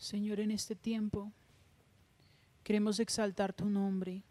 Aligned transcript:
Señor, 0.00 0.40
en 0.40 0.50
este 0.50 0.74
tiempo 0.74 1.30
queremos 2.64 2.98
exaltar 3.00 3.52
tu 3.52 3.66
nombre. 3.66 4.22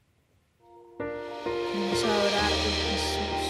Queremos 0.97 2.03
adorarte, 2.03 2.69
Jesús. 2.89 3.43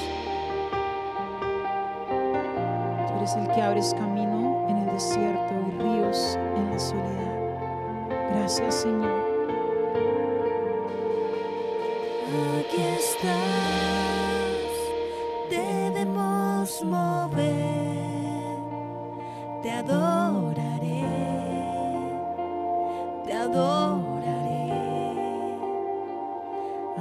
Tú 3.07 3.13
eres 3.15 3.35
el 3.37 3.47
que 3.55 3.61
abres 3.61 3.93
camino 3.93 4.67
en 4.67 4.79
el 4.79 4.87
desierto 4.87 5.53
y 5.65 5.71
ríos 5.81 6.37
en 6.57 6.69
la 6.69 6.77
soledad. 6.77 7.39
Gracias, 8.33 8.75
Señor. 8.81 9.23
Aquí 12.59 12.81
estás, 12.99 14.59
debemos 15.49 16.83
mover, 16.83 18.57
te 19.63 19.71
adoro 19.71 20.59
adoraré. 23.49 24.73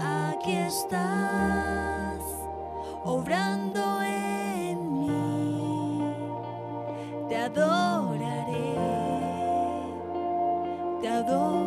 Aquí 0.00 0.52
estás, 0.52 2.22
obrando 3.04 4.02
en 4.02 5.00
mí. 5.00 6.02
Te 7.28 7.36
adoraré, 7.36 8.74
te 11.02 11.08
adoraré. 11.08 11.57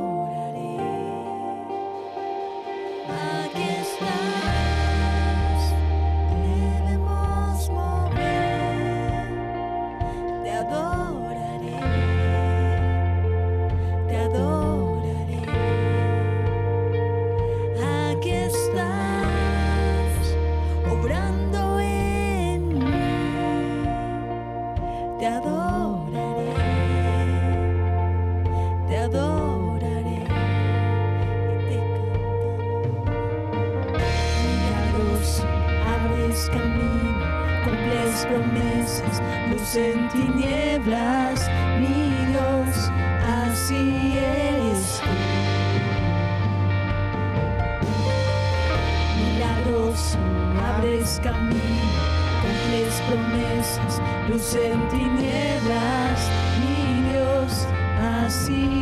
luz 54.32 54.55
en 54.55 54.87
tinieblas, 54.90 56.20
mi 56.60 57.12
Dios, 57.12 57.68
así. 57.99 58.80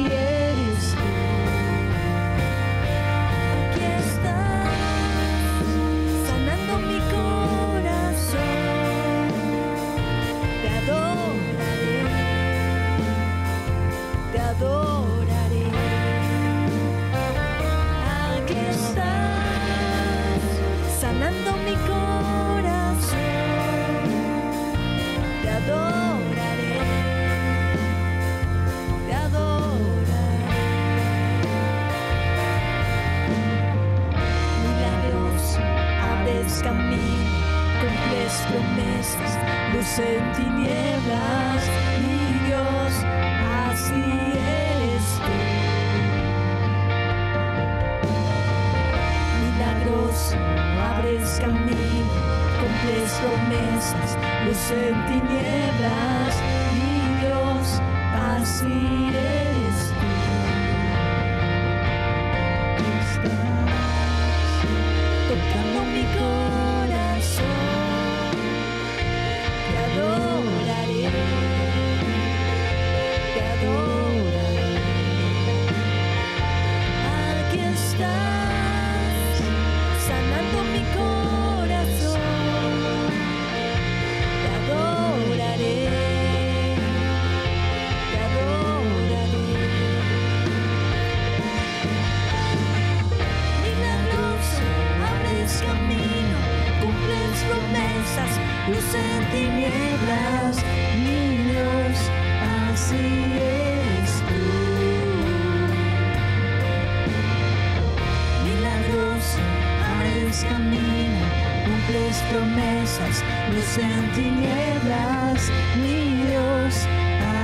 promesas, 112.30 113.23
luz 113.54 113.78
en 113.78 114.12
tinieblas, 114.12 115.52
mi 115.82 116.23
Dios, 116.26 116.88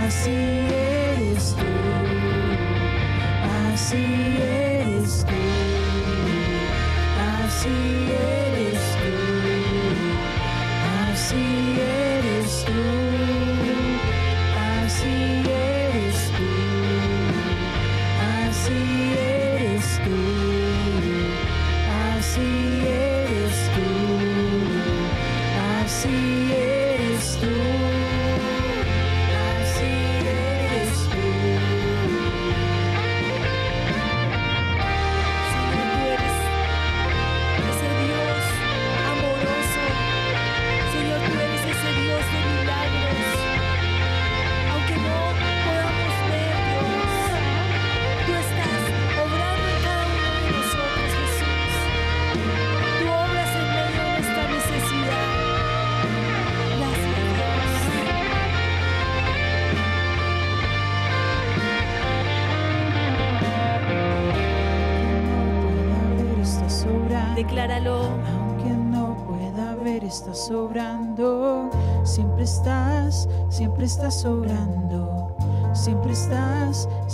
así 0.06 0.32
eres 0.32 1.56
tú, 1.56 1.66
así 3.74 4.06
eres 4.42 5.26
tú, 5.26 5.42
así 7.44 8.12
eres. 8.12 8.45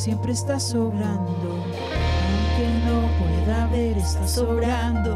Siempre 0.02 0.32
estás 0.32 0.64
sobrando. 0.64 1.64
Aunque 2.26 2.68
no 2.88 3.08
pueda 3.20 3.68
ver, 3.68 4.00
estás 4.00 4.32
sobrando. 4.32 5.16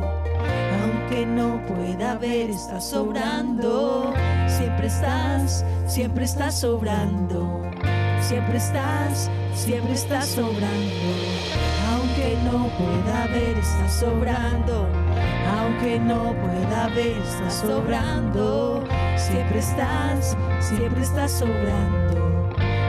Aunque 0.84 1.26
no 1.26 1.60
pueda 1.66 2.16
ver, 2.20 2.52
estás 2.52 2.92
sobrando. 2.92 4.14
Siempre 4.48 4.86
estás, 4.86 5.66
siempre 5.88 6.26
estás 6.26 6.60
sobrando. 6.60 7.64
Siempre 8.22 8.58
estás, 8.58 9.32
siempre 9.56 9.94
estás 9.94 10.28
sobrando. 10.28 11.10
Aunque 11.90 12.38
no 12.44 12.70
pueda 12.78 13.26
ver, 13.34 13.58
estás 13.58 13.92
sobrando. 13.92 14.88
Aunque 15.58 15.98
no 15.98 16.36
pueda 16.36 16.90
ver, 16.90 17.18
estás 17.18 17.54
sobrando. 17.56 18.84
Siempre 19.18 19.60
estás, 19.60 20.38
siempre 20.60 21.02
estás 21.02 21.32
sobrando. 21.32 22.35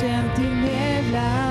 En 0.00 0.34
tinieblas, 0.34 1.41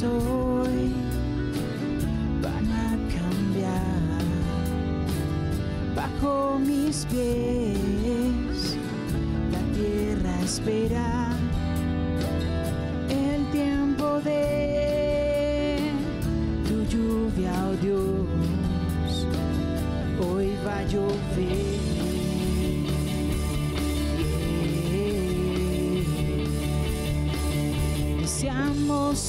vientos 0.00 0.29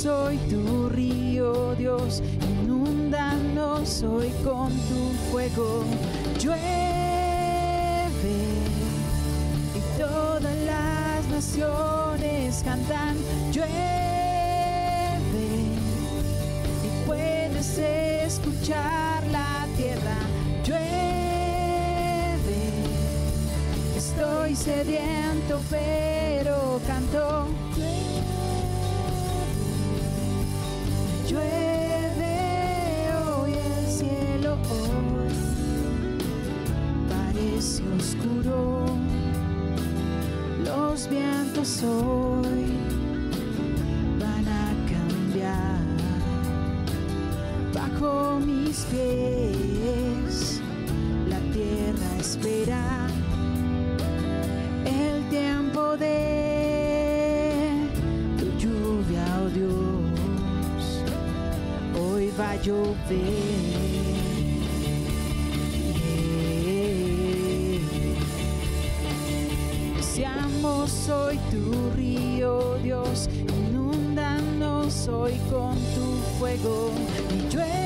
Hoy 0.04 0.38
tu 0.50 0.90
río, 0.90 1.76
Dios, 1.76 2.24
inundanos 2.64 4.02
hoy 4.02 4.32
con 4.44 4.70
tu 4.72 5.12
fuego. 5.30 5.84
Llueve 6.40 6.58
y 9.76 10.00
todas 10.00 10.56
las 10.66 11.28
naciones 11.28 12.64
cantan. 12.64 13.16
Llueve 13.52 13.70
y 16.84 17.06
puedes 17.06 17.78
escuchar 17.78 19.24
la 19.28 19.68
tierra. 19.78 20.18
Llueve, 20.64 20.82
estoy 23.96 24.56
sediento, 24.56 25.62
pero 25.70 26.82
canto. 26.88 27.71
Oscuro. 38.12 38.86
Los 40.66 41.10
vientos 41.10 41.84
hoy 41.84 42.66
van 44.20 44.48
a 44.48 44.74
cambiar 44.92 45.80
bajo 47.74 48.40
mis 48.40 48.86
pies. 48.92 50.62
La 51.30 51.40
tierra 51.54 52.18
espera 52.20 53.08
el 54.86 55.30
tiempo 55.30 55.96
de 55.98 57.62
tu 58.38 58.46
lluvia, 58.58 59.26
oh 59.44 59.50
Dios. 59.50 60.84
Hoy 62.00 62.32
va 62.38 62.52
a 62.52 62.56
llover. 62.58 64.21
Deseamos 70.62 70.92
soy 70.92 71.40
tu 71.50 71.90
río, 71.96 72.78
Dios, 72.84 73.28
inundanos 73.34 75.08
hoy 75.08 75.34
con 75.50 75.76
tu 75.96 76.22
fuego 76.38 76.92
y 77.34 77.50
llueve. 77.52 77.82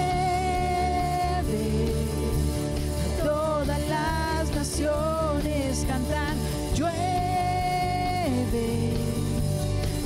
Todas 3.23 3.79
las 3.87 4.53
naciones 4.53 5.85
cantan, 5.87 6.35
llueve. 6.75 6.91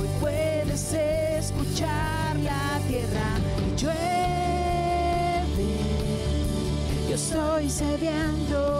Hoy 0.00 0.08
puedes 0.20 0.92
escuchar 0.92 2.36
la 2.36 2.78
tierra 2.86 3.40
y 3.66 3.80
llueve. 3.80 4.00
Yo 7.08 7.14
estoy 7.16 7.68
sediento, 7.68 8.79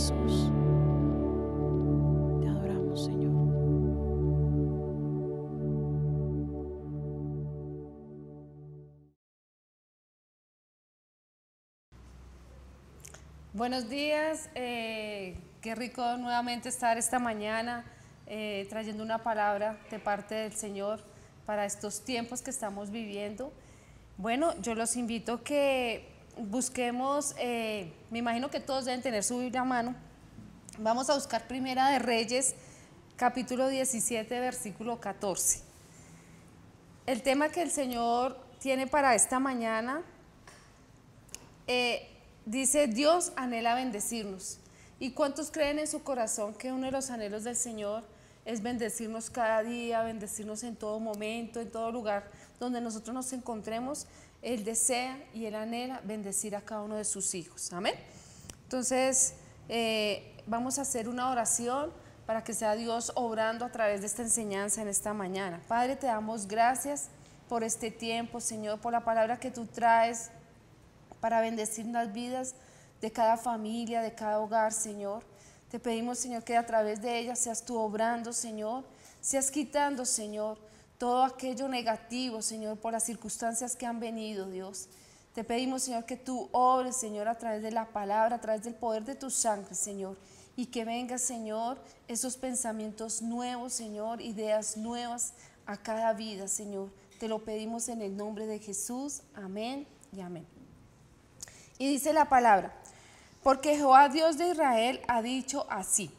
Jesús. 0.00 0.50
Te 2.40 2.48
adoramos, 2.48 3.04
Señor. 3.04 3.32
Buenos 13.52 13.90
días, 13.90 14.48
eh, 14.54 15.36
qué 15.60 15.74
rico 15.74 16.16
nuevamente 16.16 16.70
estar 16.70 16.96
esta 16.96 17.18
mañana 17.18 17.84
eh, 18.26 18.66
trayendo 18.70 19.02
una 19.02 19.18
palabra 19.18 19.78
de 19.90 19.98
parte 19.98 20.34
del 20.34 20.54
Señor 20.54 21.00
para 21.44 21.66
estos 21.66 22.04
tiempos 22.06 22.40
que 22.40 22.48
estamos 22.48 22.90
viviendo. 22.90 23.52
Bueno, 24.16 24.58
yo 24.62 24.74
los 24.74 24.96
invito 24.96 25.42
que 25.42 26.09
busquemos, 26.36 27.34
eh, 27.38 27.92
me 28.10 28.18
imagino 28.18 28.50
que 28.50 28.60
todos 28.60 28.84
deben 28.84 29.02
tener 29.02 29.24
su 29.24 29.38
Biblia 29.38 29.62
a 29.62 29.64
mano. 29.64 29.94
Vamos 30.78 31.10
a 31.10 31.14
buscar 31.14 31.46
Primera 31.46 31.90
de 31.90 31.98
Reyes, 31.98 32.54
capítulo 33.16 33.68
17, 33.68 34.40
versículo 34.40 35.00
14. 35.00 35.62
El 37.06 37.22
tema 37.22 37.48
que 37.48 37.62
el 37.62 37.70
Señor 37.70 38.38
tiene 38.60 38.86
para 38.86 39.14
esta 39.14 39.38
mañana 39.40 40.02
eh, 41.66 42.08
dice, 42.46 42.86
Dios 42.86 43.32
anhela 43.36 43.74
bendecirnos. 43.74 44.58
¿Y 44.98 45.12
cuántos 45.12 45.50
creen 45.50 45.78
en 45.78 45.86
su 45.86 46.02
corazón 46.02 46.54
que 46.54 46.72
uno 46.72 46.86
de 46.86 46.92
los 46.92 47.10
anhelos 47.10 47.44
del 47.44 47.56
Señor 47.56 48.04
es 48.44 48.62
bendecirnos 48.62 49.30
cada 49.30 49.62
día, 49.62 50.02
bendecirnos 50.02 50.62
en 50.62 50.76
todo 50.76 51.00
momento, 51.00 51.60
en 51.60 51.70
todo 51.70 51.90
lugar 51.90 52.30
donde 52.58 52.80
nosotros 52.80 53.14
nos 53.14 53.32
encontremos? 53.32 54.06
Él 54.42 54.64
desea 54.64 55.22
y 55.34 55.46
Él 55.46 55.54
anhela 55.54 56.00
bendecir 56.04 56.56
a 56.56 56.60
cada 56.60 56.82
uno 56.82 56.96
de 56.96 57.04
sus 57.04 57.34
hijos. 57.34 57.72
Amén. 57.72 57.94
Entonces, 58.64 59.34
eh, 59.68 60.36
vamos 60.46 60.78
a 60.78 60.82
hacer 60.82 61.08
una 61.08 61.30
oración 61.30 61.92
para 62.26 62.44
que 62.44 62.54
sea 62.54 62.74
Dios 62.76 63.12
obrando 63.16 63.64
a 63.64 63.72
través 63.72 64.00
de 64.00 64.06
esta 64.06 64.22
enseñanza 64.22 64.82
en 64.82 64.88
esta 64.88 65.12
mañana. 65.12 65.60
Padre, 65.66 65.96
te 65.96 66.06
damos 66.06 66.46
gracias 66.46 67.08
por 67.48 67.64
este 67.64 67.90
tiempo, 67.90 68.40
Señor, 68.40 68.80
por 68.80 68.92
la 68.92 69.04
palabra 69.04 69.40
que 69.40 69.50
tú 69.50 69.66
traes 69.66 70.30
para 71.20 71.40
bendecir 71.40 71.86
las 71.86 72.12
vidas 72.12 72.54
de 73.00 73.10
cada 73.10 73.36
familia, 73.36 74.02
de 74.02 74.14
cada 74.14 74.38
hogar, 74.38 74.72
Señor. 74.72 75.24
Te 75.70 75.78
pedimos, 75.78 76.18
Señor, 76.18 76.44
que 76.44 76.56
a 76.56 76.64
través 76.64 77.02
de 77.02 77.18
ella 77.18 77.36
seas 77.36 77.64
tú 77.64 77.78
obrando, 77.78 78.32
Señor, 78.32 78.84
seas 79.20 79.50
quitando, 79.50 80.04
Señor, 80.04 80.58
todo 81.00 81.24
aquello 81.24 81.66
negativo, 81.66 82.42
Señor, 82.42 82.76
por 82.76 82.92
las 82.92 83.04
circunstancias 83.04 83.74
que 83.74 83.86
han 83.86 84.00
venido, 84.00 84.50
Dios. 84.50 84.86
Te 85.32 85.44
pedimos, 85.44 85.84
Señor, 85.84 86.04
que 86.04 86.18
tú 86.18 86.50
obres, 86.52 86.94
Señor, 86.94 87.26
a 87.26 87.38
través 87.38 87.62
de 87.62 87.70
la 87.70 87.86
palabra, 87.86 88.36
a 88.36 88.40
través 88.42 88.64
del 88.64 88.74
poder 88.74 89.06
de 89.06 89.14
tu 89.14 89.30
sangre, 89.30 89.74
Señor. 89.74 90.18
Y 90.56 90.66
que 90.66 90.84
venga, 90.84 91.16
Señor, 91.16 91.78
esos 92.06 92.36
pensamientos 92.36 93.22
nuevos, 93.22 93.72
Señor, 93.72 94.20
ideas 94.20 94.76
nuevas 94.76 95.32
a 95.64 95.78
cada 95.78 96.12
vida, 96.12 96.48
Señor. 96.48 96.90
Te 97.18 97.28
lo 97.28 97.38
pedimos 97.38 97.88
en 97.88 98.02
el 98.02 98.14
nombre 98.14 98.46
de 98.46 98.58
Jesús. 98.58 99.22
Amén 99.34 99.86
y 100.14 100.20
amén. 100.20 100.46
Y 101.78 101.88
dice 101.88 102.12
la 102.12 102.28
palabra, 102.28 102.74
porque 103.42 103.74
Jehová 103.74 104.10
Dios 104.10 104.36
de 104.36 104.50
Israel 104.50 105.00
ha 105.08 105.22
dicho 105.22 105.66
así, 105.70 106.10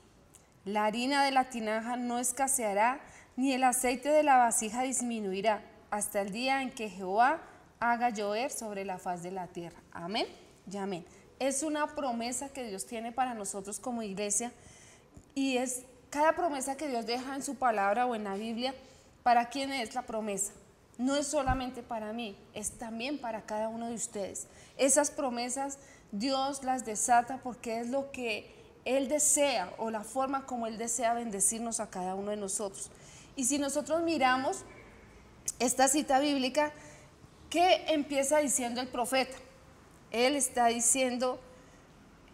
la 0.66 0.86
harina 0.86 1.24
de 1.24 1.30
la 1.30 1.52
tinaja 1.52 1.98
no 1.98 2.18
escaseará, 2.18 3.00
ni 3.36 3.54
el 3.54 3.64
aceite 3.64 4.10
de 4.10 4.24
la 4.24 4.38
vasija 4.38 4.84
disminuirá, 4.84 5.64
hasta 5.90 6.22
el 6.22 6.32
día 6.32 6.62
en 6.62 6.72
que 6.72 6.90
Jehová 6.90 7.42
haga 7.80 8.10
llover 8.10 8.52
sobre 8.52 8.86
la 8.86 8.98
faz 8.98 9.24
de 9.24 9.32
la 9.32 9.48
tierra. 9.48 9.80
Amén 9.92 10.28
y 10.72 10.78
amén. 10.78 11.06
Es 11.40 11.64
una 11.64 11.88
promesa 11.96 12.50
que 12.50 12.68
Dios 12.68 12.86
tiene 12.86 13.12
para 13.12 13.34
nosotros 13.34 13.80
como 13.80 14.04
iglesia 14.04 14.52
y 15.34 15.58
es 15.58 15.84
cada 16.10 16.34
promesa 16.36 16.78
que 16.78 16.88
Dios 16.88 17.06
deja 17.06 17.36
en 17.36 17.44
su 17.44 17.56
palabra 17.56 18.06
o 18.06 18.16
en 18.16 18.26
la 18.26 18.36
Biblia, 18.36 18.76
¿para 19.24 19.50
quién 19.50 19.72
es 19.72 19.96
la 19.96 20.04
promesa? 20.04 20.54
no 21.02 21.16
es 21.16 21.28
solamente 21.28 21.82
para 21.82 22.14
mí, 22.14 22.38
es 22.54 22.72
también 22.78 23.18
para 23.18 23.42
cada 23.42 23.70
uno 23.70 23.88
de 23.88 23.96
ustedes. 23.96 24.48
Esas 24.78 25.10
promesas 25.10 25.80
Dios 26.12 26.64
las 26.64 26.86
desata 26.86 27.40
porque 27.42 27.80
es 27.80 27.90
lo 27.90 28.12
que 28.12 28.54
Él 28.86 29.10
desea 29.10 29.74
o 29.80 29.90
la 29.90 30.04
forma 30.04 30.46
como 30.46 30.68
Él 30.68 30.78
desea 30.78 31.16
bendecirnos 31.16 31.80
a 31.80 31.90
cada 31.90 32.14
uno 32.14 32.30
de 32.30 32.38
nosotros. 32.38 32.92
Y 33.36 33.46
si 33.46 33.58
nosotros 33.58 34.02
miramos 34.04 34.64
esta 35.60 35.88
cita 35.88 36.20
bíblica, 36.20 36.74
¿qué 37.50 37.86
empieza 37.88 38.40
diciendo 38.40 38.82
el 38.82 38.88
profeta? 38.88 39.38
Él 40.12 40.36
está 40.36 40.68
diciendo, 40.68 41.40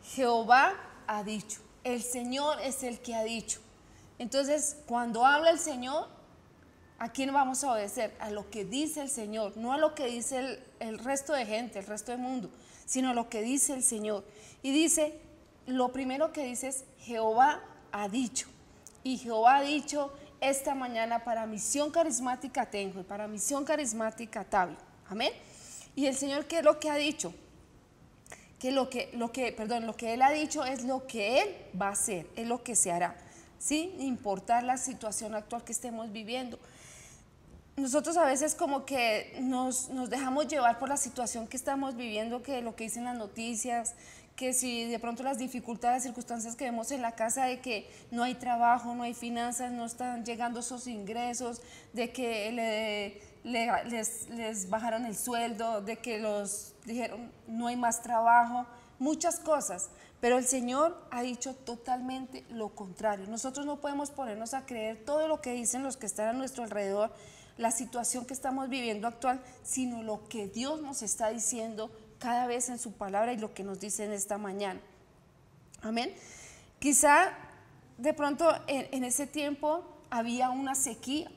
Jehová 0.04 0.74
ha 1.08 1.24
dicho, 1.24 1.62
el 1.84 2.02
Señor 2.04 2.60
es 2.62 2.84
el 2.84 3.00
que 3.00 3.16
ha 3.16 3.24
dicho. 3.24 3.60
Entonces, 4.20 4.78
cuando 4.88 5.26
habla 5.26 5.52
el 5.52 5.60
Señor, 5.60 6.08
¿A 7.00 7.10
quién 7.10 7.32
vamos 7.32 7.64
a 7.64 7.74
obedecer? 7.74 8.16
A 8.20 8.32
lo 8.32 8.50
que 8.50 8.66
dice 8.66 9.02
el 9.02 9.10
Señor, 9.10 9.56
no 9.56 9.72
a 9.72 9.78
lo 9.78 9.94
que 9.94 10.08
dice 10.08 10.60
el, 10.80 11.00
resto 11.00 11.34
de 11.34 11.46
gente, 11.46 11.78
el 11.80 11.86
resto 11.86 12.12
del 12.12 12.20
mundo, 12.20 12.50
sino 12.86 13.12
a 13.12 13.14
lo 13.14 13.30
que 13.30 13.44
dice 13.44 13.74
el 13.74 13.84
Señor. 13.84 14.24
Y 14.64 14.72
dice, 14.72 15.20
lo 15.68 15.92
primero 15.92 16.32
que 16.32 16.44
dice 16.44 16.70
es, 16.70 16.86
Jehová 17.02 17.62
ha 17.92 18.10
dicho. 18.10 18.48
Y 19.04 19.18
Jehová 19.18 19.58
ha 19.58 19.62
dicho 19.62 20.12
esta 20.42 20.76
mañana 20.76 21.24
para 21.24 21.46
misión 21.46 21.92
carismática 21.92 22.66
tengo 22.66 23.00
y 23.00 23.04
para 23.04 23.28
misión 23.28 23.66
carismática 23.66 24.44
Tabio. 24.44 24.78
Amén. 25.10 25.32
Y 25.96 26.06
el 26.06 26.16
Señor, 26.16 26.46
¿qué 26.46 26.60
es 26.60 26.64
lo 26.64 26.80
que 26.80 26.90
ha 26.90 26.96
dicho? 26.96 27.34
que 28.60 28.72
lo 28.72 28.90
que, 28.90 29.12
lo 29.14 29.32
que, 29.32 29.52
perdón, 29.52 29.86
lo 29.86 29.96
que 29.96 30.14
Él 30.14 30.22
ha 30.22 30.32
dicho 30.32 30.66
es 30.66 30.84
lo 30.84 31.06
que 31.06 31.42
Él 31.42 31.56
va 31.80 31.90
a 31.90 31.92
hacer, 31.92 32.28
es 32.36 32.48
lo 32.48 32.64
que 32.64 32.76
se 32.76 32.92
hará, 32.92 33.16
sin 33.60 34.00
importar 34.02 34.64
la 34.64 34.78
situación 34.78 35.36
actual 35.36 35.64
que 35.64 35.72
estemos 35.72 36.12
viviendo. 36.12 36.60
Nosotros 37.76 38.18
a 38.18 38.26
veces 38.26 38.56
como 38.56 38.86
que 38.86 39.38
nos, 39.40 39.90
nos 39.90 40.10
dejamos 40.10 40.48
llevar 40.48 40.80
por 40.80 40.90
la 40.90 40.98
situación 40.98 41.48
que 41.48 41.58
estamos 41.58 41.96
viviendo, 41.96 42.42
que 42.42 42.62
lo 42.64 42.76
que 42.76 42.86
dicen 42.86 43.04
las 43.04 43.16
noticias, 43.16 43.94
que 44.38 44.54
si 44.54 44.86
de 44.86 45.00
pronto 45.00 45.24
las 45.24 45.40
dificultades, 45.40 46.04
circunstancias 46.04 46.56
que 46.56 46.66
vemos 46.66 46.92
en 46.92 47.02
la 47.02 47.14
casa 47.14 47.46
de 47.46 47.60
que 47.60 47.90
no 48.12 48.22
hay 48.22 48.36
trabajo, 48.36 48.94
no 48.94 49.02
hay 49.02 49.16
finanzas, 49.16 49.72
no 49.72 49.84
están 49.84 50.24
llegando 50.24 50.60
esos 50.60 50.86
ingresos, 50.86 51.60
de 51.92 52.12
que 52.12 52.52
le, 52.52 53.90
les, 53.90 54.30
les, 54.30 54.70
bajaron 54.70 55.08
el 55.08 55.16
sueldo, 55.18 55.82
de 55.82 55.98
que 55.98 56.20
los 56.20 56.76
dijeron 56.86 57.32
no 57.48 57.66
hay 57.66 57.76
más 57.76 58.04
trabajo, 58.04 58.68
muchas 59.00 59.40
cosas. 59.40 59.90
Pero 60.22 60.38
el 60.38 60.46
Señor 60.46 61.04
ha 61.10 61.24
dicho 61.24 61.56
totalmente 61.56 62.46
lo 62.50 62.70
contrario. 62.70 63.26
Nosotros 63.28 63.66
no 63.66 63.82
podemos 63.82 64.12
ponernos 64.12 64.54
a 64.54 64.68
creer 64.68 65.04
todo 65.04 65.28
lo 65.28 65.42
que 65.42 65.54
dicen 65.54 65.82
los 65.82 65.98
que 65.98 66.06
están 66.06 66.28
a 66.28 66.34
nuestro 66.34 66.64
alrededor, 66.64 67.12
la 67.58 67.72
situación 67.72 68.26
que 68.26 68.36
estamos 68.36 68.70
viviendo 68.70 69.08
actual, 69.08 69.42
sino 69.64 70.04
lo 70.04 70.28
que 70.30 70.48
Dios 70.48 70.80
nos 70.80 71.02
está 71.02 71.30
diciendo 71.30 71.90
cada 72.20 72.48
vez 72.48 72.70
en 72.70 72.80
su 72.80 72.94
palabra 72.94 73.34
y 73.34 73.38
lo 73.38 73.54
que 73.54 73.64
nos 73.64 73.80
dice 73.80 74.06
en 74.06 74.12
esta 74.12 74.38
mañana. 74.38 74.80
Amén. 75.82 76.14
Quizá 76.80 77.34
de 77.98 78.14
pronto 78.14 78.50
en, 78.68 79.04
ese 79.04 79.28
tiempo 79.28 79.84
había 80.10 80.50
una 80.50 80.76
sequía, 80.76 81.30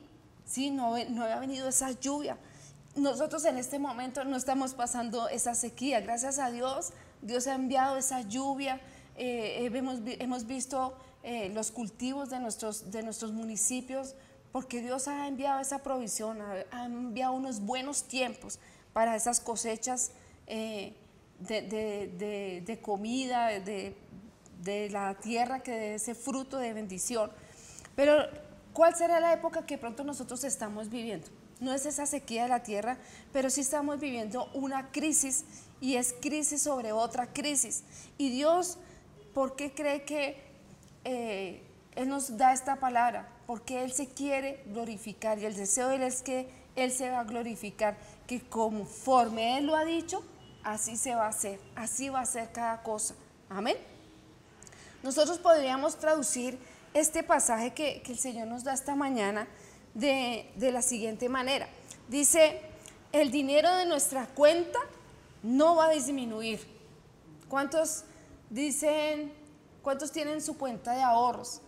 ¿sí? 0.44 0.70
no, 0.70 0.96
no 1.08 1.24
había 1.24 1.38
venido 1.38 1.68
esa 1.68 1.90
lluvia. 1.92 2.38
Nosotros 2.96 3.44
en 3.44 3.56
este 3.56 3.78
momento 3.78 4.24
no 4.24 4.36
estamos 4.36 4.74
pasando 4.74 5.28
esa 5.28 5.54
sequía. 5.54 6.00
Gracias 6.00 6.38
a 6.38 6.50
Dios, 6.50 6.92
Dios 7.22 7.46
ha 7.46 7.54
enviado 7.54 7.96
esa 7.96 8.22
lluvia. 8.22 8.80
Eh, 9.16 9.70
hemos, 10.18 10.46
visto 10.46 10.96
eh, 11.22 11.50
los 11.50 11.70
cultivos 11.70 12.30
de 12.30 12.40
nuestros 12.40 13.32
municipios, 13.32 14.14
porque 14.52 14.82
Dios 14.82 15.08
ha 15.08 15.28
enviado 15.28 15.60
esa 15.60 15.82
provisión, 15.82 16.38
ha, 16.40 16.84
enviado 16.84 17.34
unos 17.34 17.60
buenos 17.60 18.04
tiempos 18.04 18.58
para 18.92 19.14
esas 19.14 19.40
cosechas 19.40 20.12
eh, 20.52 20.94
de, 21.38 22.62
de, 22.66 22.80
comida, 22.80 23.46
de, 23.46 23.94
de 24.62 24.90
la 24.90 25.14
tierra, 25.14 25.62
que 25.62 25.70
de 25.70 25.94
ese 25.94 26.16
fruto 26.16 26.58
de 26.58 26.72
bendición. 26.72 27.30
Pero, 27.94 28.16
¿cuál 28.72 28.96
será 28.96 29.20
la 29.20 29.32
época 29.32 29.64
que 29.64 29.78
pronto 29.78 30.02
nosotros 30.02 30.42
estamos 30.42 30.90
viviendo? 30.90 31.28
No 31.60 31.72
es 31.72 31.86
esa 31.86 32.04
sequía 32.04 32.42
de 32.42 32.48
la 32.48 32.62
tierra, 32.64 32.98
pero 33.32 33.48
sí 33.48 33.60
estamos 33.60 34.00
viviendo 34.00 34.50
una 34.52 34.90
crisis 34.90 35.44
y 35.80 35.94
es 35.94 36.14
crisis 36.20 36.62
sobre 36.62 36.90
otra 36.92 37.32
crisis. 37.32 37.84
Y 38.18 38.30
Dios, 38.30 38.78
¿por 39.32 39.54
qué 39.54 39.72
cree 39.72 40.02
que 40.02 40.42
eh, 41.04 41.62
Él 41.94 42.08
nos 42.08 42.36
da 42.36 42.52
esta 42.52 42.80
palabra? 42.80 43.28
Porque 43.46 43.84
Él 43.84 43.92
se 43.92 44.08
quiere 44.08 44.64
glorificar 44.66 45.38
y 45.38 45.44
el 45.44 45.54
deseo 45.54 45.88
de 45.88 45.96
Él 45.96 46.02
es 46.02 46.22
que 46.22 46.48
Él 46.74 46.90
se 46.90 47.10
va 47.10 47.20
a 47.20 47.24
glorificar, 47.24 47.96
que 48.26 48.40
conforme 48.40 49.58
Él 49.58 49.66
lo 49.66 49.76
ha 49.76 49.84
dicho, 49.84 50.24
así 50.64 50.96
se 50.96 51.14
va 51.14 51.26
a 51.26 51.28
hacer, 51.28 51.60
así 51.76 52.08
va 52.08 52.20
a 52.20 52.26
ser 52.26 52.52
cada 52.52 52.82
cosa. 52.82 53.14
Amén. 53.48 53.76
Nosotros 55.02 55.38
podríamos 55.38 55.96
traducir 55.96 56.58
este 56.94 57.22
pasaje 57.22 57.72
que, 57.72 58.02
el 58.06 58.18
Señor 58.18 58.48
nos 58.48 58.64
da 58.64 58.74
esta 58.74 58.94
mañana 58.94 59.46
de, 59.94 60.50
de 60.56 60.72
la 60.72 60.82
siguiente 60.82 61.28
manera. 61.28 61.68
Dice, 62.08 62.60
el 63.12 63.30
dinero 63.30 63.74
de 63.76 63.86
nuestra 63.86 64.26
cuenta 64.26 64.78
no 65.42 65.76
va 65.76 65.86
a 65.86 65.90
disminuir. 65.90 66.60
¿Cuántos 67.48 68.04
dicen, 68.50 69.32
cuántos 69.82 70.12
tienen 70.12 70.40
su 70.40 70.56
cuenta 70.58 70.92
de 70.92 71.02
ahorros? 71.02 71.60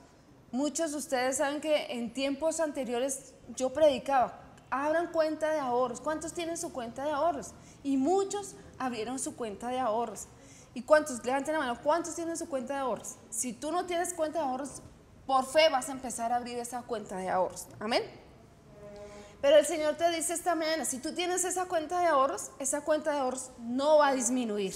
Muchos 0.53 0.93
de 0.93 0.99
ustedes 0.99 1.39
saben 1.39 1.61
que 1.61 1.87
en 1.93 2.13
tiempos 2.13 2.61
anteriores 2.61 3.33
yo 3.57 3.73
predicaba, 3.73 4.39
abran 4.71 5.11
cuenta 5.11 5.51
de 5.51 5.59
ahorros. 5.59 6.01
¿Cuántos 6.01 6.33
tienen 6.33 6.59
su 6.59 6.73
cuenta 6.73 7.05
de 7.05 7.11
ahorros? 7.11 7.53
Y 7.83 7.97
muchos 7.97 8.55
abrieron 8.79 9.19
su 9.19 9.37
cuenta 9.37 9.69
de 9.69 9.79
ahorros. 9.79 10.27
¿Y 10.75 10.83
cuántos? 10.83 11.25
Levanten 11.25 11.53
la 11.55 11.61
mano. 11.61 11.79
¿Cuántos 11.83 12.15
tienen 12.15 12.37
su 12.37 12.49
cuenta 12.49 12.75
de 12.75 12.81
ahorros? 12.81 13.17
Si 13.31 13.53
tú 13.53 13.73
no 13.73 13.87
tienes 13.87 14.15
cuenta 14.15 14.41
de 14.41 14.47
ahorros, 14.47 14.83
por 15.27 15.47
fe 15.47 15.69
vas 15.71 15.89
a 15.89 15.93
empezar 15.93 16.33
a 16.33 16.37
abrir 16.37 16.59
esa 16.59 16.83
cuenta 16.83 17.17
de 17.17 17.29
ahorros. 17.29 17.67
Amén. 17.79 18.03
Pero 19.41 19.57
el 19.57 19.67
Señor 19.67 19.97
te 19.97 20.09
dice 20.11 20.35
esta 20.35 20.55
mañana, 20.55 20.85
si 20.85 20.99
tú 20.99 21.15
tienes 21.15 21.45
esa 21.45 21.67
cuenta 21.67 22.01
de 22.01 22.07
ahorros, 22.07 22.51
esa 22.59 22.83
cuenta 22.83 23.13
de 23.13 23.19
ahorros 23.19 23.51
no 23.59 23.99
va 23.99 24.09
a 24.09 24.15
disminuir. 24.15 24.75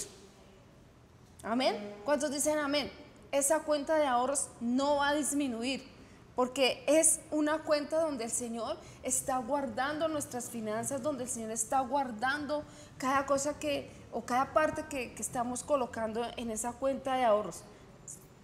Amén. 1.41 1.95
¿Cuántos 2.03 2.31
dicen 2.31 2.57
amén? 2.57 2.91
Esa 3.31 3.59
cuenta 3.59 3.95
de 3.95 4.05
ahorros 4.05 4.49
no 4.59 4.97
va 4.97 5.09
a 5.09 5.13
disminuir 5.13 5.97
porque 6.37 6.83
es 6.85 7.19
una 7.31 7.63
cuenta 7.63 7.99
donde 7.99 8.25
el 8.25 8.29
Señor 8.29 8.77
está 9.01 9.39
guardando 9.39 10.07
nuestras 10.07 10.51
finanzas, 10.51 11.01
donde 11.01 11.23
el 11.23 11.29
Señor 11.31 11.49
está 11.49 11.79
guardando 11.79 12.63
cada 12.97 13.25
cosa 13.25 13.59
que, 13.59 13.89
o 14.11 14.23
cada 14.23 14.53
parte 14.53 14.85
que, 14.89 15.13
estamos 15.17 15.63
colocando 15.63 16.25
en 16.37 16.51
esa 16.51 16.73
cuenta 16.73 17.15
de 17.15 17.23
ahorros. 17.23 17.61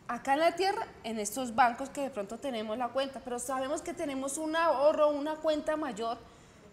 Acá 0.08 0.34
en 0.34 0.40
la 0.40 0.56
tierra, 0.56 0.86
en 1.04 1.20
estos 1.20 1.56
bancos 1.56 1.90
que 1.90 2.02
de 2.02 2.10
pronto 2.10 2.38
tenemos 2.38 2.78
la 2.78 2.90
cuenta, 2.90 3.22
pero 3.24 3.40
sabemos 3.40 3.82
que 3.82 3.94
tenemos 3.94 4.38
un 4.38 4.56
ahorro, 4.56 5.10
una 5.10 5.36
cuenta 5.36 5.78
mayor, 5.78 6.18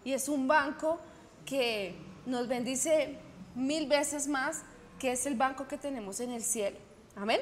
y 0.03 0.13
es 0.13 0.27
un 0.29 0.47
banco 0.47 0.99
que 1.45 1.95
nos 2.25 2.47
bendice 2.47 3.17
mil 3.55 3.87
veces 3.87 4.27
más, 4.27 4.61
que 4.99 5.13
es 5.13 5.25
el 5.25 5.35
banco 5.35 5.67
que 5.67 5.77
tenemos 5.77 6.19
en 6.19 6.31
el 6.31 6.43
cielo. 6.43 6.77
Amén. 7.15 7.41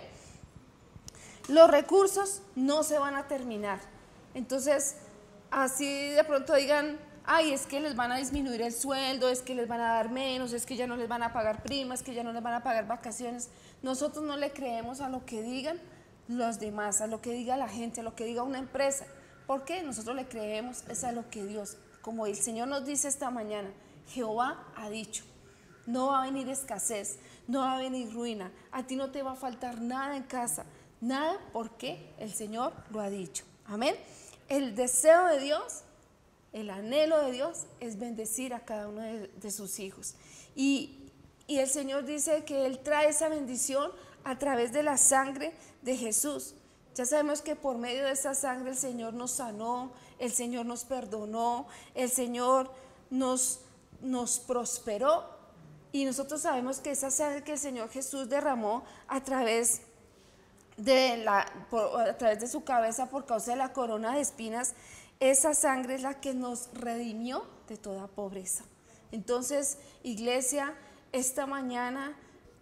Los 1.47 1.69
recursos 1.69 2.41
no 2.55 2.83
se 2.83 2.99
van 2.99 3.15
a 3.15 3.27
terminar. 3.27 3.79
Entonces, 4.33 4.97
así 5.51 6.09
de 6.11 6.23
pronto 6.23 6.53
digan, 6.53 6.99
ay, 7.31 7.53
es 7.53 7.67
que 7.67 7.79
les 7.79 7.95
van 7.95 8.11
a 8.11 8.17
disminuir 8.17 8.61
el 8.63 8.73
sueldo, 8.73 9.29
es 9.29 9.41
que 9.41 9.53
les 9.53 9.67
van 9.67 9.79
a 9.79 9.93
dar 9.93 10.09
menos, 10.09 10.51
es 10.51 10.65
que 10.65 10.75
ya 10.75 10.87
no 10.87 10.97
les 10.97 11.07
van 11.07 11.21
a 11.21 11.31
pagar 11.31 11.61
primas, 11.61 12.01
que 12.01 12.15
ya 12.15 12.23
no 12.23 12.33
les 12.33 12.41
van 12.41 12.55
a 12.55 12.63
pagar 12.63 12.87
vacaciones. 12.87 13.49
Nosotros 13.83 14.25
no 14.25 14.35
le 14.35 14.51
creemos 14.51 14.99
a 14.99 15.09
lo 15.09 15.25
que 15.25 15.43
digan 15.43 15.79
los 16.27 16.59
demás, 16.59 17.01
a 17.01 17.07
lo 17.07 17.21
que 17.21 17.31
diga 17.31 17.55
la 17.55 17.69
gente, 17.69 18.01
a 18.01 18.03
lo 18.03 18.15
que 18.15 18.25
diga 18.25 18.41
una 18.41 18.57
empresa. 18.57 19.05
¿Por 19.45 19.63
qué? 19.63 19.83
Nosotros 19.83 20.15
le 20.15 20.27
creemos 20.27 20.83
es 20.89 21.03
a 21.03 21.11
lo 21.11 21.29
que 21.29 21.45
Dios, 21.45 21.77
como 22.01 22.25
el 22.25 22.35
Señor 22.35 22.67
nos 22.67 22.85
dice 22.85 23.07
esta 23.07 23.29
mañana, 23.29 23.69
Jehová 24.07 24.65
ha 24.75 24.89
dicho, 24.89 25.23
no 25.85 26.07
va 26.07 26.23
a 26.23 26.25
venir 26.25 26.49
escasez, 26.49 27.19
no 27.47 27.59
va 27.59 27.75
a 27.75 27.77
venir 27.77 28.11
ruina, 28.11 28.51
a 28.71 28.83
ti 28.83 28.95
no 28.95 29.11
te 29.11 29.21
va 29.21 29.33
a 29.33 29.35
faltar 29.35 29.79
nada 29.79 30.17
en 30.17 30.23
casa, 30.23 30.65
Nada 31.01 31.39
porque 31.53 32.13
el 32.19 32.33
Señor 32.33 32.73
lo 32.91 32.99
ha 32.99 33.09
dicho. 33.09 33.45
Amén. 33.65 33.95
El 34.49 34.75
deseo 34.75 35.25
de 35.27 35.39
Dios, 35.39 35.83
el 36.53 36.69
anhelo 36.69 37.21
de 37.25 37.31
Dios 37.31 37.65
es 37.79 37.99
bendecir 37.99 38.53
a 38.53 38.61
cada 38.65 38.87
uno 38.87 39.01
de, 39.01 39.51
sus 39.51 39.79
hijos. 39.79 40.15
Y, 40.55 40.95
el 41.47 41.67
Señor 41.67 42.05
dice 42.05 42.43
que 42.45 42.67
Él 42.67 42.77
trae 42.79 43.09
esa 43.09 43.27
bendición 43.27 43.91
a 44.23 44.37
través 44.37 44.71
de 44.71 44.83
la 44.83 44.97
sangre 44.97 45.51
de 45.81 45.97
Jesús. 45.97 46.53
Ya 46.93 47.05
sabemos 47.05 47.41
que 47.41 47.55
por 47.55 47.77
medio 47.77 48.05
de 48.05 48.11
esa 48.11 48.35
sangre 48.35 48.71
el 48.71 48.77
Señor 48.77 49.15
nos 49.15 49.31
sanó, 49.31 49.91
el 50.19 50.31
Señor 50.31 50.67
nos 50.67 50.85
perdonó, 50.85 51.67
el 51.95 52.09
Señor 52.11 52.71
nos, 53.09 53.61
nos 54.01 54.39
prosperó. 54.39 55.23
Y 55.91 56.05
nosotros 56.05 56.41
sabemos 56.41 56.79
que 56.79 56.91
esa 56.91 57.09
sangre 57.09 57.43
que 57.43 57.53
el 57.53 57.59
Señor 57.59 57.89
Jesús 57.89 58.29
derramó 58.29 58.83
a 59.07 59.23
través 59.23 59.81
de 60.79 61.17
la, 61.17 61.39
a 61.41 62.17
través 62.17 62.39
de 62.39 62.47
su 62.47 62.63
cabeza 62.63 63.09
por 63.09 63.25
causa 63.25 63.51
de 63.51 63.57
la 63.57 63.73
corona 63.73 64.15
de 64.15 64.21
espinas, 64.21 64.73
esa 65.19 65.53
sangre 65.53 65.95
es 65.95 66.01
la 66.01 66.21
que 66.21 66.33
nos 66.33 66.69
redimió 66.73 67.43
de 67.67 67.77
toda 67.77 68.07
pobreza. 68.07 68.63
Entonces, 69.11 69.77
iglesia, 70.03 70.73
esta 71.11 71.45
mañana, 71.45 72.15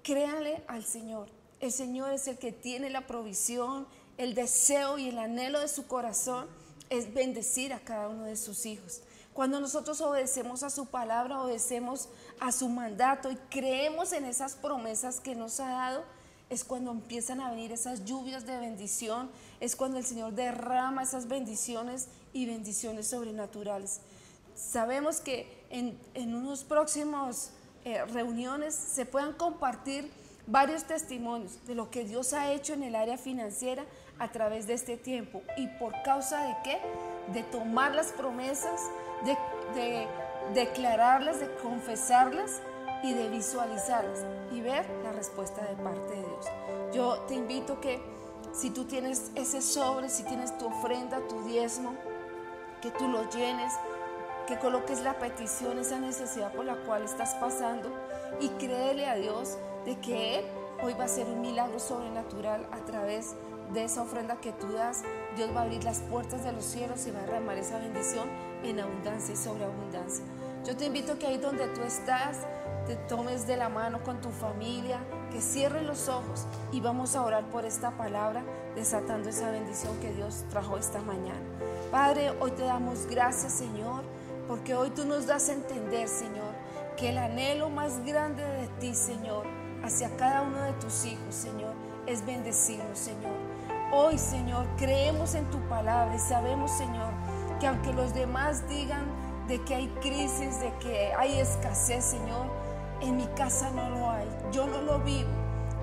créanle 0.04 0.64
al 0.68 0.84
Señor. 0.84 1.30
El 1.60 1.72
Señor 1.72 2.14
es 2.14 2.28
el 2.28 2.38
que 2.38 2.52
tiene 2.52 2.90
la 2.90 3.08
provisión, 3.08 3.88
el 4.18 4.34
deseo 4.34 4.98
y 4.98 5.10
el 5.10 5.20
anhelo 5.20 5.60
de 5.60 5.68
su 5.68 5.88
corazón 5.88 6.48
es 6.90 7.14
bendecir 7.14 7.74
a 7.74 7.80
cada 7.80 8.08
uno 8.10 8.24
de 8.24 8.36
sus 8.36 8.66
hijos. 8.66 9.02
Cuando 9.34 9.60
nosotros 9.60 10.02
obedecemos 10.02 10.64
a 10.64 10.72
su 10.72 10.88
palabra, 10.88 11.42
obedecemos 11.42 12.10
a 12.40 12.52
su 12.52 12.70
mandato 12.70 13.30
y 13.30 13.36
creemos 13.52 14.14
en 14.14 14.26
esas 14.26 14.56
promesas 14.56 15.20
que 15.20 15.36
nos 15.36 15.60
ha 15.60 15.70
dado, 15.70 16.04
es 16.50 16.64
cuando 16.64 16.92
empiezan 16.92 17.42
a 17.42 17.52
venir 17.52 17.72
esas 17.72 18.06
lluvias 18.06 18.46
de 18.48 18.58
bendición, 18.58 19.30
es 19.60 19.76
cuando 19.76 19.98
el 19.98 20.06
Señor 20.06 20.34
derrama 20.34 21.04
esas 21.04 21.28
bendiciones 21.28 22.08
y 22.34 22.46
bendiciones 22.46 23.08
sobrenaturales. 23.08 24.02
Sabemos 24.56 25.20
que 25.20 25.48
en, 25.70 25.98
unos 26.36 26.64
próximos 26.64 27.52
eh, 27.86 28.04
reuniones 28.06 28.76
se 28.76 29.06
puedan 29.06 29.34
compartir 29.34 30.10
varios 30.48 30.86
testimonios 30.86 31.66
de 31.68 31.76
lo 31.76 31.90
que 31.90 32.06
Dios 32.06 32.34
ha 32.34 32.52
hecho 32.52 32.74
en 32.74 32.84
el 32.84 32.96
área 32.96 33.18
financiera 33.18 33.84
a 34.20 34.32
través 34.32 34.68
de 34.68 34.74
este 34.74 34.98
tiempo. 34.98 35.42
¿Y 35.58 35.68
por 35.80 35.94
causa 36.04 36.44
de 36.44 36.56
qué? 36.64 36.80
De 37.34 37.44
tomar 37.44 37.94
las 37.94 38.12
promesas, 38.14 38.82
de, 39.26 39.38
de 39.80 40.08
declararlas, 40.54 41.40
de 41.40 41.54
confesarlas 41.56 42.62
y 43.04 43.14
de 43.14 43.30
visualizarlas 43.30 44.26
y 44.52 44.62
ver 44.62 44.90
la 45.04 45.12
respuesta 45.12 45.62
de 45.66 45.76
parte 45.76 46.10
de 46.10 46.22
Dios. 46.22 46.46
Yo 46.94 47.20
te 47.28 47.36
invito 47.36 47.80
que 47.80 48.02
si 48.54 48.70
tú 48.70 48.86
tienes 48.86 49.32
ese 49.36 49.62
sobre, 49.62 50.10
si 50.10 50.24
tienes 50.24 50.58
tu 50.58 50.68
ofrenda, 50.68 51.20
tu 51.28 51.44
diezmo, 51.44 51.94
que 52.82 52.92
tú 52.92 53.08
lo 53.08 53.30
llenes, 53.30 53.74
que 54.48 54.58
coloques 54.58 55.02
la 55.02 55.20
petición, 55.20 55.78
esa 55.80 56.00
necesidad 56.00 56.54
por 56.54 56.66
la 56.66 56.76
cual 56.86 57.04
estás 57.04 57.36
pasando 57.36 57.90
y 58.40 58.50
créele 58.50 59.08
a 59.08 59.16
Dios 59.16 59.58
de 59.86 59.98
que 60.00 60.40
Él 60.40 60.46
hoy 60.82 60.94
va 60.94 61.04
a 61.04 61.06
hacer 61.06 61.26
un 61.28 61.42
milagro 61.42 61.80
sobrenatural 61.80 62.66
a 62.72 62.86
través 62.86 63.36
de 63.74 63.84
esa 63.84 64.02
ofrenda 64.02 64.38
que 64.38 64.52
tú 64.54 64.72
das. 64.72 65.04
Dios 65.36 65.50
va 65.56 65.62
a 65.62 65.64
abrir 65.64 65.84
las 65.84 66.00
puertas 66.00 66.44
de 66.44 66.52
los 66.54 66.64
cielos 66.64 67.06
y 67.08 67.12
va 67.12 67.20
a 67.20 67.22
derramar 67.24 67.58
esa 67.58 67.78
bendición 67.80 68.30
en 68.64 68.80
abundancia 68.80 69.34
y 69.34 69.38
sobreabundancia. 69.38 70.24
Yo 70.66 70.76
te 70.76 70.86
invito 70.86 71.18
que 71.18 71.28
ahí 71.28 71.38
donde 71.38 71.68
tú 71.70 71.82
estás, 71.82 72.40
te 72.86 72.96
tomes 72.96 73.48
de 73.48 73.58
la 73.58 73.70
mano 73.70 74.04
con 74.04 74.22
tu 74.22 74.30
familia, 74.30 75.00
que 75.32 75.42
cierres 75.42 75.84
los 75.84 76.10
ojos 76.10 76.46
y 76.72 76.80
vamos 76.80 77.16
a 77.16 77.24
orar 77.24 77.46
por 77.50 77.66
esta 77.66 77.92
palabra, 77.92 78.44
desatando 78.76 79.30
esa 79.30 79.52
bendición 79.52 80.00
que 80.00 80.14
Dios 80.14 80.46
trajo 80.50 80.78
esta 80.78 81.02
mañana. 81.02 81.42
Padre, 81.92 82.32
hoy 82.40 82.52
te 82.52 82.64
damos 82.64 83.08
gracias, 83.08 83.54
Señor, 83.54 84.04
porque 84.48 84.76
hoy 84.76 84.90
tú 84.92 85.06
nos 85.06 85.28
das 85.28 85.50
a 85.50 85.54
entender, 85.54 86.08
Señor, 86.08 86.54
que 86.96 87.10
el 87.10 87.18
anhelo 87.18 87.70
más 87.70 88.04
grande 88.06 88.44
de 88.44 88.68
ti, 88.80 88.96
Señor, 88.96 89.46
hacia 89.84 90.16
cada 90.18 90.42
uno 90.42 90.62
de 90.62 90.74
tus 90.74 91.06
hijos, 91.06 91.36
Señor, 91.36 91.74
es 92.06 92.26
bendecirnos, 92.26 92.98
Señor. 92.98 93.36
Hoy, 93.92 94.18
Señor, 94.18 94.66
creemos 94.78 95.36
en 95.36 95.46
tu 95.50 95.60
palabra 95.70 96.16
y 96.16 96.20
sabemos, 96.20 96.72
Señor, 96.72 97.14
que 97.60 97.68
aunque 97.68 97.94
los 97.94 98.14
demás 98.14 98.68
digan 98.68 99.06
de 99.48 99.62
que 99.62 99.76
hay 99.76 99.88
crisis, 100.02 100.60
de 100.60 100.74
que 100.80 101.14
hay 101.14 101.40
escasez, 101.40 102.04
Señor, 102.04 102.48
en 103.02 103.18
mi 103.18 103.28
casa 103.28 103.70
no 103.72 103.90
lo 103.90 104.10
hay. 104.10 104.17
Yo 104.52 104.68
no 104.68 104.82
lo 104.82 105.00
vivo 105.00 105.30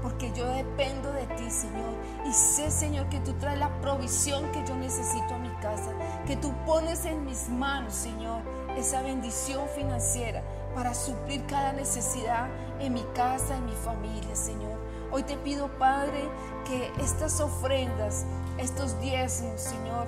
porque 0.05 0.31
yo 0.33 0.47
dependo 0.49 1.11
de 1.13 1.27
ti, 1.29 1.51
Señor. 1.51 1.95
Y 2.27 2.33
sé, 2.35 2.71
Señor, 2.71 3.09
que 3.09 3.21
tú 3.21 3.33
traes 3.35 3.59
la 3.59 3.71
provisión 3.81 4.53
que 4.53 4.63
yo 4.67 4.77
necesito 4.77 5.35
a 5.35 5.39
mi 5.39 5.49
casa, 5.63 5.93
que 6.27 6.37
tú 6.37 6.53
pones 6.67 7.07
en 7.07 7.25
mis 7.25 7.49
manos, 7.49 7.95
Señor, 7.95 8.43
esa 8.77 9.01
bendición 9.01 9.67
financiera 9.75 10.43
para 10.75 10.93
suplir 10.93 11.47
cada 11.47 11.73
necesidad 11.73 12.49
en 12.81 12.93
mi 12.93 13.03
casa, 13.15 13.57
en 13.57 13.65
mi 13.65 13.73
familia, 13.73 14.37
Señor. 14.37 14.79
Hoy 15.11 15.23
te 15.23 15.39
pido, 15.39 15.69
Padre, 15.79 16.29
que 16.67 16.93
estas 17.03 17.41
ofrendas, 17.41 18.27
estos 18.59 19.01
diezmos, 19.01 19.59
Señor, 19.59 20.07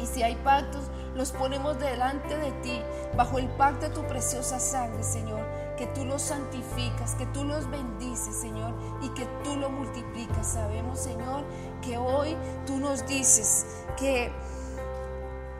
y 0.00 0.06
si 0.06 0.22
hay 0.22 0.36
pactos, 0.36 0.82
los 1.14 1.30
ponemos 1.30 1.78
delante 1.78 2.36
de 2.38 2.52
ti, 2.62 2.80
bajo 3.16 3.38
el 3.38 3.48
pacto 3.48 3.88
de 3.88 3.94
tu 3.94 4.02
preciosa 4.06 4.58
sangre, 4.58 5.02
Señor. 5.02 5.44
Que 5.76 5.86
tú 5.88 6.04
los 6.04 6.22
santificas, 6.22 7.14
que 7.16 7.26
tú 7.26 7.44
los 7.44 7.68
bendices, 7.70 8.36
Señor, 8.36 8.74
y 9.02 9.08
que 9.10 9.26
tú 9.42 9.56
lo 9.56 9.70
multiplicas. 9.70 10.46
Sabemos, 10.46 11.00
Señor, 11.00 11.44
que 11.82 11.98
hoy 11.98 12.36
tú 12.66 12.76
nos 12.78 13.06
dices 13.06 13.66
que 13.96 14.30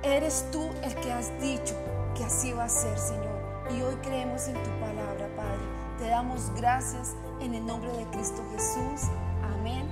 eres 0.02 0.46
tú 0.52 0.70
el 0.82 0.94
que 0.96 1.12
has 1.12 1.30
dicho 1.40 1.74
que 2.14 2.24
así 2.24 2.52
va 2.52 2.64
a 2.64 2.68
ser, 2.68 2.98
Señor. 2.98 3.34
Y 3.70 3.82
hoy 3.82 3.94
creemos 4.02 4.46
en 4.48 4.54
tu 4.62 4.70
palabra, 4.80 5.28
Padre. 5.36 5.62
Te 5.98 6.08
damos 6.08 6.50
gracias 6.54 7.14
en 7.40 7.54
el 7.54 7.64
nombre 7.64 7.90
de 7.92 8.04
Cristo 8.06 8.42
Jesús. 8.52 9.08
Amén 9.42 9.88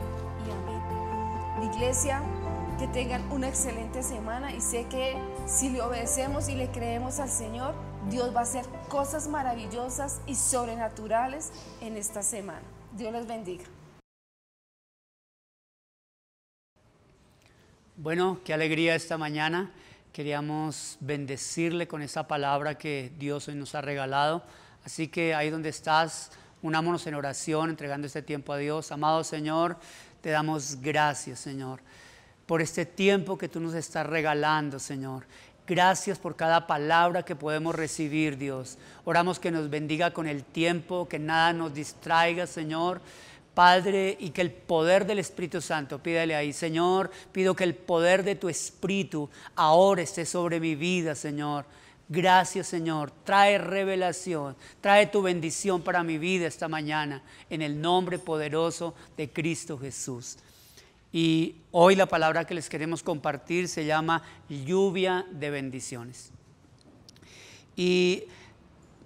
y 0.46 0.50
amén. 0.50 1.72
Iglesia, 1.72 2.22
que 2.78 2.86
tengan 2.88 3.30
una 3.30 3.48
excelente 3.48 4.02
semana 4.02 4.52
y 4.52 4.60
sé 4.60 4.86
que 4.86 5.16
si 5.46 5.70
le 5.70 5.80
obedecemos 5.80 6.48
y 6.48 6.54
le 6.54 6.68
creemos 6.70 7.20
al 7.20 7.30
Señor, 7.30 7.74
Dios 8.10 8.34
va 8.34 8.40
a 8.40 8.42
hacer 8.42 8.66
cosas 8.88 9.28
maravillosas 9.28 10.20
y 10.26 10.34
sobrenaturales 10.34 11.52
en 11.80 11.96
esta 11.96 12.22
semana. 12.22 12.62
Dios 12.96 13.12
les 13.12 13.26
bendiga. 13.26 13.64
Bueno, 17.96 18.40
qué 18.44 18.52
alegría 18.52 18.94
esta 18.96 19.16
mañana. 19.16 19.70
Queríamos 20.12 20.98
bendecirle 21.00 21.86
con 21.86 22.02
esa 22.02 22.26
palabra 22.26 22.76
que 22.76 23.12
Dios 23.18 23.46
hoy 23.48 23.54
nos 23.54 23.74
ha 23.74 23.80
regalado. 23.80 24.42
Así 24.84 25.06
que 25.08 25.34
ahí 25.34 25.50
donde 25.50 25.68
estás, 25.68 26.32
unámonos 26.60 27.06
en 27.06 27.14
oración, 27.14 27.70
entregando 27.70 28.08
este 28.08 28.22
tiempo 28.22 28.52
a 28.52 28.58
Dios. 28.58 28.90
Amado 28.90 29.22
Señor, 29.22 29.76
te 30.20 30.30
damos 30.30 30.80
gracias, 30.80 31.38
Señor, 31.38 31.80
por 32.46 32.60
este 32.60 32.84
tiempo 32.84 33.38
que 33.38 33.48
tú 33.48 33.60
nos 33.60 33.74
estás 33.74 34.06
regalando, 34.06 34.80
Señor. 34.80 35.24
Gracias 35.66 36.18
por 36.18 36.34
cada 36.34 36.66
palabra 36.66 37.24
que 37.24 37.36
podemos 37.36 37.74
recibir, 37.74 38.36
Dios. 38.36 38.78
Oramos 39.04 39.38
que 39.38 39.52
nos 39.52 39.70
bendiga 39.70 40.12
con 40.12 40.26
el 40.26 40.42
tiempo, 40.44 41.08
que 41.08 41.20
nada 41.20 41.52
nos 41.52 41.72
distraiga, 41.72 42.46
Señor. 42.48 43.00
Padre, 43.54 44.16
y 44.18 44.30
que 44.30 44.40
el 44.40 44.50
poder 44.50 45.06
del 45.06 45.18
Espíritu 45.18 45.60
Santo, 45.60 46.02
pídele 46.02 46.34
ahí, 46.34 46.52
Señor, 46.52 47.10
pido 47.32 47.54
que 47.54 47.64
el 47.64 47.74
poder 47.74 48.24
de 48.24 48.34
tu 48.34 48.48
Espíritu 48.48 49.28
ahora 49.54 50.02
esté 50.02 50.24
sobre 50.24 50.58
mi 50.58 50.74
vida, 50.74 51.14
Señor. 51.14 51.66
Gracias, 52.08 52.66
Señor. 52.66 53.12
Trae 53.24 53.58
revelación, 53.58 54.56
trae 54.80 55.06
tu 55.06 55.22
bendición 55.22 55.82
para 55.82 56.02
mi 56.02 56.18
vida 56.18 56.46
esta 56.46 56.66
mañana, 56.66 57.22
en 57.50 57.62
el 57.62 57.80
nombre 57.80 58.18
poderoso 58.18 58.94
de 59.16 59.30
Cristo 59.30 59.78
Jesús. 59.78 60.38
Y 61.12 61.56
hoy 61.70 61.94
la 61.94 62.06
palabra 62.06 62.46
que 62.46 62.54
les 62.54 62.68
queremos 62.68 63.02
compartir 63.02 63.68
se 63.68 63.84
llama 63.84 64.22
lluvia 64.48 65.26
de 65.30 65.50
bendiciones. 65.50 66.30
Y 67.76 68.24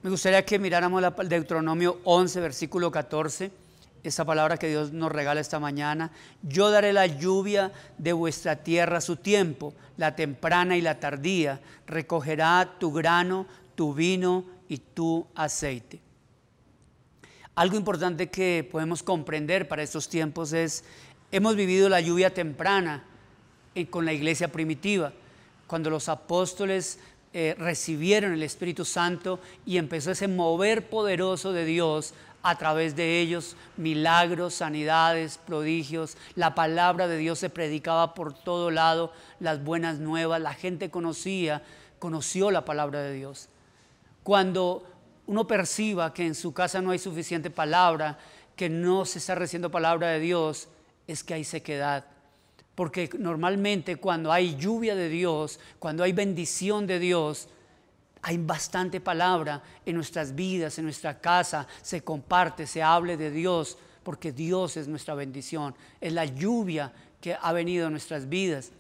me 0.02 0.10
gustaría 0.10 0.44
que 0.44 0.58
miráramos 0.58 1.02
el 1.18 1.28
Deuteronomio 1.28 2.00
11, 2.04 2.40
versículo 2.40 2.90
14 2.90 3.50
esa 4.08 4.24
palabra 4.24 4.56
que 4.56 4.68
Dios 4.68 4.92
nos 4.92 5.12
regala 5.12 5.40
esta 5.40 5.58
mañana. 5.58 6.10
Yo 6.42 6.70
daré 6.70 6.92
la 6.92 7.06
lluvia 7.06 7.72
de 7.98 8.12
vuestra 8.12 8.56
tierra 8.56 8.98
a 8.98 9.00
su 9.00 9.16
tiempo, 9.16 9.74
la 9.96 10.14
temprana 10.14 10.76
y 10.76 10.80
la 10.80 11.00
tardía. 11.00 11.60
Recogerá 11.86 12.76
tu 12.78 12.92
grano, 12.92 13.46
tu 13.74 13.94
vino 13.94 14.44
y 14.68 14.78
tu 14.78 15.26
aceite. 15.34 16.00
Algo 17.54 17.76
importante 17.76 18.28
que 18.28 18.68
podemos 18.70 19.02
comprender 19.02 19.66
para 19.66 19.82
estos 19.82 20.08
tiempos 20.08 20.52
es, 20.52 20.84
hemos 21.32 21.56
vivido 21.56 21.88
la 21.88 22.00
lluvia 22.00 22.32
temprana 22.32 23.04
con 23.90 24.04
la 24.04 24.12
iglesia 24.12 24.48
primitiva, 24.48 25.12
cuando 25.66 25.90
los 25.90 26.08
apóstoles 26.08 26.98
eh, 27.32 27.54
recibieron 27.58 28.32
el 28.32 28.42
Espíritu 28.42 28.84
Santo 28.84 29.40
y 29.66 29.76
empezó 29.76 30.10
ese 30.10 30.28
mover 30.28 30.88
poderoso 30.88 31.52
de 31.52 31.66
Dios 31.66 32.14
a 32.42 32.56
través 32.56 32.96
de 32.96 33.20
ellos 33.20 33.56
milagros, 33.76 34.54
sanidades, 34.54 35.36
prodigios. 35.36 36.16
La 36.36 36.54
palabra 36.54 37.08
de 37.08 37.18
Dios 37.18 37.40
se 37.40 37.50
predicaba 37.50 38.14
por 38.14 38.32
todo 38.32 38.70
lado, 38.70 39.12
las 39.40 39.62
buenas 39.62 39.98
nuevas, 39.98 40.40
la 40.40 40.54
gente 40.54 40.88
conocía, 40.88 41.62
conoció 41.98 42.50
la 42.50 42.64
palabra 42.64 43.02
de 43.02 43.12
Dios. 43.12 43.48
Cuando 44.22 44.86
uno 45.26 45.46
perciba 45.46 46.14
que 46.14 46.24
en 46.24 46.34
su 46.34 46.54
casa 46.54 46.80
no 46.80 46.92
hay 46.92 46.98
suficiente 46.98 47.50
palabra, 47.50 48.18
que 48.54 48.68
no 48.70 49.04
se 49.04 49.18
está 49.18 49.34
recibiendo 49.34 49.70
palabra 49.70 50.08
de 50.08 50.20
Dios, 50.20 50.68
es 51.06 51.22
que 51.22 51.34
hay 51.34 51.44
sequedad. 51.44 52.04
Porque 52.74 53.08
normalmente 53.18 53.96
cuando 53.96 54.30
hay 54.30 54.56
lluvia 54.56 54.94
de 54.94 55.08
Dios, 55.08 55.58
cuando 55.78 56.02
hay 56.02 56.12
bendición 56.12 56.86
de 56.86 56.98
Dios, 56.98 57.48
hay 58.22 58.38
bastante 58.38 59.00
palabra 59.00 59.62
en 59.84 59.94
nuestras 59.94 60.34
vidas, 60.34 60.78
en 60.78 60.84
nuestra 60.84 61.20
casa, 61.20 61.66
se 61.80 62.02
comparte, 62.02 62.66
se 62.66 62.82
hable 62.82 63.16
de 63.16 63.30
Dios, 63.30 63.78
porque 64.02 64.32
Dios 64.32 64.76
es 64.76 64.88
nuestra 64.88 65.14
bendición, 65.14 65.74
es 66.00 66.12
la 66.12 66.24
lluvia 66.24 66.92
que 67.20 67.36
ha 67.40 67.52
venido 67.52 67.86
a 67.86 67.90
nuestras 67.90 68.28
vidas. 68.28 68.72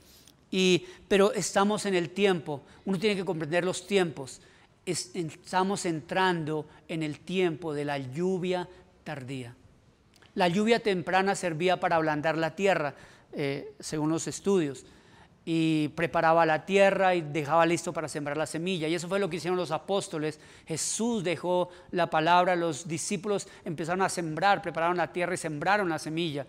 Y, 0.50 0.86
pero 1.08 1.32
estamos 1.32 1.86
en 1.86 1.94
el 1.94 2.10
tiempo, 2.10 2.62
uno 2.84 2.98
tiene 2.98 3.16
que 3.16 3.24
comprender 3.24 3.64
los 3.64 3.86
tiempos. 3.86 4.40
estamos 4.84 5.84
entrando 5.86 6.66
en 6.86 7.02
el 7.02 7.20
tiempo 7.20 7.72
de 7.72 7.84
la 7.84 7.98
lluvia 7.98 8.68
tardía. 9.04 9.54
La 10.36 10.46
lluvia 10.46 10.78
temprana 10.78 11.34
servía 11.34 11.80
para 11.80 11.96
ablandar 11.96 12.38
la 12.38 12.54
tierra, 12.54 12.94
eh, 13.32 13.74
según 13.80 14.10
los 14.10 14.28
estudios 14.28 14.86
y 15.48 15.88
preparaba 15.90 16.44
la 16.44 16.66
tierra 16.66 17.14
y 17.14 17.20
dejaba 17.20 17.64
listo 17.64 17.92
para 17.92 18.08
sembrar 18.08 18.36
la 18.36 18.46
semilla. 18.46 18.88
Y 18.88 18.96
eso 18.96 19.06
fue 19.06 19.20
lo 19.20 19.30
que 19.30 19.36
hicieron 19.36 19.56
los 19.56 19.70
apóstoles. 19.70 20.40
Jesús 20.66 21.22
dejó 21.22 21.70
la 21.92 22.10
palabra, 22.10 22.56
los 22.56 22.88
discípulos 22.88 23.46
empezaron 23.64 24.02
a 24.02 24.08
sembrar, 24.08 24.60
prepararon 24.60 24.96
la 24.96 25.12
tierra 25.12 25.34
y 25.34 25.36
sembraron 25.36 25.88
la 25.88 26.00
semilla. 26.00 26.44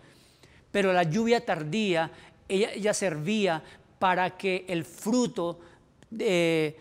Pero 0.72 0.92
la 0.92 1.04
lluvia 1.04 1.46
tardía, 1.46 2.10
ella, 2.48 2.92
servía 2.92 3.62
para 4.00 4.36
que 4.36 4.66
el 4.68 4.84
fruto 4.84 5.60
eh, 6.18 6.76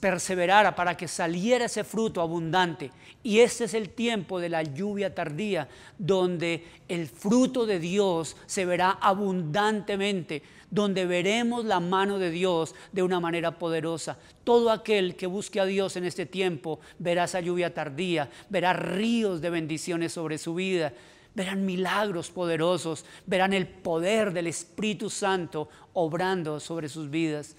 perseverara 0.00 0.74
para 0.74 0.96
que 0.96 1.06
saliera 1.06 1.66
ese 1.66 1.84
fruto 1.84 2.22
abundante. 2.22 2.90
Y 3.22 3.40
este 3.40 3.64
es 3.64 3.74
el 3.74 3.90
tiempo 3.90 4.40
de 4.40 4.48
la 4.48 4.62
lluvia 4.62 5.14
tardía, 5.14 5.68
donde 5.98 6.64
el 6.88 7.06
fruto 7.06 7.66
de 7.66 7.78
Dios 7.78 8.36
se 8.46 8.64
verá 8.64 8.92
abundantemente, 8.92 10.42
donde 10.70 11.04
veremos 11.04 11.66
la 11.66 11.78
mano 11.78 12.18
de 12.18 12.30
Dios 12.30 12.74
de 12.92 13.02
una 13.02 13.20
manera 13.20 13.58
poderosa. 13.58 14.16
Todo 14.44 14.70
aquel 14.70 15.14
que 15.14 15.26
busque 15.26 15.60
a 15.60 15.66
Dios 15.66 15.96
en 15.96 16.04
este 16.04 16.24
tiempo 16.24 16.80
verá 16.98 17.24
esa 17.24 17.40
lluvia 17.40 17.74
tardía, 17.74 18.30
verá 18.48 18.72
ríos 18.72 19.42
de 19.42 19.50
bendiciones 19.50 20.12
sobre 20.12 20.38
su 20.38 20.54
vida. 20.54 20.92
Verán 21.32 21.64
milagros 21.64 22.28
poderosos, 22.28 23.04
verán 23.24 23.52
el 23.52 23.68
poder 23.68 24.32
del 24.32 24.48
Espíritu 24.48 25.08
Santo 25.08 25.68
obrando 25.92 26.58
sobre 26.58 26.88
sus 26.88 27.08
vidas. 27.08 27.54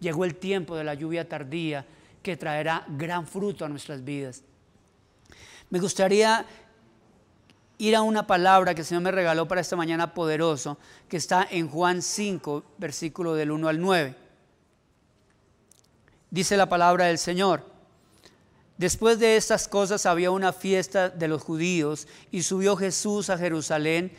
Llegó 0.00 0.24
el 0.24 0.34
tiempo 0.36 0.76
de 0.76 0.84
la 0.84 0.94
lluvia 0.94 1.28
tardía 1.28 1.86
que 2.22 2.36
traerá 2.36 2.84
gran 2.88 3.26
fruto 3.26 3.64
a 3.64 3.68
nuestras 3.68 4.02
vidas. 4.04 4.42
Me 5.70 5.78
gustaría 5.78 6.46
ir 7.78 7.96
a 7.96 8.02
una 8.02 8.26
palabra 8.26 8.74
que 8.74 8.80
el 8.80 8.86
Señor 8.86 9.02
me 9.02 9.10
regaló 9.10 9.46
para 9.48 9.60
esta 9.60 9.76
mañana 9.76 10.14
poderoso, 10.14 10.78
que 11.08 11.16
está 11.16 11.46
en 11.50 11.68
Juan 11.68 12.02
5, 12.02 12.64
versículo 12.78 13.34
del 13.34 13.50
1 13.50 13.68
al 13.68 13.80
9. 13.80 14.16
Dice 16.30 16.56
la 16.56 16.68
palabra 16.68 17.06
del 17.06 17.18
Señor. 17.18 17.64
Después 18.76 19.18
de 19.20 19.36
estas 19.36 19.68
cosas 19.68 20.04
había 20.04 20.32
una 20.32 20.52
fiesta 20.52 21.08
de 21.08 21.28
los 21.28 21.42
judíos 21.42 22.08
y 22.32 22.42
subió 22.42 22.76
Jesús 22.76 23.30
a 23.30 23.38
Jerusalén 23.38 24.12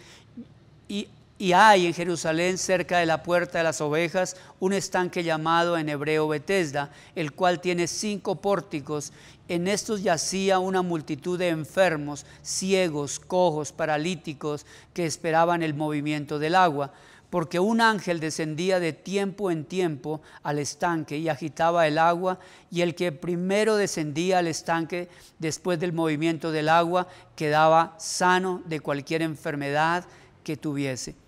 y 0.87 1.09
y 1.37 1.51
hay 1.51 1.85
en 1.85 1.93
Jerusalén, 1.93 2.57
cerca 2.57 2.99
de 2.99 3.05
la 3.05 3.21
puerta 3.21 3.57
de 3.57 3.65
las 3.65 3.81
ovejas, 3.81 4.37
un 4.61 4.71
estanque 4.71 5.21
llamado 5.21 5.77
en 5.77 5.89
hebreo 5.89 6.29
Betesda, 6.29 6.91
el 7.13 7.33
cual 7.33 7.59
tiene 7.59 7.87
cinco 7.87 8.35
pórticos. 8.37 9.11
En 9.49 9.67
estos 9.67 10.01
yacía 10.01 10.59
una 10.59 10.81
multitud 10.81 11.37
de 11.37 11.49
enfermos, 11.49 12.25
ciegos, 12.41 13.19
cojos, 13.19 13.73
paralíticos, 13.73 14.65
que 14.93 15.05
esperaban 15.05 15.61
el 15.61 15.73
movimiento 15.73 16.39
del 16.39 16.55
agua. 16.55 16.93
Porque 17.29 17.59
un 17.59 17.81
ángel 17.81 18.21
descendía 18.21 18.79
de 18.79 18.93
tiempo 18.93 19.51
en 19.51 19.65
tiempo 19.65 20.21
al 20.41 20.57
estanque 20.57 21.17
y 21.17 21.27
agitaba 21.27 21.85
el 21.85 21.97
agua, 21.97 22.39
y 22.71 22.79
el 22.79 22.95
que 22.95 23.11
primero 23.11 23.75
descendía 23.75 24.37
al 24.37 24.47
estanque 24.47 25.09
después 25.39 25.81
del 25.81 25.91
movimiento 25.91 26.53
del 26.53 26.69
agua 26.69 27.09
quedaba 27.35 27.93
sano 27.99 28.63
de 28.67 28.79
cualquier 28.79 29.21
enfermedad 29.21 30.05
que 30.45 30.55
tuviese. 30.55 31.24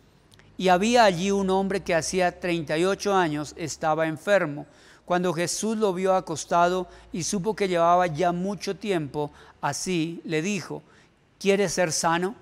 Y 0.58 0.70
había 0.70 1.04
allí 1.04 1.32
un 1.32 1.50
hombre 1.50 1.84
que 1.84 1.96
hacía 1.96 2.40
38 2.40 3.14
años 3.14 3.54
estaba 3.58 4.08
enfermo. 4.08 4.66
Cuando 5.06 5.32
Jesús 5.34 5.78
lo 5.78 5.94
vio 5.94 6.16
acostado 6.16 6.88
y 7.14 7.24
supo 7.24 7.56
que 7.56 7.68
llevaba 7.68 8.08
ya 8.08 8.32
mucho 8.32 8.76
tiempo 8.76 9.32
así, 9.62 10.22
le 10.26 10.42
dijo, 10.42 10.82
¿quieres 11.40 11.74
ser 11.74 11.92
sano? 11.92 12.36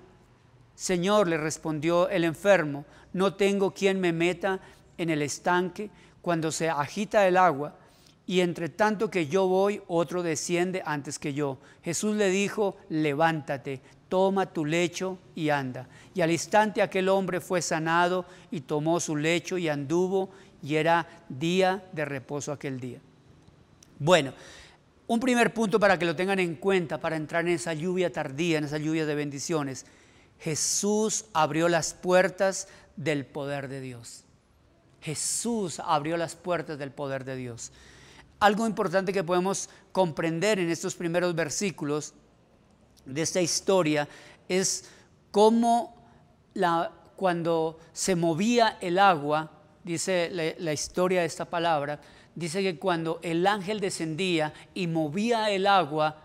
Señor, 0.74 1.28
le 1.28 1.36
respondió 1.36 2.08
el 2.08 2.24
enfermo, 2.24 2.84
no 3.12 3.34
tengo 3.34 3.72
quien 3.72 4.00
me 4.00 4.12
meta 4.12 4.60
en 4.98 5.10
el 5.10 5.22
estanque 5.22 5.90
cuando 6.22 6.50
se 6.50 6.68
agita 6.68 7.28
el 7.28 7.36
agua, 7.36 7.76
y 8.26 8.40
entre 8.40 8.68
tanto 8.68 9.08
que 9.08 9.28
yo 9.28 9.46
voy, 9.46 9.80
otro 9.86 10.22
desciende 10.24 10.82
antes 10.84 11.18
que 11.18 11.32
yo. 11.32 11.58
Jesús 11.82 12.16
le 12.16 12.28
dijo, 12.30 12.76
levántate, 12.88 13.80
toma 14.08 14.46
tu 14.46 14.64
lecho 14.64 15.18
y 15.34 15.50
anda. 15.50 15.88
Y 16.14 16.20
al 16.20 16.30
instante 16.30 16.82
aquel 16.82 17.08
hombre 17.08 17.40
fue 17.40 17.62
sanado 17.62 18.24
y 18.50 18.60
tomó 18.60 19.00
su 19.00 19.16
lecho 19.16 19.58
y 19.58 19.68
anduvo 19.68 20.30
y 20.62 20.76
era 20.76 21.06
día 21.28 21.84
de 21.92 22.04
reposo 22.04 22.52
aquel 22.52 22.80
día. 22.80 23.00
Bueno, 23.98 24.32
un 25.06 25.20
primer 25.20 25.54
punto 25.54 25.78
para 25.78 25.98
que 25.98 26.04
lo 26.04 26.16
tengan 26.16 26.38
en 26.38 26.56
cuenta, 26.56 26.98
para 27.00 27.16
entrar 27.16 27.46
en 27.46 27.54
esa 27.54 27.72
lluvia 27.72 28.12
tardía, 28.12 28.58
en 28.58 28.64
esa 28.64 28.78
lluvia 28.78 29.06
de 29.06 29.14
bendiciones. 29.14 29.86
Jesús 30.40 31.26
abrió 31.32 31.68
las 31.68 31.94
puertas 31.94 32.68
del 32.96 33.24
poder 33.24 33.68
de 33.68 33.80
Dios. 33.80 34.24
Jesús 35.00 35.80
abrió 35.84 36.16
las 36.16 36.34
puertas 36.34 36.78
del 36.78 36.90
poder 36.90 37.24
de 37.24 37.36
Dios. 37.36 37.72
Algo 38.40 38.66
importante 38.66 39.12
que 39.12 39.24
podemos 39.24 39.70
comprender 39.92 40.58
en 40.58 40.68
estos 40.68 40.94
primeros 40.94 41.34
versículos 41.34 42.12
de 43.06 43.22
esta 43.22 43.40
historia 43.40 44.08
es 44.48 44.90
cómo 45.30 45.94
la, 46.54 46.90
cuando 47.16 47.78
se 47.92 48.14
movía 48.14 48.76
el 48.80 48.98
agua, 48.98 49.50
dice 49.82 50.30
la, 50.58 50.72
historia 50.72 51.20
de 51.20 51.26
esta 51.26 51.46
palabra, 51.46 52.00
dice 52.34 52.62
que 52.62 52.78
cuando 52.78 53.20
el 53.22 53.46
ángel 53.46 53.80
descendía 53.80 54.52
y 54.74 54.86
movía 54.86 55.50
el 55.50 55.66
agua, 55.66 56.16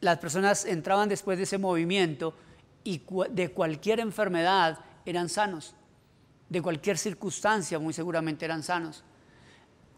las 0.00 0.18
personas 0.18 0.64
entraban 0.64 1.08
después 1.08 1.36
de 1.38 1.44
ese 1.44 1.58
movimiento 1.58 2.34
y 2.82 3.02
de 3.30 3.50
cualquier 3.50 4.00
enfermedad 4.00 4.78
eran 5.04 5.28
sanos, 5.28 5.74
de 6.48 6.62
cualquier 6.62 6.98
circunstancia 6.98 7.78
muy 7.78 7.92
seguramente 7.92 8.44
eran 8.44 8.62
sanos. 8.62 9.04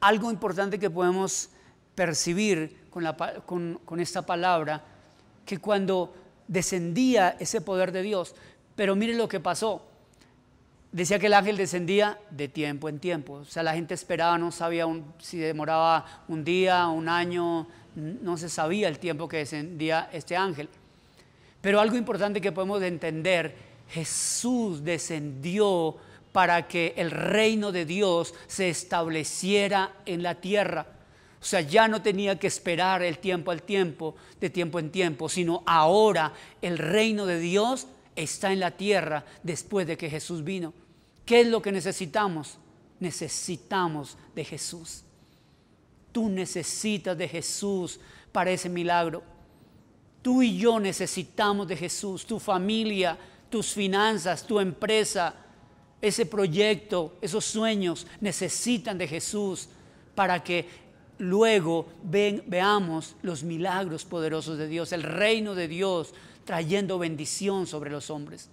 Algo 0.01 0.31
importante 0.31 0.79
que 0.79 0.91
podemos 0.91 1.51
percibir 1.95 2.89
con, 2.91 3.03
la, 3.03 3.17
con, 3.47 3.81
con 3.85 4.01
esta 4.01 4.23
palabra 4.23 4.85
que 5.47 5.59
cuando 5.59 6.15
descendía 6.49 7.37
ese 7.41 7.61
poder 7.63 7.93
de 7.93 8.03
Dios, 8.03 8.35
pero 8.75 8.95
miren 8.95 9.17
lo 9.17 9.29
que 9.29 9.41
pasó. 9.41 9.83
Decía 10.93 11.19
que 11.19 11.27
el 11.27 11.35
ángel 11.35 11.57
descendía 11.57 12.19
de 12.31 12.49
tiempo 12.49 12.89
en 12.89 12.99
tiempo. 12.99 13.35
O 13.35 13.45
sea, 13.45 13.63
la 13.63 13.75
gente 13.75 13.95
esperaba, 13.95 14.39
no 14.39 14.53
sabía 14.53 14.87
si 15.19 15.39
demoraba 15.39 16.25
un 16.29 16.45
día, 16.45 16.89
un 16.89 17.09
año, 17.09 17.67
no 17.95 18.37
se 18.37 18.49
sabía 18.49 18.89
el 18.89 18.99
tiempo 18.99 19.29
que 19.29 19.39
descendía 19.39 20.09
este 20.13 20.37
ángel. 20.37 20.69
Pero 21.61 21.81
algo 21.81 21.97
importante 21.97 22.41
que 22.41 22.53
podemos 22.53 22.83
entender, 22.83 23.55
Jesús 23.89 24.85
descendió 24.85 25.97
para 26.33 26.69
que 26.69 26.95
el 26.97 27.11
reino 27.11 27.73
de 27.73 27.87
Dios 27.87 28.35
se 28.47 28.69
estableciera 28.69 29.93
en 30.05 30.23
la 30.23 30.37
tierra. 30.37 30.87
O 31.47 31.49
sea, 31.49 31.61
ya 31.61 31.87
no 31.87 32.03
tenía 32.03 32.37
que 32.41 32.49
esperar 32.49 33.05
el 33.05 33.19
tiempo 33.19 33.53
al 33.53 33.63
tiempo, 33.63 34.17
de 34.41 34.51
tiempo 34.51 34.81
en 34.81 34.91
tiempo, 34.91 35.29
sino 35.29 35.63
ahora 35.65 36.33
el 36.61 36.77
reino 36.77 37.25
de 37.25 37.39
Dios 37.39 37.87
está 38.17 38.53
en 38.53 38.59
la 38.59 38.73
tierra 38.73 39.25
después 39.45 39.87
de 39.87 39.97
que 39.97 40.11
Jesús 40.11 40.43
vino. 40.43 40.75
¿Qué 41.25 41.43
es 41.43 41.47
lo 41.47 41.63
que 41.63 41.71
necesitamos? 41.71 42.59
Necesitamos 42.99 44.19
de 44.35 44.45
Jesús. 44.45 45.05
Tú 46.11 46.29
necesitas 46.29 47.17
de 47.17 47.29
Jesús 47.29 48.01
para 48.33 48.51
ese 48.51 48.69
milagro. 48.69 49.23
Tú 50.23 50.43
y 50.43 50.59
yo 50.59 50.81
necesitamos 50.81 51.69
de 51.69 51.77
Jesús, 51.77 52.27
tu 52.27 52.41
familia, 52.41 53.17
tus 53.49 53.73
finanzas, 53.73 54.45
tu 54.45 54.59
empresa, 54.59 55.33
ese 56.03 56.27
proyecto, 56.27 57.17
esos 57.21 57.45
sueños 57.45 58.05
necesitan 58.21 58.99
de 58.99 59.07
Jesús 59.07 59.69
para 60.17 60.43
que 60.43 60.86
luego 61.19 61.87
veamos 62.03 63.17
los 63.23 63.43
milagros 63.43 64.05
poderosos 64.05 64.59
de 64.59 64.69
Dios, 64.69 64.93
el 64.93 65.03
reino 65.03 65.55
de 65.55 65.69
Dios 65.69 66.15
trayendo 66.45 66.99
bendición 66.99 67.67
sobre 67.67 67.91
los 67.91 68.11
hombres. 68.11 68.49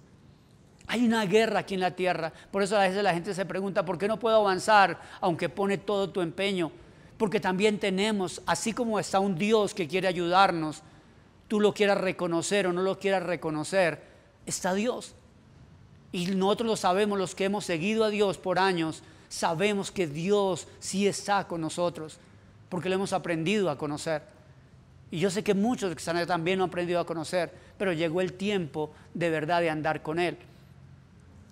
Hay 0.86 1.04
una 1.04 1.24
guerra 1.24 1.60
aquí 1.60 1.74
en 1.74 1.80
la 1.80 1.92
tierra, 1.92 2.32
por 2.50 2.62
eso 2.62 2.76
a 2.76 2.82
veces 2.82 3.02
la 3.02 3.14
gente 3.14 3.34
se 3.34 3.46
pregunta, 3.46 3.84
¿por 3.84 3.96
qué 3.96 4.08
no 4.08 4.18
puedo 4.18 4.36
avanzar 4.36 5.00
aunque 5.20 5.48
pone 5.48 5.78
todo 5.78 6.10
tu 6.10 6.20
empeño? 6.20 6.70
Porque 7.16 7.40
también 7.40 7.78
tenemos, 7.78 8.42
así 8.46 8.72
como 8.72 8.98
está 8.98 9.20
un 9.20 9.36
Dios 9.36 9.72
que 9.72 9.88
quiere 9.88 10.08
ayudarnos, 10.08 10.82
tú 11.48 11.60
lo 11.60 11.72
quieras 11.72 11.98
reconocer 11.98 12.66
o 12.66 12.72
no 12.72 12.82
lo 12.82 12.98
quieras 12.98 13.22
reconocer, 13.22 14.02
está 14.44 14.74
Dios. 14.74 15.14
Y 16.12 16.26
nosotros 16.26 16.66
lo 16.66 16.76
sabemos, 16.76 17.18
los 17.18 17.34
que 17.34 17.44
hemos 17.44 17.64
seguido 17.64 18.04
a 18.04 18.10
Dios 18.10 18.36
por 18.36 18.58
años, 18.58 19.02
sabemos 19.28 19.90
que 19.90 20.06
Dios 20.06 20.68
sí 20.80 21.06
está 21.06 21.46
con 21.48 21.60
nosotros 21.60 22.18
porque 22.68 22.88
lo 22.88 22.96
hemos 22.96 23.12
aprendido 23.12 23.70
a 23.70 23.78
conocer. 23.78 24.22
Y 25.10 25.18
yo 25.18 25.30
sé 25.30 25.44
que 25.44 25.54
muchos 25.54 25.92
que 25.92 25.98
están 25.98 26.26
también 26.26 26.58
lo 26.58 26.64
han 26.64 26.70
aprendido 26.70 27.00
a 27.00 27.06
conocer, 27.06 27.52
pero 27.78 27.92
llegó 27.92 28.20
el 28.20 28.32
tiempo 28.32 28.92
de 29.12 29.30
verdad 29.30 29.60
de 29.60 29.70
andar 29.70 30.02
con 30.02 30.18
Él. 30.18 30.36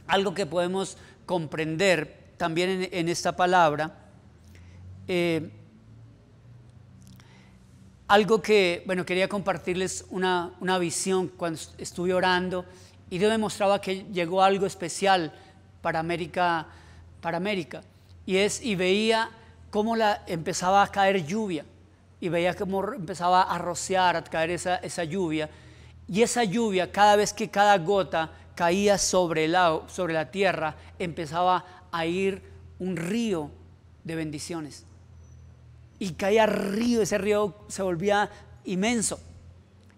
Algo 0.07 0.35
que 0.35 0.47
podemos 0.47 0.97
comprender 1.27 2.23
también 2.37 2.89
en, 2.91 3.09
esta 3.09 3.37
palabra, 3.37 3.95
eh, 5.07 5.49
algo 8.09 8.43
que, 8.43 8.83
bueno, 8.85 9.07
quería 9.07 9.29
compartirles 9.29 10.07
una, 10.11 10.53
una 10.61 10.79
visión 10.79 11.29
cuando 11.29 11.61
estuve 11.79 12.13
orando 12.13 12.65
y 13.13 13.19
Dios 13.19 13.31
me 13.31 13.39
mostraba 13.39 13.81
que 13.81 14.07
llegó 14.13 14.43
algo 14.43 14.65
especial 14.65 15.33
para 15.83 15.99
América, 15.99 16.67
para 17.21 17.37
América. 17.37 17.83
Y 18.25 18.39
es, 18.39 18.63
y 18.63 18.75
veía 18.75 19.31
cómo 19.73 19.97
la, 19.97 20.23
empezaba 20.27 20.83
a 20.83 20.93
caer 20.93 21.25
lluvia 21.25 21.65
y 22.21 22.29
veía 22.29 22.55
cómo 22.55 22.93
empezaba 22.93 23.43
a 23.43 23.57
rociar, 23.57 24.17
a 24.17 24.23
caer 24.23 24.51
esa, 24.51 24.77
esa 24.77 25.03
lluvia. 25.03 25.49
Y 26.07 26.21
esa 26.21 26.45
lluvia, 26.45 26.93
cada 26.93 27.17
vez 27.17 27.33
que 27.33 27.49
cada 27.49 27.79
gota 27.79 28.31
caía 28.55 28.99
sobre, 28.99 29.47
el, 29.47 29.57
sobre 29.89 30.13
la 30.13 30.31
tierra, 30.31 30.77
empezaba 30.99 31.65
a 31.91 32.05
ir 32.05 32.43
un 32.79 32.97
río 32.97 33.51
de 34.05 34.15
bendiciones. 34.15 34.85
y 35.99 36.13
caía 36.13 36.47
río, 36.47 37.01
ese 37.01 37.17
río 37.17 37.55
se 37.69 37.83
volvía 37.83 38.29
inmenso. 38.65 39.21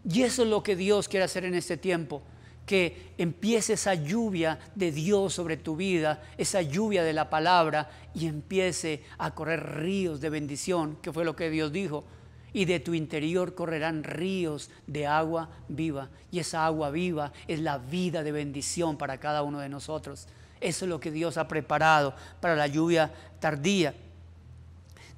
Y 0.09 0.23
eso 0.23 0.45
es 0.45 0.49
lo 0.49 0.63
que 0.63 0.77
Dios 0.77 1.09
quiere 1.09 1.25
hacer 1.25 1.45
en 1.47 1.55
este 1.55 1.77
tiempo, 1.77 2.23
que 2.67 3.13
empiece 3.19 3.75
esa 3.75 3.95
lluvia 3.95 4.59
de 4.75 4.91
Dios 4.91 5.35
sobre 5.35 5.57
tu 5.57 5.77
vida, 5.77 6.23
esa 6.39 6.63
lluvia 6.63 7.05
de 7.05 7.13
la 7.13 7.29
palabra 7.29 7.91
y 8.15 8.27
empiece 8.27 9.03
a 9.19 9.35
correr 9.35 9.81
ríos 9.81 10.21
de 10.21 10.31
bendición, 10.31 10.97
que 11.03 11.13
fue 11.13 11.25
lo 11.25 11.37
que 11.37 11.51
Dios 11.51 11.73
dijo. 11.73 12.05
Y 12.53 12.67
de 12.67 12.79
tu 12.79 12.95
interior 12.95 13.55
correrán 13.55 14.05
ríos 14.05 14.71
de 14.87 15.07
agua 15.07 15.51
viva. 15.69 16.09
Y 16.31 16.39
esa 16.39 16.65
agua 16.65 16.91
viva 16.91 17.33
es 17.49 17.59
la 17.59 17.79
vida 17.79 18.23
de 18.23 18.31
bendición 18.31 18.97
para 18.97 19.19
cada 19.19 19.43
uno 19.43 19.59
de 19.59 19.69
nosotros. 19.69 20.29
Eso 20.61 20.85
es 20.85 20.89
lo 20.89 21.01
que 21.01 21.11
Dios 21.11 21.37
ha 21.37 21.49
preparado 21.49 22.15
para 22.41 22.55
la 22.55 22.69
lluvia 22.69 23.13
tardía. 23.41 23.95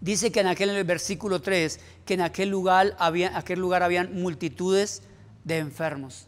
Dice 0.01 0.33
que 0.33 0.41
en 0.41 0.47
aquel 0.47 0.71
en 0.71 0.77
el 0.77 0.85
versículo 0.85 1.41
3, 1.41 1.79
que 2.05 2.15
en 2.15 2.23
aquel 2.23 2.49
lugar, 2.49 2.97
había, 2.99 3.37
aquel 3.37 3.61
lugar 3.61 3.83
habían 3.83 4.15
multitudes 4.15 5.03
de 5.45 5.59
enfermos. 5.59 6.27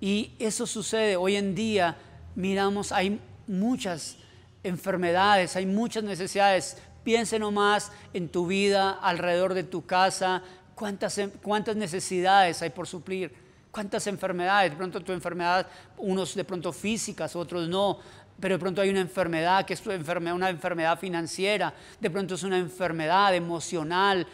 Y 0.00 0.32
eso 0.38 0.66
sucede 0.66 1.16
hoy 1.16 1.36
en 1.36 1.54
día, 1.54 1.96
miramos, 2.34 2.90
hay 2.90 3.20
muchas 3.46 4.16
enfermedades, 4.62 5.56
hay 5.56 5.66
muchas 5.66 6.04
necesidades. 6.04 6.78
Piense 7.04 7.38
nomás 7.38 7.92
en 8.14 8.28
tu 8.28 8.46
vida, 8.46 8.92
alrededor 8.92 9.54
de 9.54 9.64
tu 9.64 9.84
casa, 9.84 10.42
cuántas, 10.74 11.20
cuántas 11.42 11.76
necesidades 11.76 12.62
hay 12.62 12.70
por 12.70 12.86
suplir, 12.86 13.32
cuántas 13.70 14.06
enfermedades. 14.06 14.70
De 14.70 14.76
pronto 14.76 15.00
tu 15.02 15.12
enfermedad, 15.12 15.66
unos 15.98 16.34
de 16.34 16.44
pronto 16.44 16.72
físicas, 16.72 17.36
otros 17.36 17.68
no, 17.68 17.98
pero 18.40 18.54
de 18.54 18.58
pronto 18.58 18.80
hay 18.80 18.88
una 18.88 19.00
enfermedad 19.00 19.66
que 19.66 19.74
es 19.74 19.86
enfermedad, 19.86 20.34
una 20.34 20.48
enfermedad 20.48 20.98
financiera, 20.98 21.74
de 22.00 22.10
pronto 22.10 22.34
es 22.34 22.42
una 22.42 22.58
enfermedad 22.58 23.34
emocional. 23.34 24.26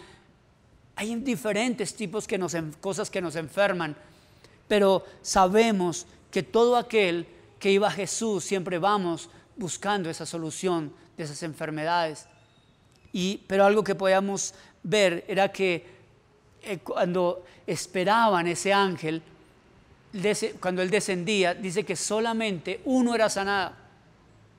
Hay 0.95 1.15
diferentes 1.17 1.95
tipos 1.95 2.27
de 2.27 2.73
cosas 2.81 3.11
que 3.11 3.21
nos 3.21 3.35
enferman, 3.35 3.97
pero 4.69 5.05
sabemos 5.23 6.07
que 6.31 6.43
todo 6.43 6.77
aquel 6.77 7.27
que 7.59 7.71
iba 7.71 7.89
a 7.89 7.93
Jesús 7.93 8.45
siempre 8.45 8.79
vamos 8.79 9.31
buscando 9.57 10.11
esa 10.11 10.27
solución 10.27 10.93
de 11.17 11.25
esas 11.25 11.43
enfermedades. 11.43 12.27
Y, 13.13 13.41
pero 13.47 13.65
algo 13.65 13.83
que 13.83 13.95
podíamos 13.95 14.55
ver 14.83 15.25
era 15.29 15.51
que 15.51 15.87
eh, 16.63 16.79
cuando 16.79 17.45
esperaban 17.67 18.47
ese 18.47 18.73
ángel, 18.73 19.23
cuando 20.61 20.83
él 20.83 20.91
descendía, 20.91 21.55
dice 21.55 21.85
que 21.85 21.97
solamente 21.97 22.81
uno 22.85 23.15
era 23.15 23.29
sanado. 23.29 23.73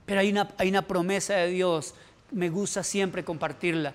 Pero 0.06 0.22
hay 0.22 0.32
una, 0.32 0.50
hay 0.58 0.70
una 0.70 0.82
promesa 0.82 1.36
de 1.36 1.50
Dios, 1.50 1.94
me 2.32 2.50
gusta 2.50 2.84
siempre 2.84 3.24
compartirla. 3.24 3.94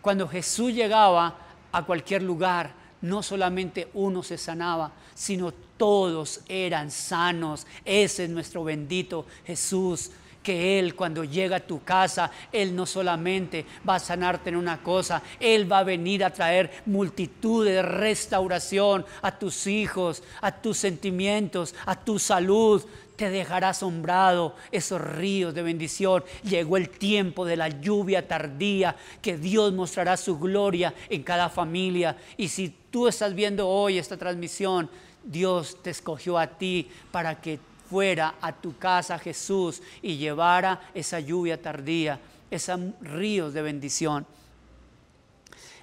Cuando 0.00 0.28
Jesús 0.28 0.72
llegaba 0.72 1.36
a 1.72 1.84
cualquier 1.84 2.22
lugar, 2.22 2.72
no 3.02 3.22
solamente 3.22 3.88
uno 3.94 4.22
se 4.22 4.38
sanaba, 4.38 4.92
sino 5.14 5.52
todos 5.52 6.40
eran 6.48 6.90
sanos. 6.90 7.66
Ese 7.84 8.24
es 8.24 8.30
nuestro 8.30 8.64
bendito 8.64 9.26
Jesús 9.46 10.10
que 10.42 10.78
Él 10.78 10.94
cuando 10.94 11.24
llega 11.24 11.56
a 11.56 11.66
tu 11.66 11.82
casa, 11.82 12.30
Él 12.50 12.74
no 12.74 12.86
solamente 12.86 13.66
va 13.86 13.96
a 13.96 13.98
sanarte 13.98 14.48
en 14.48 14.56
una 14.56 14.82
cosa, 14.82 15.22
Él 15.38 15.70
va 15.70 15.80
a 15.80 15.84
venir 15.84 16.24
a 16.24 16.32
traer 16.32 16.82
multitud 16.86 17.66
de 17.66 17.82
restauración 17.82 19.04
a 19.20 19.38
tus 19.38 19.66
hijos, 19.66 20.22
a 20.40 20.52
tus 20.52 20.78
sentimientos, 20.78 21.74
a 21.84 21.96
tu 21.96 22.18
salud. 22.18 22.82
Te 23.18 23.30
dejará 23.30 23.70
asombrado 23.70 24.54
esos 24.70 25.00
ríos 25.00 25.52
de 25.52 25.64
bendición. 25.64 26.22
Llegó 26.44 26.76
el 26.76 26.88
tiempo 26.88 27.44
de 27.44 27.56
la 27.56 27.68
lluvia 27.68 28.28
tardía, 28.28 28.94
que 29.20 29.36
Dios 29.36 29.72
mostrará 29.72 30.16
su 30.16 30.38
gloria 30.38 30.94
en 31.10 31.24
cada 31.24 31.48
familia. 31.48 32.16
Y 32.36 32.46
si 32.46 32.72
tú 32.92 33.08
estás 33.08 33.34
viendo 33.34 33.68
hoy 33.68 33.98
esta 33.98 34.16
transmisión, 34.16 34.88
Dios 35.24 35.82
te 35.82 35.90
escogió 35.90 36.38
a 36.38 36.46
ti 36.46 36.88
para 37.10 37.40
que 37.40 37.58
fuera 37.90 38.36
a 38.40 38.52
tu 38.52 38.78
casa 38.78 39.18
Jesús 39.18 39.82
y 40.00 40.16
llevara 40.16 40.80
esa 40.94 41.18
lluvia 41.18 41.60
tardía, 41.60 42.20
esos 42.52 42.78
ríos 43.00 43.52
de 43.52 43.62
bendición. 43.62 44.26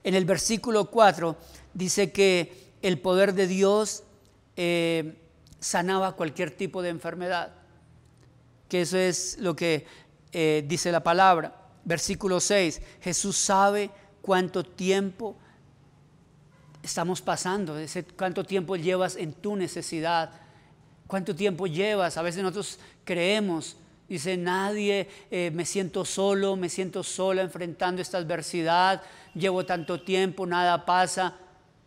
En 0.06 0.16
el 0.16 0.24
versículo 0.24 0.86
4 0.86 1.36
dice 1.74 2.14
que 2.14 2.72
el 2.82 2.98
poder 2.98 3.34
de 3.34 3.48
Dios 3.48 4.04
eh, 4.56 5.16
sanaba 5.66 6.16
cualquier 6.16 6.52
tipo 6.52 6.82
de 6.82 6.90
enfermedad, 6.90 7.54
que 8.70 8.82
eso 8.82 8.98
es 8.98 9.38
lo 9.40 9.56
que 9.56 9.86
eh, 10.32 10.64
dice 10.68 10.92
la 10.92 11.02
palabra. 11.02 11.56
Versículo 11.84 12.40
6, 12.40 12.82
Jesús 13.02 13.38
sabe 13.38 13.92
cuánto 14.22 14.64
tiempo 14.64 15.36
estamos 16.82 17.22
pasando, 17.22 17.78
cuánto 18.18 18.44
tiempo 18.44 18.76
llevas 18.76 19.16
en 19.16 19.34
tu 19.34 19.56
necesidad 19.56 20.32
¿Cuánto 21.08 21.36
tiempo 21.36 21.68
llevas? 21.68 22.18
A 22.18 22.24
veces 22.24 22.42
nosotros 22.42 22.80
creemos, 23.04 23.78
dice 24.10 24.38
nadie, 24.38 25.08
eh, 25.30 25.52
me 25.54 25.66
siento 25.66 26.04
solo, 26.04 26.56
me 26.56 26.68
siento 26.68 27.04
sola 27.04 27.44
enfrentando 27.44 28.02
esta 28.02 28.18
adversidad, 28.18 29.04
llevo 29.36 29.66
tanto 29.66 30.02
tiempo, 30.02 30.48
nada 30.48 30.84
pasa. 30.84 31.36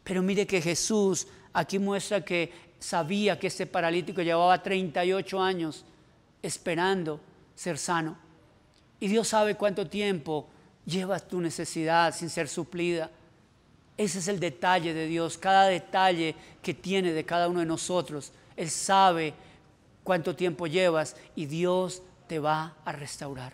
Pero 0.04 0.22
mire 0.22 0.46
que 0.46 0.62
Jesús 0.62 1.26
aquí 1.52 1.80
muestra 1.80 2.24
que 2.24 2.52
sabía 2.78 3.38
que 3.38 3.48
este 3.48 3.66
paralítico 3.66 4.22
llevaba 4.22 4.62
38 4.62 5.40
años 5.40 5.84
esperando 6.42 7.20
ser 7.54 7.78
sano. 7.78 8.16
Y 9.00 9.08
Dios 9.08 9.28
sabe 9.28 9.54
cuánto 9.54 9.86
tiempo 9.86 10.48
llevas 10.84 11.26
tu 11.28 11.40
necesidad 11.40 12.14
sin 12.14 12.30
ser 12.30 12.48
suplida. 12.48 13.10
Ese 13.96 14.20
es 14.20 14.28
el 14.28 14.38
detalle 14.38 14.94
de 14.94 15.06
Dios, 15.06 15.38
cada 15.38 15.66
detalle 15.66 16.34
que 16.62 16.74
tiene 16.74 17.12
de 17.12 17.24
cada 17.24 17.48
uno 17.48 17.60
de 17.60 17.66
nosotros 17.66 18.32
él 18.58 18.70
sabe 18.70 19.34
cuánto 20.02 20.34
tiempo 20.34 20.66
llevas 20.66 21.14
y 21.36 21.46
Dios 21.46 22.02
te 22.26 22.40
va 22.40 22.74
a 22.84 22.90
restaurar. 22.90 23.52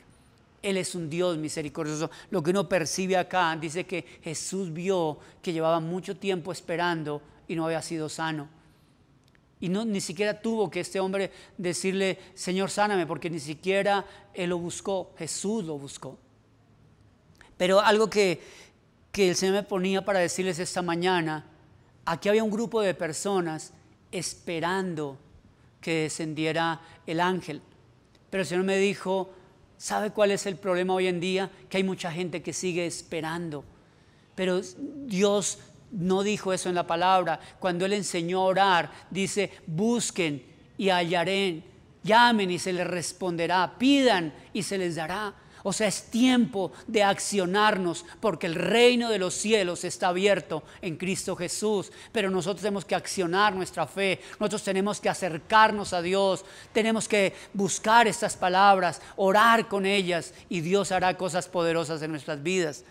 Él 0.62 0.78
es 0.78 0.94
un 0.94 1.10
Dios 1.10 1.36
misericordioso. 1.36 2.10
Lo 2.30 2.42
que 2.42 2.52
uno 2.52 2.66
percibe 2.66 3.18
acá 3.18 3.54
dice 3.60 3.84
que 3.84 4.02
Jesús 4.22 4.72
vio 4.72 5.18
que 5.42 5.52
llevaba 5.52 5.78
mucho 5.78 6.16
tiempo 6.16 6.52
esperando 6.52 7.20
y 7.46 7.54
no 7.54 7.66
había 7.66 7.82
sido 7.82 8.08
sano. 8.08 8.48
Y 9.60 9.68
no, 9.68 9.84
ni 9.84 10.00
siquiera 10.00 10.40
tuvo 10.40 10.70
que 10.70 10.80
este 10.80 11.00
hombre 11.00 11.30
decirle, 11.56 12.18
Señor, 12.34 12.70
sáname, 12.70 13.06
porque 13.06 13.30
ni 13.30 13.40
siquiera 13.40 14.04
Él 14.34 14.50
lo 14.50 14.58
buscó, 14.58 15.14
Jesús 15.16 15.64
lo 15.64 15.78
buscó. 15.78 16.18
Pero 17.56 17.80
algo 17.80 18.10
que, 18.10 18.42
que 19.12 19.30
el 19.30 19.36
Señor 19.36 19.54
me 19.54 19.62
ponía 19.62 20.04
para 20.04 20.18
decirles 20.18 20.58
esta 20.58 20.82
mañana, 20.82 21.46
aquí 22.04 22.28
había 22.28 22.44
un 22.44 22.50
grupo 22.50 22.80
de 22.80 22.94
personas 22.94 23.72
esperando 24.10 25.18
que 25.80 26.02
descendiera 26.02 26.80
el 27.06 27.20
ángel. 27.20 27.62
Pero 28.30 28.42
el 28.42 28.46
Señor 28.46 28.64
me 28.64 28.76
dijo, 28.76 29.30
¿sabe 29.78 30.10
cuál 30.10 30.30
es 30.30 30.46
el 30.46 30.56
problema 30.56 30.94
hoy 30.94 31.06
en 31.06 31.20
día? 31.20 31.50
Que 31.68 31.76
hay 31.76 31.84
mucha 31.84 32.10
gente 32.10 32.42
que 32.42 32.52
sigue 32.52 32.86
esperando. 32.86 33.64
Pero 34.34 34.60
Dios 34.60 35.58
no 35.94 36.22
dijo 36.22 36.52
eso 36.52 36.68
en 36.68 36.74
la 36.74 36.86
palabra. 36.86 37.40
Cuando 37.58 37.86
Él 37.86 37.92
enseñó 37.92 38.40
a 38.40 38.46
orar, 38.46 38.90
dice, 39.10 39.50
busquen 39.66 40.44
y 40.76 40.90
hallarán, 40.90 41.62
llamen 42.02 42.50
y 42.50 42.58
se 42.58 42.72
les 42.72 42.86
responderá, 42.86 43.74
pidan 43.78 44.34
y 44.52 44.62
se 44.62 44.78
les 44.78 44.96
dará. 44.96 45.34
O 45.66 45.72
sea, 45.72 45.88
es 45.88 46.10
tiempo 46.10 46.72
de 46.86 47.02
accionarnos 47.02 48.04
porque 48.20 48.46
el 48.46 48.54
reino 48.54 49.08
de 49.08 49.18
los 49.18 49.32
cielos 49.32 49.82
está 49.84 50.08
abierto 50.08 50.62
en 50.82 50.96
Cristo 50.96 51.34
Jesús. 51.34 51.90
Pero 52.12 52.30
nosotros 52.30 52.60
tenemos 52.60 52.84
que 52.84 52.94
accionar 52.94 53.54
nuestra 53.54 53.86
fe, 53.86 54.20
nosotros 54.38 54.62
tenemos 54.62 55.00
que 55.00 55.08
acercarnos 55.08 55.94
a 55.94 56.02
Dios, 56.02 56.44
tenemos 56.74 57.08
que 57.08 57.32
buscar 57.54 58.06
estas 58.06 58.36
palabras, 58.36 59.00
orar 59.16 59.66
con 59.66 59.86
ellas 59.86 60.34
y 60.50 60.60
Dios 60.60 60.92
hará 60.92 61.16
cosas 61.16 61.48
poderosas 61.48 62.02
en 62.02 62.10
nuestras 62.10 62.42
vidas. 62.42 62.84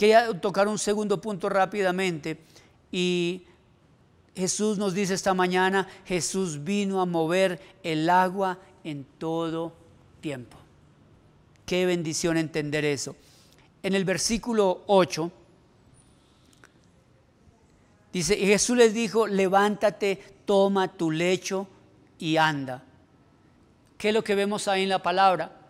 Quería 0.00 0.32
tocar 0.40 0.66
un 0.66 0.78
segundo 0.78 1.20
punto 1.20 1.50
rápidamente 1.50 2.38
y 2.90 3.42
Jesús 4.34 4.78
nos 4.78 4.94
dice 4.94 5.12
esta 5.12 5.34
mañana, 5.34 5.86
Jesús 6.06 6.64
vino 6.64 7.02
a 7.02 7.04
mover 7.04 7.60
el 7.82 8.08
agua 8.08 8.58
en 8.82 9.04
todo 9.18 9.74
tiempo. 10.22 10.56
Qué 11.66 11.84
bendición 11.84 12.38
entender 12.38 12.86
eso. 12.86 13.14
En 13.82 13.94
el 13.94 14.06
versículo 14.06 14.84
8 14.86 15.30
dice, 18.10 18.38
y 18.38 18.46
Jesús 18.46 18.78
les 18.78 18.94
dijo, 18.94 19.26
levántate, 19.26 20.18
toma 20.46 20.88
tu 20.88 21.10
lecho 21.10 21.68
y 22.18 22.38
anda. 22.38 22.82
¿Qué 23.98 24.08
es 24.08 24.14
lo 24.14 24.24
que 24.24 24.34
vemos 24.34 24.66
ahí 24.66 24.84
en 24.84 24.88
la 24.88 25.02
palabra? 25.02 25.60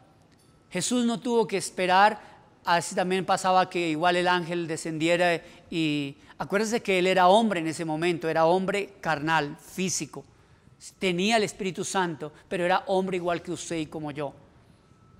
Jesús 0.71 1.05
no 1.05 1.19
tuvo 1.19 1.49
que 1.49 1.57
esperar, 1.57 2.30
así 2.65 2.95
también 2.95 3.25
pasaba 3.25 3.69
que 3.69 3.91
igual 3.91 4.17
el 4.17 4.29
ángel 4.29 4.67
descendiera 4.67 5.43
y 5.71 6.17
acuérdense 6.39 6.83
que 6.83 6.99
él 6.99 7.07
era 7.07 7.29
hombre 7.29 7.61
en 7.61 7.69
ese 7.69 7.85
momento, 7.85 8.29
era 8.29 8.47
hombre 8.47 8.95
carnal, 9.01 9.57
físico. 9.57 10.25
Tenía 10.99 11.37
el 11.37 11.43
Espíritu 11.43 11.85
Santo, 11.85 12.33
pero 12.49 12.65
era 12.65 12.85
hombre 12.87 13.17
igual 13.17 13.43
que 13.43 13.53
usted 13.53 13.77
y 13.77 13.87
como 13.87 14.11
yo 14.11 14.35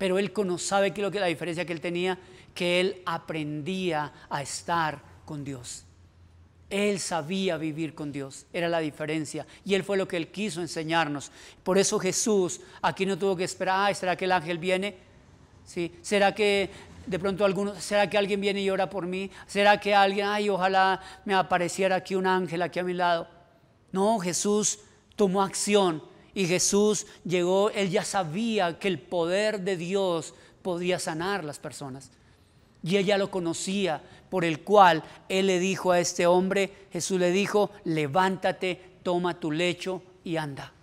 pero 0.01 0.17
él 0.17 0.33
sabe 0.57 0.95
que 0.95 1.01
lo 1.03 1.11
que 1.11 1.19
la 1.19 1.27
diferencia 1.27 1.63
que 1.63 1.73
él 1.73 1.79
tenía, 1.79 2.17
que 2.55 2.79
él 2.79 3.03
aprendía 3.05 4.11
a 4.31 4.41
estar 4.41 4.99
con 5.25 5.43
Dios. 5.43 5.85
Él 6.71 6.99
sabía 6.99 7.55
vivir 7.57 7.93
con 7.93 8.11
Dios, 8.11 8.47
era 8.51 8.67
la 8.67 8.79
diferencia. 8.79 9.45
Y 9.63 9.75
Él 9.75 9.83
fue 9.83 9.97
lo 9.97 10.07
que 10.07 10.17
Él 10.17 10.29
quiso 10.29 10.59
enseñarnos. 10.59 11.31
Por 11.61 11.77
eso 11.77 11.99
Jesús 11.99 12.61
aquí 12.81 13.05
no 13.05 13.15
tuvo 13.15 13.35
que 13.35 13.43
esperar, 13.43 13.89
Ay, 13.89 13.93
¿será 13.93 14.15
que 14.15 14.25
el 14.25 14.31
ángel 14.31 14.57
viene? 14.57 14.95
¿Sí? 15.67 15.93
¿Será 16.01 16.33
que 16.33 16.71
de 17.05 17.19
pronto 17.19 17.45
alguno, 17.45 17.75
será 17.79 18.09
que 18.09 18.17
alguien 18.17 18.41
viene 18.41 18.61
y 18.61 18.69
ora 18.69 18.89
por 18.89 19.05
mí? 19.05 19.29
¿Será 19.47 19.79
que 19.79 19.93
alguien, 19.93 20.27
ay, 20.27 20.49
ojalá 20.49 21.01
me 21.25 21.33
apareciera 21.33 21.97
aquí 21.97 22.15
un 22.15 22.27
ángel 22.27 22.61
aquí 22.61 22.79
a 22.79 22.83
mi 22.83 22.93
lado? 22.93 23.27
No, 23.91 24.19
Jesús 24.19 24.79
tomó 25.15 25.41
acción 25.41 26.03
y 26.33 26.45
Jesús 26.45 27.07
llegó, 27.25 27.69
Él 27.71 27.89
ya 27.89 28.03
sabía 28.03 28.79
que 28.79 28.87
el 28.87 28.99
poder 28.99 29.61
de 29.61 29.77
Dios 29.77 30.33
podía 30.61 30.99
sanar 30.99 31.43
las 31.43 31.59
personas. 31.59 32.11
Y 32.83 32.97
ella 32.97 33.17
lo 33.17 33.29
conocía, 33.29 34.01
por 34.29 34.45
el 34.45 34.61
cual 34.61 35.03
él 35.29 35.47
le 35.47 35.59
dijo 35.59 35.91
a 35.91 35.99
este 35.99 36.25
hombre, 36.25 36.87
Jesús 36.91 37.19
le 37.19 37.31
dijo, 37.31 37.69
levántate, 37.83 38.81
toma 39.03 39.39
tu 39.39 39.51
lecho 39.51 40.01
y 40.23 40.37
anda. 40.37 40.73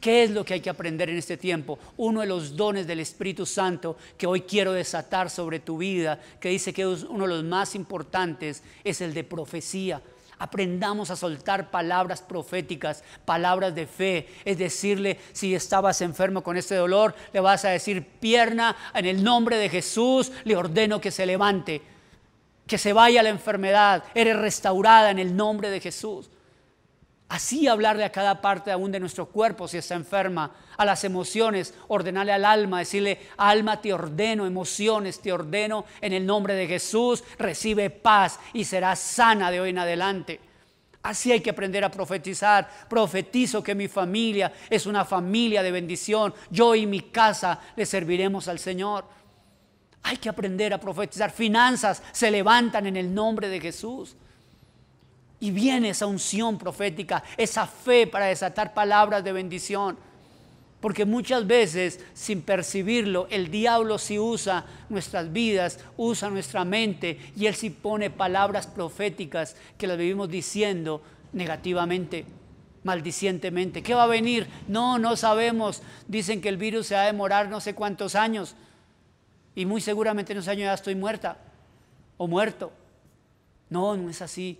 ¿Qué 0.00 0.24
es 0.24 0.30
lo 0.30 0.44
que 0.44 0.54
hay 0.54 0.60
que 0.60 0.70
aprender 0.70 1.10
en 1.10 1.18
este 1.18 1.36
tiempo? 1.36 1.78
Uno 1.98 2.22
de 2.22 2.26
los 2.26 2.56
dones 2.56 2.86
del 2.86 3.00
Espíritu 3.00 3.44
Santo 3.44 3.98
que 4.16 4.26
hoy 4.26 4.40
quiero 4.40 4.72
desatar 4.72 5.28
sobre 5.28 5.60
tu 5.60 5.76
vida, 5.76 6.18
que 6.40 6.48
dice 6.48 6.72
que 6.72 6.90
es 6.90 7.02
uno 7.02 7.24
de 7.24 7.34
los 7.34 7.44
más 7.44 7.74
importantes, 7.74 8.62
es 8.82 9.02
el 9.02 9.12
de 9.12 9.24
profecía. 9.24 10.00
Aprendamos 10.38 11.10
a 11.10 11.16
soltar 11.16 11.70
palabras 11.70 12.22
proféticas, 12.22 13.04
palabras 13.26 13.74
de 13.74 13.86
fe. 13.86 14.26
Es 14.46 14.56
decirle, 14.56 15.18
si 15.34 15.54
estabas 15.54 16.00
enfermo 16.00 16.42
con 16.42 16.56
este 16.56 16.76
dolor, 16.76 17.14
le 17.34 17.40
vas 17.40 17.66
a 17.66 17.68
decir, 17.68 18.02
pierna, 18.20 18.74
en 18.94 19.04
el 19.04 19.22
nombre 19.22 19.58
de 19.58 19.68
Jesús, 19.68 20.32
le 20.44 20.56
ordeno 20.56 20.98
que 20.98 21.10
se 21.10 21.26
levante, 21.26 21.82
que 22.66 22.78
se 22.78 22.94
vaya 22.94 23.22
la 23.22 23.28
enfermedad, 23.28 24.02
eres 24.14 24.36
restaurada 24.36 25.10
en 25.10 25.18
el 25.18 25.36
nombre 25.36 25.68
de 25.68 25.80
Jesús. 25.80 26.30
Así 27.30 27.68
hablarle 27.68 28.02
a 28.02 28.10
cada 28.10 28.40
parte 28.40 28.72
aún 28.72 28.90
de 28.90 28.98
nuestro 28.98 29.26
cuerpo 29.26 29.68
si 29.68 29.78
está 29.78 29.94
enferma, 29.94 30.50
a 30.76 30.84
las 30.84 31.04
emociones, 31.04 31.74
ordenarle 31.86 32.32
al 32.32 32.44
alma, 32.44 32.80
decirle, 32.80 33.20
alma 33.36 33.80
te 33.80 33.92
ordeno, 33.92 34.46
emociones 34.46 35.20
te 35.20 35.32
ordeno, 35.32 35.84
en 36.00 36.12
el 36.12 36.26
nombre 36.26 36.54
de 36.54 36.66
Jesús, 36.66 37.22
recibe 37.38 37.88
paz 37.88 38.40
y 38.52 38.64
serás 38.64 38.98
sana 38.98 39.52
de 39.52 39.60
hoy 39.60 39.70
en 39.70 39.78
adelante. 39.78 40.40
Así 41.04 41.30
hay 41.30 41.40
que 41.40 41.50
aprender 41.50 41.84
a 41.84 41.90
profetizar. 41.92 42.68
Profetizo 42.88 43.62
que 43.62 43.76
mi 43.76 43.86
familia 43.86 44.52
es 44.68 44.86
una 44.86 45.04
familia 45.04 45.62
de 45.62 45.70
bendición. 45.70 46.34
Yo 46.50 46.74
y 46.74 46.84
mi 46.84 47.00
casa 47.00 47.60
le 47.76 47.86
serviremos 47.86 48.48
al 48.48 48.58
Señor. 48.58 49.04
Hay 50.02 50.16
que 50.16 50.28
aprender 50.28 50.74
a 50.74 50.80
profetizar. 50.80 51.30
Finanzas 51.30 52.02
se 52.10 52.28
levantan 52.28 52.88
en 52.88 52.96
el 52.96 53.14
nombre 53.14 53.48
de 53.48 53.60
Jesús. 53.60 54.16
Y 55.40 55.50
viene 55.50 55.90
esa 55.90 56.06
unción 56.06 56.58
profética, 56.58 57.24
esa 57.36 57.66
fe 57.66 58.06
para 58.06 58.26
desatar 58.26 58.74
palabras 58.74 59.24
de 59.24 59.32
bendición. 59.32 59.96
Porque 60.80 61.04
muchas 61.04 61.46
veces, 61.46 62.00
sin 62.14 62.42
percibirlo, 62.42 63.26
el 63.30 63.50
diablo 63.50 63.98
sí 63.98 64.18
usa 64.18 64.64
nuestras 64.88 65.32
vidas, 65.32 65.78
usa 65.96 66.30
nuestra 66.30 66.64
mente 66.64 67.18
y 67.36 67.46
él 67.46 67.54
sí 67.54 67.70
pone 67.70 68.08
palabras 68.10 68.66
proféticas 68.66 69.56
que 69.76 69.86
las 69.86 69.98
vivimos 69.98 70.30
diciendo 70.30 71.02
negativamente, 71.32 72.24
maldicientemente. 72.82 73.82
¿Qué 73.82 73.94
va 73.94 74.04
a 74.04 74.08
venir? 74.08 74.46
No, 74.68 74.98
no 74.98 75.16
sabemos. 75.16 75.82
Dicen 76.08 76.40
que 76.40 76.48
el 76.48 76.56
virus 76.56 76.86
se 76.86 76.94
va 76.94 77.02
a 77.02 77.06
demorar 77.06 77.48
no 77.50 77.60
sé 77.60 77.74
cuántos 77.74 78.14
años 78.14 78.56
y 79.54 79.66
muy 79.66 79.80
seguramente 79.80 80.32
en 80.32 80.38
unos 80.38 80.48
años 80.48 80.64
ya 80.64 80.74
estoy 80.74 80.94
muerta 80.94 81.36
o 82.16 82.26
muerto. 82.26 82.72
No, 83.68 83.96
no 83.96 84.08
es 84.08 84.22
así. 84.22 84.58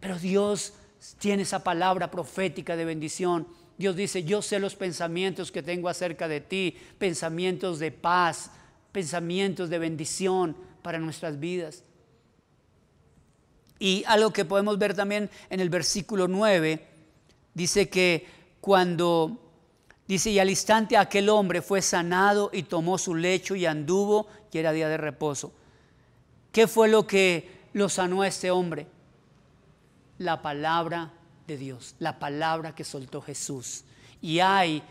Pero 0.00 0.18
Dios 0.18 0.74
tiene 1.18 1.42
esa 1.42 1.62
palabra 1.62 2.10
profética 2.10 2.76
de 2.76 2.84
bendición. 2.84 3.46
Dios 3.76 3.94
dice, 3.94 4.24
yo 4.24 4.42
sé 4.42 4.58
los 4.58 4.74
pensamientos 4.74 5.52
que 5.52 5.62
tengo 5.62 5.88
acerca 5.88 6.28
de 6.28 6.40
ti, 6.40 6.76
pensamientos 6.98 7.78
de 7.78 7.92
paz, 7.92 8.50
pensamientos 8.92 9.70
de 9.70 9.78
bendición 9.78 10.56
para 10.82 10.98
nuestras 10.98 11.38
vidas. 11.38 11.84
Y 13.78 14.02
algo 14.06 14.32
que 14.32 14.44
podemos 14.44 14.78
ver 14.78 14.94
también 14.94 15.30
en 15.50 15.60
el 15.60 15.70
versículo 15.70 16.26
9, 16.26 16.84
dice 17.54 17.88
que 17.88 18.26
cuando, 18.60 19.38
dice, 20.08 20.30
y 20.30 20.40
al 20.40 20.50
instante 20.50 20.96
aquel 20.96 21.28
hombre 21.28 21.62
fue 21.62 21.80
sanado 21.80 22.50
y 22.52 22.64
tomó 22.64 22.98
su 22.98 23.14
lecho 23.14 23.54
y 23.54 23.66
anduvo 23.66 24.26
y 24.50 24.58
era 24.58 24.72
día 24.72 24.88
de 24.88 24.96
reposo. 24.96 25.52
¿Qué 26.50 26.66
fue 26.66 26.88
lo 26.88 27.06
que 27.06 27.68
lo 27.72 27.88
sanó 27.88 28.22
a 28.22 28.28
este 28.28 28.50
hombre? 28.50 28.88
La 30.18 30.42
palabra 30.42 31.12
de 31.46 31.56
Dios, 31.56 31.94
la 31.98 32.18
palabra 32.18 32.74
que 32.74 32.84
soltó 32.84 33.22
Jesús. 33.22 33.84
Y 34.20 34.40
hay 34.40 34.82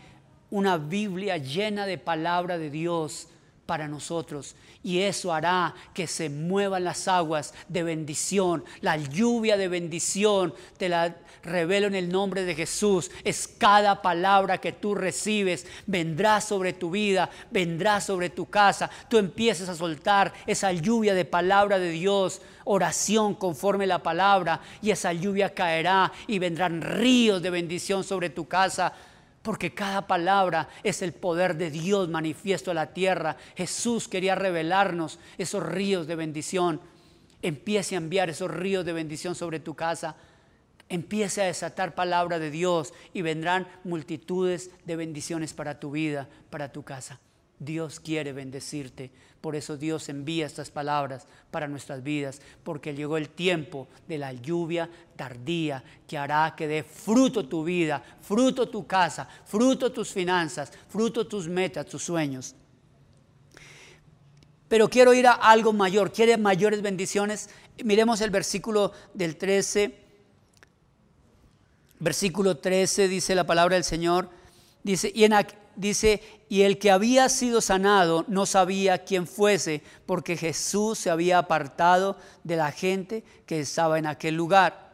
una 0.50 0.78
Biblia 0.78 1.36
llena 1.36 1.86
de 1.86 1.98
palabra 1.98 2.58
de 2.58 2.70
Dios 2.70 3.28
para 3.68 3.86
nosotros. 3.86 4.56
Y 4.82 5.00
eso 5.00 5.30
hará 5.30 5.74
que 5.92 6.06
se 6.06 6.30
muevan 6.30 6.84
las 6.84 7.06
aguas 7.06 7.52
de 7.68 7.82
bendición, 7.82 8.64
la 8.80 8.96
lluvia 8.96 9.58
de 9.58 9.68
bendición. 9.68 10.54
Te 10.78 10.88
la 10.88 11.14
revelo 11.42 11.86
en 11.86 11.94
el 11.94 12.08
nombre 12.08 12.44
de 12.44 12.54
Jesús. 12.54 13.10
Es 13.24 13.46
cada 13.46 14.00
palabra 14.00 14.56
que 14.56 14.72
tú 14.72 14.94
recibes, 14.94 15.66
vendrá 15.86 16.40
sobre 16.40 16.72
tu 16.72 16.92
vida, 16.92 17.28
vendrá 17.50 18.00
sobre 18.00 18.30
tu 18.30 18.46
casa. 18.46 18.88
Tú 19.10 19.18
empiezas 19.18 19.68
a 19.68 19.74
soltar 19.74 20.32
esa 20.46 20.72
lluvia 20.72 21.12
de 21.12 21.26
palabra 21.26 21.78
de 21.78 21.90
Dios, 21.90 22.40
oración 22.64 23.34
conforme 23.34 23.86
la 23.86 24.02
palabra, 24.02 24.62
y 24.80 24.92
esa 24.92 25.12
lluvia 25.12 25.52
caerá 25.52 26.10
y 26.26 26.38
vendrán 26.38 26.80
ríos 26.80 27.42
de 27.42 27.50
bendición 27.50 28.02
sobre 28.02 28.30
tu 28.30 28.48
casa 28.48 28.94
porque 29.42 29.74
cada 29.74 30.06
palabra 30.06 30.68
es 30.82 31.02
el 31.02 31.12
poder 31.12 31.56
de 31.56 31.70
Dios 31.70 32.08
manifiesto 32.08 32.70
a 32.70 32.74
la 32.74 32.92
tierra. 32.92 33.36
Jesús 33.56 34.08
quería 34.08 34.34
revelarnos 34.34 35.18
esos 35.38 35.62
ríos 35.62 36.06
de 36.06 36.16
bendición. 36.16 36.80
Empiece 37.40 37.94
a 37.94 37.98
enviar 37.98 38.30
esos 38.30 38.50
ríos 38.50 38.84
de 38.84 38.92
bendición 38.92 39.34
sobre 39.34 39.60
tu 39.60 39.74
casa. 39.74 40.16
Empiece 40.88 41.42
a 41.42 41.46
desatar 41.46 41.94
palabra 41.94 42.38
de 42.38 42.50
Dios 42.50 42.92
y 43.12 43.22
vendrán 43.22 43.68
multitudes 43.84 44.70
de 44.84 44.96
bendiciones 44.96 45.52
para 45.54 45.78
tu 45.78 45.90
vida, 45.92 46.28
para 46.50 46.72
tu 46.72 46.82
casa. 46.82 47.20
Dios 47.58 48.00
quiere 48.00 48.32
bendecirte. 48.32 49.10
Por 49.40 49.54
eso 49.54 49.76
Dios 49.76 50.08
envía 50.08 50.46
estas 50.46 50.70
palabras 50.70 51.26
para 51.50 51.68
nuestras 51.68 52.02
vidas, 52.02 52.40
porque 52.64 52.94
llegó 52.94 53.16
el 53.16 53.28
tiempo 53.28 53.86
de 54.08 54.18
la 54.18 54.32
lluvia 54.32 54.90
tardía 55.16 55.82
que 56.08 56.18
hará 56.18 56.54
que 56.56 56.66
dé 56.66 56.82
fruto 56.82 57.46
tu 57.46 57.62
vida, 57.62 58.02
fruto 58.20 58.68
tu 58.68 58.86
casa, 58.86 59.28
fruto 59.44 59.92
tus 59.92 60.12
finanzas, 60.12 60.72
fruto 60.88 61.26
tus 61.26 61.46
metas, 61.46 61.86
tus 61.86 62.02
sueños. 62.02 62.56
Pero 64.68 64.90
quiero 64.90 65.14
ir 65.14 65.26
a 65.26 65.32
algo 65.32 65.72
mayor, 65.72 66.12
quiere 66.12 66.36
mayores 66.36 66.82
bendiciones. 66.82 67.48
Miremos 67.84 68.20
el 68.20 68.30
versículo 68.30 68.92
del 69.14 69.36
13. 69.36 69.94
Versículo 72.00 72.58
13 72.58 73.08
dice 73.08 73.34
la 73.34 73.46
palabra 73.46 73.76
del 73.76 73.84
Señor. 73.84 74.28
Dice, 74.82 75.10
y 75.14 75.24
en, 75.24 75.32
dice, 75.78 76.20
y 76.48 76.62
el 76.62 76.78
que 76.78 76.90
había 76.90 77.28
sido 77.28 77.60
sanado 77.60 78.24
no 78.28 78.46
sabía 78.46 79.04
quién 79.04 79.26
fuese, 79.26 79.82
porque 80.06 80.36
Jesús 80.36 80.98
se 80.98 81.10
había 81.10 81.38
apartado 81.38 82.18
de 82.44 82.56
la 82.56 82.72
gente 82.72 83.24
que 83.46 83.60
estaba 83.60 83.98
en 83.98 84.06
aquel 84.06 84.34
lugar. 84.34 84.88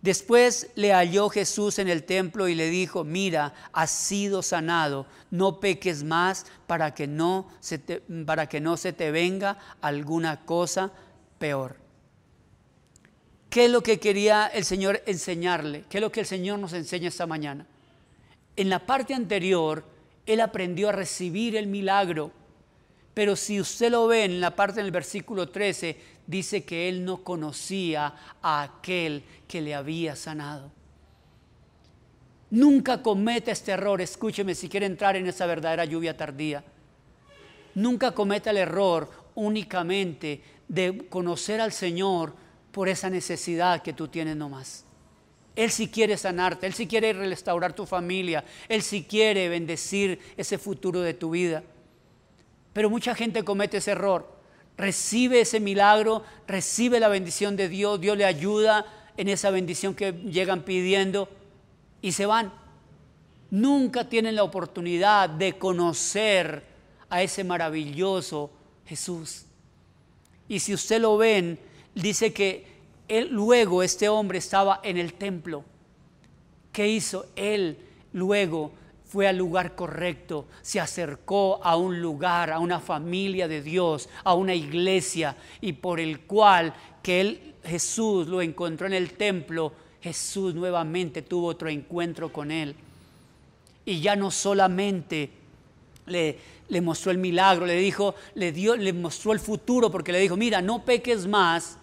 Después 0.00 0.70
le 0.74 0.92
halló 0.92 1.30
Jesús 1.30 1.78
en 1.78 1.88
el 1.88 2.04
templo 2.04 2.46
y 2.46 2.54
le 2.54 2.68
dijo, 2.68 3.04
mira, 3.04 3.54
has 3.72 3.90
sido 3.90 4.42
sanado, 4.42 5.06
no 5.30 5.60
peques 5.60 6.04
más 6.04 6.46
para 6.66 6.94
que 6.94 7.06
no 7.06 7.48
se 7.60 7.78
te, 7.78 8.00
para 8.26 8.46
que 8.46 8.60
no 8.60 8.76
se 8.76 8.92
te 8.92 9.10
venga 9.10 9.58
alguna 9.80 10.44
cosa 10.44 10.92
peor. 11.38 11.76
¿Qué 13.48 13.64
es 13.64 13.70
lo 13.70 13.82
que 13.82 13.98
quería 13.98 14.46
el 14.46 14.64
Señor 14.64 15.02
enseñarle? 15.06 15.84
¿Qué 15.88 15.98
es 15.98 16.02
lo 16.02 16.12
que 16.12 16.20
el 16.20 16.26
Señor 16.26 16.58
nos 16.58 16.72
enseña 16.74 17.08
esta 17.08 17.26
mañana? 17.26 17.66
En 18.56 18.68
la 18.68 18.84
parte 18.84 19.14
anterior, 19.14 19.93
él 20.26 20.40
aprendió 20.40 20.88
a 20.88 20.92
recibir 20.92 21.56
el 21.56 21.66
milagro. 21.66 22.30
Pero 23.12 23.36
si 23.36 23.60
usted 23.60 23.90
lo 23.90 24.06
ve 24.06 24.24
en 24.24 24.40
la 24.40 24.56
parte 24.56 24.82
del 24.82 24.90
versículo 24.90 25.48
13, 25.48 25.96
dice 26.26 26.64
que 26.64 26.88
él 26.88 27.04
no 27.04 27.22
conocía 27.22 28.14
a 28.42 28.62
aquel 28.62 29.22
que 29.46 29.60
le 29.60 29.74
había 29.74 30.16
sanado. 30.16 30.72
Nunca 32.50 33.02
cometa 33.02 33.50
este 33.50 33.72
error, 33.72 34.00
escúcheme 34.00 34.54
si 34.54 34.68
quiere 34.68 34.86
entrar 34.86 35.16
en 35.16 35.26
esa 35.26 35.46
verdadera 35.46 35.84
lluvia 35.84 36.16
tardía. 36.16 36.64
Nunca 37.74 38.12
cometa 38.12 38.50
el 38.50 38.58
error 38.58 39.10
únicamente 39.34 40.40
de 40.68 41.06
conocer 41.08 41.60
al 41.60 41.72
Señor 41.72 42.34
por 42.70 42.88
esa 42.88 43.10
necesidad 43.10 43.82
que 43.82 43.92
tú 43.92 44.08
tienes 44.08 44.36
nomás. 44.36 44.84
Él 45.56 45.70
sí 45.70 45.88
quiere 45.88 46.16
sanarte, 46.16 46.66
Él 46.66 46.74
sí 46.74 46.86
quiere 46.86 47.12
restaurar 47.12 47.72
tu 47.72 47.86
familia, 47.86 48.44
Él 48.68 48.82
sí 48.82 49.04
quiere 49.04 49.48
bendecir 49.48 50.18
ese 50.36 50.58
futuro 50.58 51.00
de 51.00 51.14
tu 51.14 51.30
vida. 51.30 51.62
Pero 52.72 52.90
mucha 52.90 53.14
gente 53.14 53.44
comete 53.44 53.78
ese 53.78 53.92
error. 53.92 54.34
recibe 54.76 55.40
ese 55.40 55.60
milagro, 55.60 56.24
recibe 56.48 56.98
la 56.98 57.06
bendición 57.06 57.54
de 57.54 57.68
Dios, 57.68 58.00
Dios 58.00 58.18
le 58.18 58.24
ayuda 58.24 58.84
en 59.16 59.28
esa 59.28 59.50
bendición 59.50 59.94
que 59.94 60.12
llegan 60.12 60.62
pidiendo 60.62 61.28
y 62.02 62.10
se 62.10 62.26
van. 62.26 62.52
Nunca 63.50 64.08
tienen 64.08 64.34
la 64.34 64.42
oportunidad 64.42 65.28
de 65.30 65.56
conocer 65.58 66.64
a 67.08 67.22
ese 67.22 67.44
maravilloso 67.44 68.50
Jesús. 68.86 69.44
Y 70.48 70.58
si 70.58 70.74
usted 70.74 71.00
lo 71.00 71.16
ven, 71.16 71.60
dice 71.94 72.32
que 72.32 72.73
él, 73.08 73.28
luego 73.30 73.82
este 73.82 74.08
hombre 74.08 74.38
estaba 74.38 74.80
en 74.82 74.96
el 74.96 75.14
templo. 75.14 75.64
¿Qué 76.72 76.88
hizo? 76.88 77.26
Él 77.36 77.78
luego 78.12 78.72
fue 79.04 79.28
al 79.28 79.36
lugar 79.36 79.76
correcto, 79.76 80.46
se 80.60 80.80
acercó 80.80 81.60
a 81.62 81.76
un 81.76 82.00
lugar, 82.00 82.50
a 82.50 82.58
una 82.58 82.80
familia 82.80 83.46
de 83.46 83.62
Dios, 83.62 84.08
a 84.24 84.34
una 84.34 84.54
iglesia, 84.54 85.36
y 85.60 85.74
por 85.74 86.00
el 86.00 86.22
cual 86.22 86.74
que 87.00 87.20
él, 87.20 87.54
Jesús 87.62 88.26
lo 88.26 88.42
encontró 88.42 88.86
en 88.86 88.92
el 88.92 89.12
templo, 89.12 89.72
Jesús 90.00 90.54
nuevamente 90.54 91.22
tuvo 91.22 91.46
otro 91.46 91.68
encuentro 91.68 92.32
con 92.32 92.50
él. 92.50 92.74
Y 93.84 94.00
ya 94.00 94.16
no 94.16 94.30
solamente 94.30 95.30
le, 96.06 96.38
mostró 96.82 97.10
el 97.10 97.18
milagro, 97.18 97.66
le 97.66 97.76
dijo, 97.76 98.14
le 98.34 98.52
dio, 98.52 98.76
le 98.76 98.92
mostró 98.92 99.32
el 99.32 99.40
futuro, 99.40 99.90
porque 99.90 100.12
le 100.12 100.18
dijo, 100.18 100.36
mira, 100.36 100.60
no 100.60 100.84
peques 100.84 101.26
más. 101.26 101.78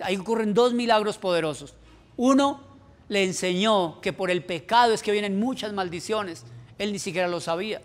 Ahí 0.00 0.16
ocurren 0.16 0.54
dos 0.54 0.74
milagros 0.74 1.18
poderosos. 1.18 1.74
Uno, 2.16 2.60
le 3.08 3.24
enseñó 3.24 4.00
que 4.00 4.12
por 4.12 4.30
el 4.30 4.44
pecado 4.44 4.92
es 4.92 5.02
que 5.02 5.12
vienen 5.12 5.38
muchas 5.38 5.72
maldiciones. 5.72 6.44
Él 6.78 6.92
ni 6.92 6.98
siquiera 6.98 7.28
lo 7.28 7.40
sabía. 7.40 7.80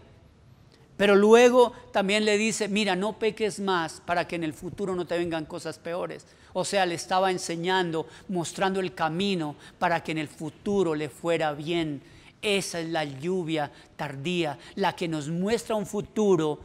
Pero 0.98 1.16
luego 1.16 1.74
también 1.92 2.26
le 2.26 2.38
dice, 2.38 2.68
mira, 2.68 2.96
no 2.96 3.18
peques 3.18 3.60
más 3.60 4.02
para 4.06 4.28
que 4.28 4.36
en 4.36 4.44
el 4.44 4.54
futuro 4.54 4.96
no 4.96 5.06
te 5.06 5.18
vengan 5.18 5.46
cosas 5.46 5.80
peores. 5.80 6.26
O 6.54 6.66
sea, 6.66 6.86
le 6.86 6.96
estaba 6.96 7.32
enseñando, 7.32 8.08
mostrando 8.28 8.80
el 8.80 8.94
camino 8.94 9.56
para 9.80 10.04
que 10.04 10.12
en 10.12 10.20
el 10.20 10.28
futuro 10.28 10.94
le 10.94 11.10
fuera 11.10 11.54
bien. 11.54 12.02
Esa 12.42 12.80
es 12.80 12.90
la 12.90 13.04
lluvia 13.04 13.72
tardía, 13.96 14.58
la 14.76 14.96
que 14.96 15.08
nos 15.08 15.30
muestra 15.30 15.76
un 15.76 15.86
futuro 15.86 16.60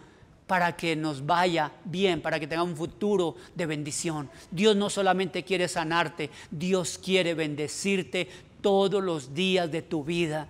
para 0.47 0.76
que 0.76 0.94
nos 0.94 1.26
vaya 1.26 1.72
bien, 1.84 2.20
para 2.20 2.38
que 2.38 2.47
tenga 2.47 2.62
un 2.62 2.76
futuro 2.76 3.36
de 3.55 3.66
bendición. 3.66 4.30
Dios 4.51 4.76
no 4.76 4.90
solamente 4.90 5.42
quiere 5.42 5.68
sanarte, 5.68 6.30
Dios 6.51 6.99
quiere 7.03 7.34
bendecirte 7.34 8.28
todos 8.61 9.03
los 9.03 9.34
días 9.34 9.70
de 9.70 9.82
tu 9.82 10.05
vida. 10.05 10.49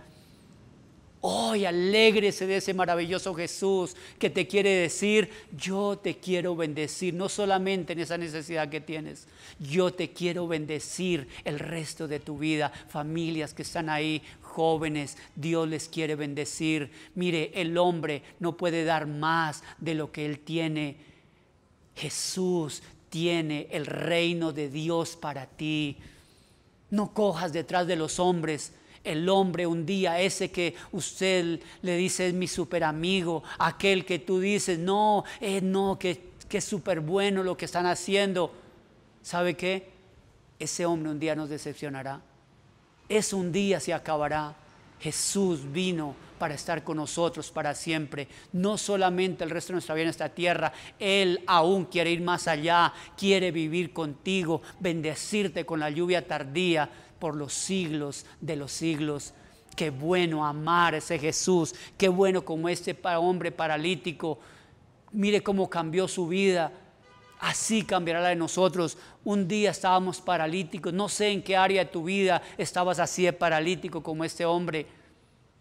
Hoy 1.29 1.65
alégrese 1.65 2.47
de 2.47 2.59
ese 2.59 2.73
maravilloso 2.73 3.35
Jesús 3.35 3.97
que 4.17 4.31
te 4.31 4.47
quiere 4.47 4.71
decir, 4.71 5.29
yo 5.59 5.99
te 5.99 6.19
quiero 6.19 6.55
bendecir, 6.55 7.15
no 7.15 7.29
solamente 7.29 7.95
en 7.95 7.99
esa 7.99 8.17
necesidad 8.17 8.69
que 8.69 8.81
tienes, 8.81 9.27
yo 9.59 9.93
te 9.93 10.13
quiero 10.13 10.47
bendecir 10.47 11.27
el 11.43 11.59
resto 11.59 12.07
de 12.07 12.21
tu 12.21 12.39
vida, 12.39 12.71
familias 12.89 13.55
que 13.55 13.63
están 13.63 13.89
ahí, 13.89 14.23
jóvenes, 14.41 15.19
Dios 15.35 15.69
les 15.69 15.89
quiere 15.89 16.15
bendecir. 16.15 16.93
Mire, 17.17 17.51
el 17.57 17.77
hombre 17.77 18.23
no 18.39 18.57
puede 18.57 18.85
dar 18.85 19.09
más 19.09 19.65
de 19.79 19.97
lo 19.97 20.13
que 20.13 20.27
él 20.27 20.39
tiene. 20.39 20.97
Jesús 21.97 22.85
tiene 23.11 23.67
el 23.73 23.87
reino 23.87 24.53
de 24.53 24.69
Dios 24.69 25.17
para 25.17 25.47
ti. 25.47 25.97
No 26.89 27.13
cojas 27.13 27.53
detrás 27.53 27.89
de 27.89 27.97
los 27.97 28.21
hombres 28.21 28.73
el 29.07 29.29
hombre 29.29 29.67
un 29.67 29.87
día, 29.87 30.21
ese 30.21 30.51
que 30.51 30.75
usted 30.93 31.61
le 31.83 31.97
dice 31.97 32.27
es 32.27 32.35
mi 32.35 32.49
super 32.49 32.85
amigo, 32.85 33.43
aquel 33.59 34.05
que 34.05 34.19
tú 34.19 34.41
dices, 34.41 34.79
no, 34.79 35.25
eh, 35.41 35.61
no, 35.61 35.99
que, 35.99 36.33
que 36.49 36.59
es 36.59 36.65
súper 36.65 37.01
bueno 37.01 37.43
lo 37.43 37.57
que 37.57 37.65
están 37.65 37.87
haciendo. 37.87 38.53
¿Sabe 39.23 39.57
qué? 39.57 39.91
Ese 40.59 40.87
hombre 40.87 41.11
un 41.11 41.21
día 41.21 41.37
nos 41.37 41.49
decepcionará. 41.49 42.21
Es 43.09 43.33
un 43.33 43.53
día 43.53 43.79
se 43.81 43.95
acabará. 43.95 44.57
Jesús 44.99 45.61
vino 45.73 46.15
para 46.39 46.55
estar 46.55 46.83
con 46.83 46.97
nosotros 46.97 47.51
para 47.51 47.75
siempre. 47.75 48.29
No 48.53 48.79
solamente 48.79 49.45
el 49.45 49.51
resto 49.51 49.69
de 49.69 49.75
nuestra 49.75 49.95
vida 49.95 50.05
en 50.05 50.11
esta 50.11 50.29
tierra, 50.31 50.73
Él 50.99 51.43
aún 51.47 51.85
quiere 51.85 52.11
ir 52.11 52.23
más 52.23 52.49
allá, 52.49 52.93
quiere 53.17 53.51
vivir 53.53 53.93
contigo, 53.93 54.63
bendecirte 54.81 55.65
con 55.65 55.81
la 55.81 55.91
lluvia 55.91 56.27
tardía 56.27 56.89
por 57.19 57.37
los 57.37 57.53
siglos 57.53 58.27
de 58.41 58.57
los 58.57 58.73
siglos. 58.73 59.35
Qué 59.75 59.91
bueno 59.91 60.47
amar 60.47 60.95
a 60.95 60.99
ese 60.99 61.19
Jesús, 61.19 61.75
qué 61.99 62.09
bueno 62.09 62.45
como 62.45 62.69
este 62.69 62.99
hombre 63.19 63.53
paralítico. 63.53 64.39
Mire 65.13 65.43
cómo 65.43 65.69
cambió 65.69 66.09
su 66.09 66.27
vida. 66.29 66.73
Así 67.39 67.83
cambiará 67.83 68.21
la 68.21 68.29
de 68.31 68.37
nosotros. 68.37 68.97
Un 69.25 69.47
día 69.47 69.71
estábamos 69.71 70.21
paralíticos. 70.21 70.93
No 70.93 71.09
sé 71.09 71.29
en 71.29 71.43
qué 71.43 71.57
área 71.57 71.85
de 71.85 71.91
tu 71.91 72.05
vida 72.05 72.43
estabas 72.57 72.99
así 72.99 73.25
de 73.25 73.33
paralítico 73.33 74.03
como 74.03 74.25
este 74.25 74.45
hombre. 74.45 74.87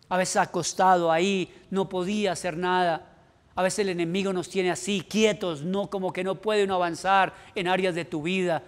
A 0.08 0.18
veces 0.18 0.38
acostado 0.38 1.12
ahí, 1.12 1.54
no 1.70 1.90
podía 1.90 2.32
hacer 2.32 2.58
nada. 2.58 3.12
A 3.56 3.64
veces 3.64 3.80
el 3.80 3.90
enemigo 3.90 4.34
nos 4.34 4.50
tiene 4.50 4.72
así, 4.72 5.02
quietos, 5.02 5.64
no 5.64 5.90
como 5.90 6.12
que 6.12 6.24
no 6.24 6.36
puede 6.36 6.66
uno 6.66 6.76
avanzar 6.76 7.34
en 7.56 7.68
áreas 7.68 7.96
de 7.96 8.06
tu 8.06 8.22
vida. 8.22 8.64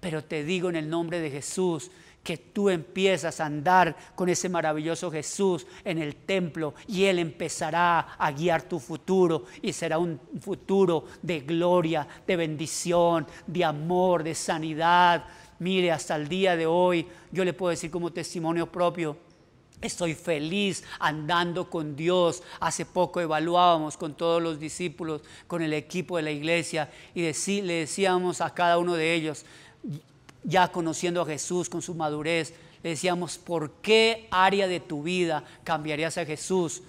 Pero 0.00 0.24
te 0.24 0.44
digo 0.44 0.68
en 0.70 0.76
el 0.76 0.88
nombre 0.88 1.20
de 1.20 1.30
Jesús, 1.30 1.90
que 2.22 2.36
tú 2.36 2.68
empiezas 2.68 3.40
a 3.40 3.46
andar 3.46 3.96
con 4.14 4.28
ese 4.28 4.48
maravilloso 4.48 5.10
Jesús 5.10 5.66
en 5.84 5.98
el 5.98 6.16
templo 6.16 6.74
y 6.86 7.04
Él 7.04 7.18
empezará 7.18 8.00
a 8.18 8.30
guiar 8.32 8.62
tu 8.62 8.78
futuro 8.78 9.44
y 9.62 9.72
será 9.72 9.98
un 9.98 10.20
futuro 10.40 11.06
de 11.22 11.40
gloria, 11.40 12.06
de 12.26 12.36
bendición, 12.36 13.26
de 13.46 13.64
amor, 13.64 14.22
de 14.22 14.34
sanidad. 14.34 15.24
Mire, 15.58 15.92
hasta 15.92 16.16
el 16.16 16.28
día 16.28 16.56
de 16.56 16.66
hoy 16.66 17.06
yo 17.32 17.44
le 17.44 17.52
puedo 17.52 17.70
decir 17.70 17.90
como 17.90 18.12
testimonio 18.12 18.70
propio, 18.70 19.16
Estoy 19.80 20.14
feliz 20.14 20.84
andando 20.98 21.70
con 21.70 21.96
Dios. 21.96 22.42
Hace 22.60 22.84
poco 22.84 23.18
evaluábamos 23.18 23.96
con 23.96 24.14
todos 24.14 24.42
los 24.42 24.60
discípulos, 24.60 25.22
con 25.46 25.62
el 25.62 25.72
equipo 25.72 26.18
de 26.18 26.22
la 26.22 26.30
iglesia 26.30 26.90
y 27.14 27.22
le 27.22 27.72
decíamos 27.72 28.42
a 28.42 28.52
cada 28.52 28.76
uno 28.76 28.94
de 28.94 29.14
ellos, 29.14 29.46
ya 30.42 30.70
conociendo 30.72 31.22
a 31.22 31.26
Jesús 31.26 31.68
con 31.68 31.82
su 31.82 31.94
madurez, 31.94 32.54
le 32.82 32.90
decíamos, 32.90 33.38
¿por 33.38 33.72
qué 33.82 34.28
área 34.30 34.66
de 34.66 34.80
tu 34.80 35.02
vida 35.02 35.44
cambiarías 35.64 36.16
a 36.18 36.24
Jesús? 36.24 36.82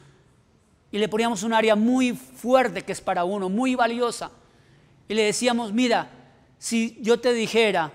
Y 0.91 0.97
le 0.97 1.09
poníamos 1.09 1.43
un 1.43 1.53
área 1.53 1.75
muy 1.75 2.13
fuerte 2.13 2.83
que 2.83 2.91
es 2.91 3.01
para 3.01 3.23
uno, 3.23 3.49
muy 3.49 3.75
valiosa. 3.75 4.31
Y 5.07 5.13
le 5.13 5.23
decíamos, 5.23 5.73
mira, 5.73 6.09
si 6.57 6.97
yo 7.01 7.19
te 7.19 7.33
dijera, 7.33 7.91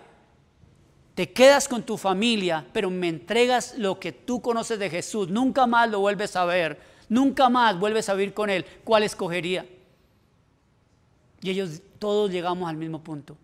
te 1.15 1.33
quedas 1.33 1.69
con 1.69 1.83
tu 1.83 1.97
familia, 1.97 2.67
pero 2.73 2.91
me 2.91 3.09
entregas 3.09 3.79
lo 3.79 3.99
que 3.99 4.13
tú 4.13 4.43
conoces 4.43 4.79
de 4.79 4.91
Jesús, 4.91 5.29
nunca 5.29 5.67
más 5.67 5.91
lo 5.91 6.01
vuelves 6.01 6.37
a 6.37 6.45
ver, 6.45 6.79
nunca 7.09 7.49
más 7.49 7.79
vuelves 7.79 8.09
a 8.11 8.15
vivir 8.15 8.35
con 8.35 8.51
Él, 8.51 8.67
¿cuál 8.85 9.03
escogería? 9.03 9.67
Y 11.41 11.51
ellos 11.51 11.81
todos 11.99 12.31
llegamos 12.31 12.69
al 12.69 12.77
mismo 12.77 13.03
punto 13.03 13.39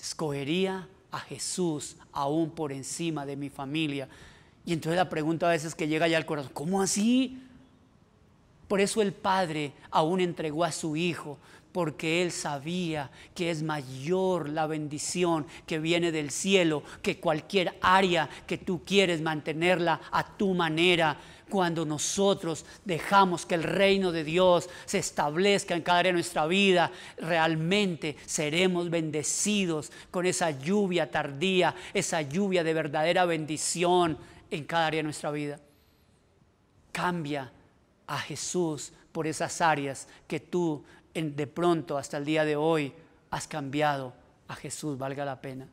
escogería 0.00 0.88
a 1.10 1.18
Jesús 1.20 1.96
aún 2.12 2.50
por 2.50 2.72
encima 2.72 3.26
de 3.26 3.36
mi 3.36 3.50
familia. 3.50 4.08
Y 4.64 4.72
entonces 4.72 4.96
la 4.96 5.08
pregunta 5.08 5.46
a 5.46 5.52
veces 5.52 5.74
que 5.74 5.88
llega 5.88 6.08
ya 6.08 6.16
al 6.16 6.26
corazón, 6.26 6.52
¿cómo 6.54 6.82
así? 6.82 7.42
Por 8.68 8.80
eso 8.80 9.00
el 9.00 9.12
Padre 9.12 9.72
aún 9.90 10.20
entregó 10.20 10.64
a 10.64 10.72
su 10.72 10.94
Hijo, 10.94 11.38
porque 11.72 12.22
Él 12.22 12.32
sabía 12.32 13.10
que 13.34 13.50
es 13.50 13.62
mayor 13.62 14.48
la 14.48 14.66
bendición 14.66 15.46
que 15.66 15.78
viene 15.78 16.12
del 16.12 16.30
cielo 16.30 16.82
que 17.02 17.18
cualquier 17.18 17.78
área 17.80 18.28
que 18.46 18.58
tú 18.58 18.82
quieres 18.84 19.20
mantenerla 19.22 20.00
a 20.10 20.36
tu 20.36 20.54
manera 20.54 21.16
cuando 21.48 21.84
nosotros 21.84 22.64
dejamos 22.84 23.46
que 23.46 23.54
el 23.54 23.62
reino 23.62 24.12
de 24.12 24.24
Dios 24.24 24.68
se 24.84 24.98
establezca 24.98 25.74
en 25.74 25.82
cada 25.82 26.00
área 26.00 26.10
de 26.10 26.14
nuestra 26.14 26.46
vida, 26.46 26.92
realmente 27.18 28.16
seremos 28.26 28.90
bendecidos 28.90 29.90
con 30.10 30.26
esa 30.26 30.50
lluvia 30.50 31.10
tardía, 31.10 31.74
esa 31.94 32.22
lluvia 32.22 32.62
de 32.62 32.74
verdadera 32.74 33.24
bendición 33.24 34.18
en 34.50 34.64
cada 34.64 34.86
área 34.86 34.98
de 34.98 35.04
nuestra 35.04 35.30
vida. 35.30 35.58
Cambia 36.92 37.52
a 38.06 38.18
Jesús 38.18 38.92
por 39.12 39.26
esas 39.26 39.60
áreas 39.60 40.08
que 40.26 40.40
tú 40.40 40.84
de 41.14 41.46
pronto 41.46 41.98
hasta 41.98 42.16
el 42.16 42.24
día 42.24 42.44
de 42.44 42.56
hoy 42.56 42.92
has 43.30 43.48
cambiado 43.48 44.12
a 44.46 44.54
Jesús, 44.54 44.96
valga 44.96 45.24
la 45.24 45.40
pena. 45.40 45.68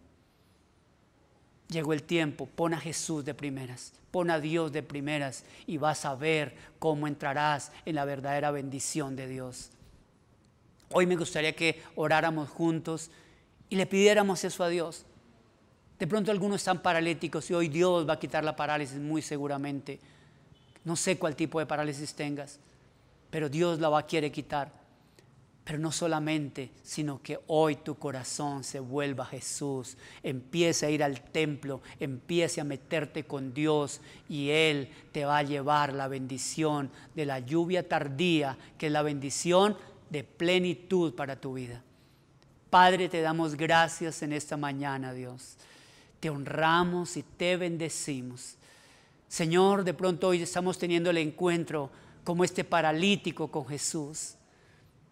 Llegó 1.67 1.93
el 1.93 2.03
tiempo, 2.03 2.47
pon 2.47 2.73
a 2.73 2.80
Jesús 2.80 3.26
de 3.26 3.34
primeras, 3.34 3.93
pon 4.16 4.32
a 4.32 4.39
Dios 4.39 4.72
de 4.72 4.82
primeras 4.82 5.43
y 5.68 5.76
vas 5.76 6.05
a 6.05 6.16
ver 6.16 6.55
cómo 6.80 7.05
entrarás 7.05 7.74
en 7.86 7.95
la 7.95 8.05
verdadera 8.05 8.49
bendición 8.49 9.18
de 9.18 9.28
Dios. 9.28 9.72
Hoy 10.93 11.05
me 11.05 11.18
gustaría 11.18 11.53
que 11.53 11.84
oráramos 11.97 12.47
juntos 12.47 13.11
y 13.68 13.76
le 13.76 13.86
pidiéramos 13.86 14.41
eso 14.45 14.63
a 14.63 14.70
Dios. 14.70 15.05
De 15.99 16.07
pronto 16.07 16.32
algunos 16.32 16.61
están 16.61 16.82
paralíticos 16.82 17.51
y 17.51 17.55
hoy 17.55 17.68
Dios 17.68 18.07
va 18.07 18.13
a 18.13 18.20
quitar 18.20 18.45
la 18.45 18.55
parálisis 18.55 18.99
muy 18.99 19.22
seguramente. 19.22 19.99
No 20.86 20.95
sé 20.95 21.20
cuál 21.20 21.36
tipo 21.36 21.59
de 21.59 21.66
parálisis 21.66 22.13
tengas, 22.13 22.61
pero 23.30 23.49
Dios 23.49 23.82
la 23.82 23.89
va 23.89 23.99
a 23.99 24.05
quiere 24.05 24.32
quitar. 24.32 24.72
Pero 25.66 25.80
no 25.80 25.91
solamente, 25.91 26.72
sino 26.84 27.22
que 27.24 27.39
hoy 27.47 27.78
tu 27.78 27.95
corazón 27.95 28.63
se 28.63 28.80
vuelva 28.80 29.24
a 29.24 29.28
Jesús, 29.28 29.97
empiece 30.22 30.86
a 30.86 30.91
ir 30.91 31.03
al 31.03 31.20
templo, 31.20 31.82
empiece 31.99 32.61
a 32.61 32.63
meterte 32.63 33.26
con 33.26 33.51
Dios 33.51 33.99
y 34.30 34.51
Él 34.51 34.89
te 35.11 35.26
va 35.26 35.39
a 35.39 35.43
llevar 35.43 35.91
la 35.91 36.07
bendición 36.07 36.91
de 37.16 37.26
la 37.26 37.39
lluvia 37.39 37.89
tardía, 37.89 38.55
que 38.78 38.86
es 38.86 38.91
la 38.91 39.01
bendición 39.01 39.76
de 40.11 40.24
plenitud 40.24 41.16
para 41.16 41.36
tu 41.36 41.55
vida. 41.55 41.82
Padre, 42.70 43.09
te 43.09 43.22
damos 43.22 43.55
gracias 43.55 44.22
en 44.22 44.34
esta 44.34 44.57
mañana, 44.57 45.13
Dios. 45.13 45.57
Te 46.20 46.30
honramos 46.30 47.18
y 47.18 47.24
te 47.24 47.57
bendecimos. 47.57 48.57
Señor, 49.28 49.84
de 49.84 49.95
pronto 49.95 50.28
hoy 50.28 50.43
estamos 50.43 50.78
teniendo 50.78 51.09
el 51.09 51.18
encuentro 51.18 51.89
como 52.24 52.43
este 52.43 52.63
paralítico 52.63 53.49
con 53.49 53.66
Jesús. 53.66 54.34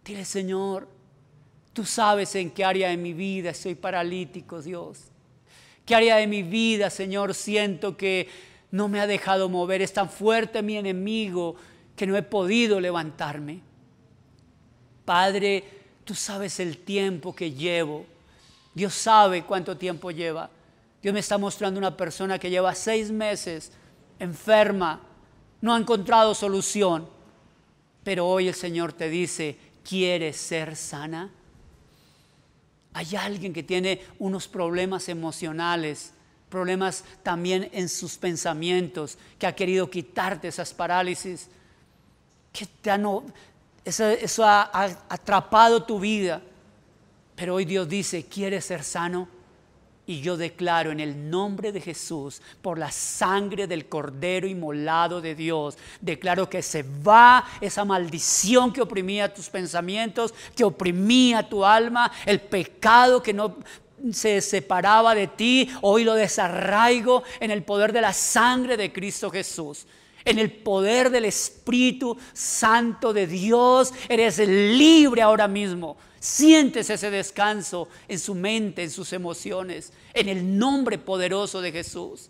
Dile, 0.04 0.26
Señor, 0.26 0.88
tú 1.72 1.86
sabes 1.86 2.36
en 2.36 2.52
qué 2.52 2.66
área 2.66 2.90
de 2.90 2.98
mi 2.98 3.14
vida 3.14 3.52
estoy 3.52 3.76
paralítico, 3.76 4.62
Dios. 4.62 5.00
¿Qué 5.86 5.96
área 5.96 6.18
de 6.18 6.28
mi 6.28 6.44
vida, 6.44 6.90
Señor, 6.90 7.34
siento 7.34 7.98
que 7.98 8.28
no 8.72 8.88
me 8.88 9.00
ha 9.00 9.08
dejado 9.08 9.50
mover? 9.50 9.82
Es 9.82 9.94
tan 9.94 10.10
fuerte 10.10 10.62
mi 10.62 10.78
enemigo 10.78 11.56
que 11.96 12.08
no 12.08 12.18
he 12.18 12.24
podido 12.24 12.80
levantarme. 12.80 13.62
Padre, 15.06 15.64
tú 16.04 16.16
sabes 16.16 16.60
el 16.60 16.78
tiempo 16.78 17.36
que 17.36 17.52
llevo. 17.52 18.06
Dios 18.74 18.94
sabe 18.94 19.44
cuánto 19.44 19.78
tiempo 19.78 20.12
lleva. 20.12 20.50
Dios 21.02 21.14
me 21.14 21.20
está 21.20 21.38
mostrando 21.38 21.78
una 21.78 21.96
persona 21.96 22.40
que 22.40 22.50
lleva 22.50 22.74
seis 22.76 23.12
meses 23.12 23.72
enferma, 24.20 25.02
no 25.62 25.74
ha 25.74 25.78
encontrado 25.78 26.34
solución. 26.34 27.08
Pero 28.04 28.28
hoy 28.28 28.48
el 28.48 28.54
Señor 28.54 28.94
te 28.94 29.10
dice, 29.10 29.58
¿quieres 29.88 30.38
ser 30.38 30.76
sana? 30.76 31.30
Hay 32.94 33.16
alguien 33.16 33.54
que 33.54 33.64
tiene 33.64 34.02
unos 34.20 34.48
problemas 34.48 35.10
emocionales, 35.10 36.12
problemas 36.50 37.04
también 37.24 37.70
en 37.74 37.90
sus 37.90 38.18
pensamientos, 38.18 39.18
que 39.40 39.48
ha 39.48 39.56
querido 39.56 39.90
quitarte 39.90 40.48
esas 40.48 40.74
parálisis, 40.74 41.48
que 42.52 42.68
te 42.68 42.92
eso, 43.84 44.06
eso 44.06 44.46
ha 44.46 44.70
atrapado 45.10 45.84
tu 45.84 46.00
vida. 46.00 46.42
Pero 47.36 47.56
hoy 47.56 47.66
Dios 47.66 47.90
dice, 47.90 48.26
¿quieres 48.26 48.66
ser 48.66 48.84
sano? 48.84 49.28
Y 50.06 50.20
yo 50.20 50.36
declaro 50.36 50.92
en 50.92 51.00
el 51.00 51.30
nombre 51.30 51.72
de 51.72 51.80
Jesús, 51.80 52.42
por 52.62 52.78
la 52.78 52.92
sangre 52.92 53.68
del 53.68 53.88
Cordero 53.88 54.48
inmolado 54.48 55.22
de 55.22 55.34
Dios, 55.34 55.78
declaro 56.02 56.50
que 56.50 56.62
se 56.62 56.84
va 56.84 57.46
esa 57.62 57.86
maldición 57.86 58.74
que 58.74 58.82
oprimía 58.82 59.34
tus 59.34 59.50
pensamientos, 59.50 60.34
que 60.56 60.66
oprimía 60.66 61.48
tu 61.48 61.64
alma, 61.64 62.12
el 62.26 62.42
pecado 62.42 63.24
que 63.24 63.34
no 63.34 63.56
se 64.12 64.42
separaba 64.42 65.16
de 65.16 65.28
ti, 65.28 65.70
hoy 65.82 66.04
lo 66.04 66.16
desarraigo 66.16 67.24
en 67.40 67.52
el 67.52 67.64
poder 67.64 67.94
de 67.94 68.02
la 68.02 68.12
sangre 68.12 68.76
de 68.76 68.92
Cristo 68.92 69.32
Jesús. 69.32 69.86
En 70.26 70.38
el 70.38 70.52
poder 70.52 71.10
del 71.10 71.26
Espíritu 71.26 72.18
Santo 72.34 73.14
de 73.14 73.28
Dios, 73.28 73.94
eres 74.10 74.38
libre 74.40 75.22
ahora 75.22 75.48
mismo 75.48 75.96
Sientes 76.24 76.90
ese 76.90 77.12
descanso 77.12 77.90
en 78.08 78.18
su 78.18 78.34
mente, 78.34 78.82
en 78.82 78.92
sus 78.92 79.12
emociones, 79.12 79.92
en 80.14 80.30
el 80.30 80.58
nombre 80.58 80.98
poderoso 80.98 81.60
de 81.60 81.74
Jesús. 81.74 82.30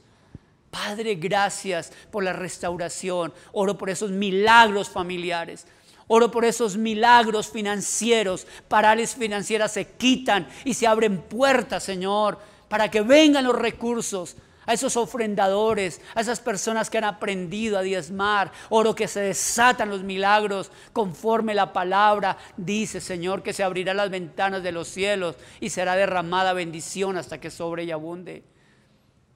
Padre, 0.72 1.14
gracias 1.14 1.94
por 2.10 2.24
la 2.24 2.34
restauración. 2.34 3.32
Oro 3.52 3.78
por 3.78 3.92
esos 3.92 4.10
milagros 4.10 4.90
familiares. 4.90 5.68
Oro 6.08 6.32
por 6.32 6.44
esos 6.44 6.76
milagros 6.76 7.52
financieros. 7.52 8.48
Parálisis 8.68 9.16
financieras 9.16 9.74
se 9.74 9.86
quitan 9.90 10.48
y 10.66 10.74
se 10.74 10.88
abren 10.88 11.22
puertas, 11.22 11.84
Señor, 11.84 12.40
para 12.70 12.90
que 12.90 13.02
vengan 13.02 13.44
los 13.44 13.56
recursos 13.56 14.36
a 14.66 14.74
esos 14.74 14.98
ofrendadores, 14.98 16.02
a 16.16 16.22
esas 16.22 16.40
personas 16.40 16.90
que 16.90 16.98
han 16.98 17.04
aprendido 17.04 17.78
a 17.78 17.82
diezmar. 17.82 18.52
Oro 18.70 18.96
que 18.96 19.08
se 19.08 19.22
desatan 19.22 19.90
los 19.90 20.04
milagros 20.04 20.72
conforme 20.92 21.54
la 21.54 21.74
palabra 21.74 22.38
dice, 22.58 23.02
Señor, 23.02 23.44
que 23.44 23.54
se 23.54 23.64
abrirán 23.64 23.98
las 23.98 24.10
ventanas 24.10 24.64
de 24.64 24.72
los 24.72 24.88
cielos 24.88 25.36
y 25.60 25.70
será 25.70 25.96
derramada 25.96 26.54
bendición 26.54 27.18
hasta 27.18 27.40
que 27.40 27.52
sobre 27.52 27.84
y 27.84 27.92
abunde. 27.92 28.44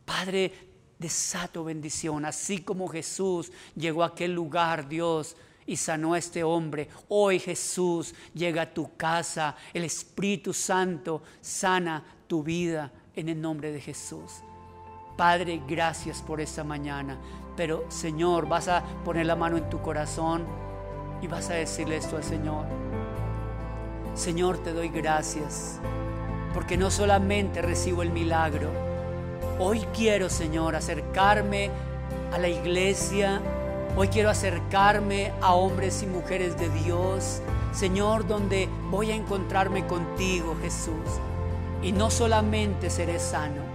Padre, 0.06 0.54
desato 0.98 1.64
bendición, 1.64 2.26
así 2.26 2.60
como 2.60 2.88
Jesús 2.88 3.52
llegó 3.76 4.04
a 4.04 4.08
aquel 4.08 4.34
lugar, 4.34 4.88
Dios, 4.88 5.36
y 5.66 5.76
sanó 5.76 6.14
a 6.14 6.18
este 6.18 6.44
hombre. 6.44 6.90
Hoy 7.10 7.40
Jesús 7.40 8.16
llega 8.34 8.64
a 8.64 8.74
tu 8.74 8.96
casa, 8.96 9.56
el 9.74 9.84
Espíritu 9.84 10.54
Santo 10.54 11.22
sana 11.42 12.04
tu 12.26 12.42
vida 12.42 12.92
en 13.16 13.30
el 13.30 13.40
nombre 13.40 13.72
de 13.72 13.82
Jesús. 13.82 14.42
Padre, 15.18 15.64
gracias 15.68 16.22
por 16.22 16.40
esta 16.40 16.64
mañana. 16.64 17.18
Pero 17.56 17.86
Señor, 17.90 18.48
vas 18.48 18.68
a 18.68 18.84
poner 19.04 19.26
la 19.26 19.36
mano 19.36 19.58
en 19.58 19.68
tu 19.68 19.82
corazón 19.82 20.46
y 21.22 21.28
vas 21.28 21.50
a 21.50 21.56
decirle 21.56 21.98
esto 21.98 22.18
al 22.18 22.24
Señor. 22.24 22.66
Señor, 24.14 24.60
te 24.60 24.74
doy 24.74 24.90
gracias 24.90 25.80
porque 26.54 26.78
no 26.78 26.92
solamente 26.92 27.62
recibo 27.62 28.04
el 28.04 28.12
milagro. 28.12 28.70
Hoy 29.60 29.80
quiero, 29.92 30.30
Señor, 30.30 30.76
acercarme 30.76 31.72
a 32.32 32.38
la 32.38 32.48
iglesia. 32.48 33.42
Hoy 33.96 34.10
quiero 34.10 34.30
acercarme 34.30 35.34
a 35.42 35.54
hombres 35.56 36.04
y 36.04 36.06
mujeres 36.06 36.60
de 36.60 36.70
Dios. 36.70 37.42
Señor, 37.72 38.28
donde 38.28 38.70
voy 38.92 39.12
a 39.12 39.16
encontrarme 39.16 39.86
contigo, 39.88 40.56
Jesús. 40.62 41.20
Y 41.82 41.92
no 41.92 42.10
solamente 42.10 42.90
seré 42.90 43.20
sano, 43.20 43.67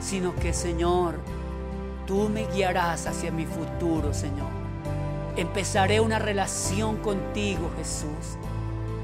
sino 0.00 0.34
que 0.34 0.52
Señor, 0.52 1.16
tú 2.06 2.28
me 2.28 2.46
guiarás 2.48 3.06
hacia 3.06 3.30
mi 3.30 3.46
futuro, 3.46 4.12
Señor. 4.12 4.48
Empezaré 5.36 6.00
una 6.00 6.18
relación 6.18 6.96
contigo, 6.96 7.70
Jesús. 7.78 8.36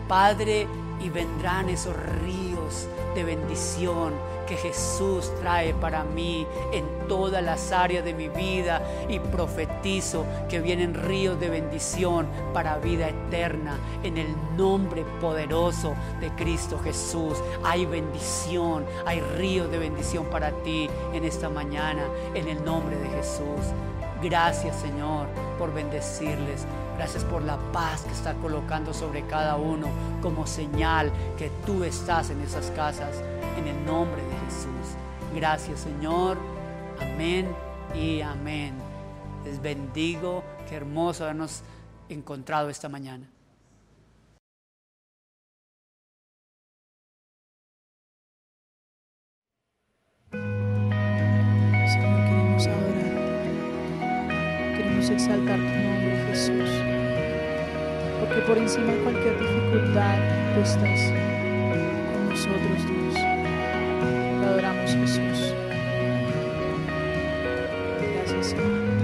Padre, 0.08 0.66
y 1.02 1.10
vendrán 1.10 1.68
esos 1.68 1.94
ríos 2.22 2.88
de 3.14 3.24
bendición 3.24 4.14
que 4.46 4.56
Jesús 4.56 5.32
trae 5.40 5.74
para 5.74 6.04
mí 6.04 6.46
en 6.72 6.84
todas 7.08 7.42
las 7.42 7.72
áreas 7.72 8.04
de 8.04 8.14
mi 8.14 8.28
vida 8.28 8.82
y 9.08 9.18
profetizo 9.18 10.24
que 10.48 10.60
vienen 10.60 10.94
ríos 10.94 11.38
de 11.38 11.50
bendición 11.50 12.28
para 12.52 12.78
vida 12.78 13.08
eterna 13.08 13.78
en 14.02 14.16
el 14.18 14.28
nombre 14.56 15.04
poderoso 15.20 15.94
de 16.20 16.30
Cristo 16.30 16.78
Jesús. 16.78 17.38
Hay 17.64 17.86
bendición, 17.86 18.84
hay 19.04 19.20
ríos 19.20 19.70
de 19.70 19.78
bendición 19.78 20.26
para 20.26 20.50
ti 20.62 20.88
en 21.12 21.24
esta 21.24 21.48
mañana 21.48 22.02
en 22.34 22.48
el 22.48 22.64
nombre 22.64 22.96
de 22.98 23.08
Jesús. 23.08 23.72
Gracias 24.22 24.76
Señor 24.76 25.26
por 25.58 25.72
bendecirles. 25.72 26.66
Gracias 26.96 27.24
por 27.24 27.42
la 27.42 27.58
paz 27.72 28.02
que 28.02 28.12
está 28.12 28.34
colocando 28.34 28.94
sobre 28.94 29.26
cada 29.26 29.56
uno 29.56 29.88
como 30.22 30.46
señal 30.46 31.12
que 31.36 31.50
tú 31.66 31.84
estás 31.84 32.30
en 32.30 32.40
esas 32.40 32.70
casas 32.70 33.22
en 33.58 33.68
el 33.68 33.84
nombre 33.84 34.22
de 34.22 34.36
Jesús. 34.46 34.96
Gracias 35.34 35.80
Señor. 35.80 36.38
Amén 37.00 37.48
y 37.94 38.22
amén. 38.22 38.74
Les 39.44 39.60
bendigo. 39.60 40.42
Qué 40.68 40.76
hermoso 40.76 41.24
habernos 41.24 41.62
encontrado 42.08 42.70
esta 42.70 42.88
mañana. 42.88 43.35
Queremos 55.06 55.22
exaltar 55.22 55.56
tu 55.56 55.62
nombre, 55.62 56.24
Jesús. 56.30 56.70
Porque 58.18 58.40
por 58.44 58.58
encima 58.58 58.92
de 58.92 58.98
cualquier 59.04 59.38
dificultad, 59.38 60.18
tú 60.54 60.60
estás 60.62 61.00
con 62.12 62.28
nosotros, 62.28 62.86
Dios. 62.88 63.14
Te 63.14 64.46
adoramos, 64.46 64.90
Jesús. 64.90 65.54
Gracias, 68.00 68.46
Señor. 68.46 68.95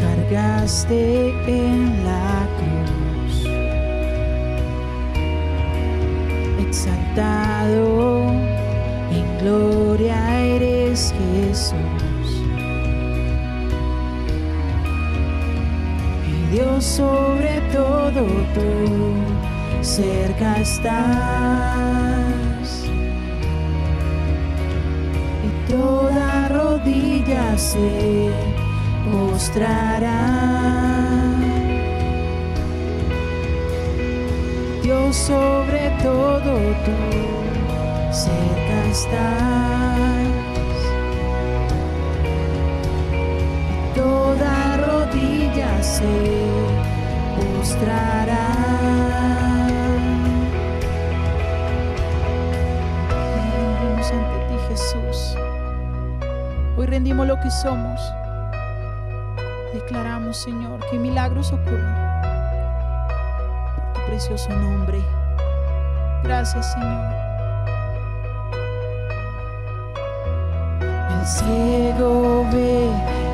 Cargaste 0.00 1.28
en 1.46 2.04
la 2.04 2.48
cruz. 2.56 3.46
Exaltado 6.66 8.30
en 9.10 9.38
gloria 9.40 10.16
eres 10.40 11.12
Jesús. 11.18 11.74
Y 16.26 16.54
Dios 16.54 16.84
sobre 16.84 17.60
todo 17.72 18.24
tú, 18.54 18.64
cerca 19.82 20.60
estás. 20.60 21.68
y 25.44 25.50
toda 25.70 26.17
rodilla 26.88 27.58
se 27.58 28.30
postrará. 29.10 30.24
Dios 34.82 35.16
sobre 35.16 35.90
todo 36.02 36.52
tú, 36.84 38.12
cerca 38.12 38.84
estás. 38.90 40.28
Toda 43.94 44.76
rodilla 44.78 45.82
se 45.82 46.04
postrará. 47.36 48.48
Ante 54.10 54.38
ti, 54.48 54.56
Jesús. 54.68 55.57
Hoy 56.78 56.86
rendimos 56.86 57.26
lo 57.26 57.40
que 57.40 57.50
somos. 57.50 58.00
Declaramos, 59.74 60.36
Señor, 60.36 60.78
que 60.88 60.96
milagros 60.96 61.52
ocurren. 61.52 61.92
Por 63.74 63.92
tu 63.94 64.00
precioso 64.06 64.50
nombre. 64.50 65.02
Gracias, 66.22 66.72
Señor. 66.74 67.12
El 71.18 71.26
ciego 71.26 72.46
ve 72.52 72.88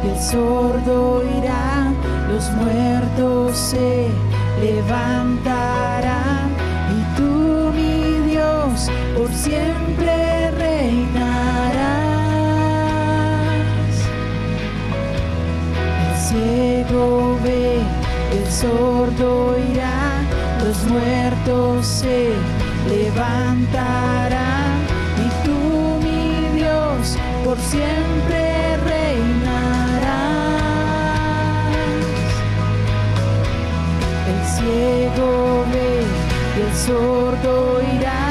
y 0.04 0.08
el 0.08 0.18
sordo 0.18 1.22
irá, 1.36 1.92
los 2.30 2.50
muertos 2.52 3.58
se 3.58 4.08
levantarán 4.58 6.48
y 6.96 7.16
tú, 7.18 7.72
mi 7.74 8.30
Dios, 8.30 8.90
por 9.14 9.30
siempre 9.34 10.13
sordo 18.54 19.56
irá, 19.72 20.22
los 20.64 20.84
muertos 20.84 21.86
se 21.86 22.30
levantarán 22.88 24.72
y 25.24 25.28
tú, 25.44 25.58
mi 26.04 26.58
Dios, 26.60 27.18
por 27.44 27.58
siempre 27.58 28.76
reinarás. 28.76 30.04
El 34.30 34.40
ciego 34.54 35.64
ve 35.72 35.92
y 36.56 36.60
el 36.60 36.74
sordo 36.76 37.82
irá, 37.96 38.24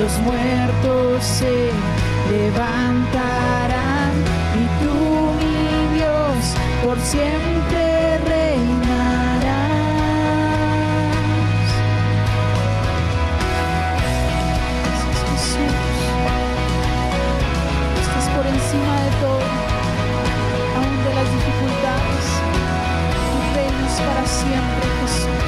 los 0.00 0.14
muertos 0.20 1.24
se 1.24 1.70
levantarán 2.30 4.12
y 4.62 4.64
tú, 4.84 4.94
mi 5.40 5.96
Dios, 5.96 6.54
por 6.84 6.98
siempre 7.00 7.85
todo, 19.20 19.48
aún 20.76 20.96
de 21.04 21.10
las 21.14 21.28
dificultades. 21.36 22.26
Tu 23.30 23.38
reino 23.54 23.82
es 23.86 23.96
para 24.06 24.24
siempre, 24.26 24.86
Jesús. 25.00 25.44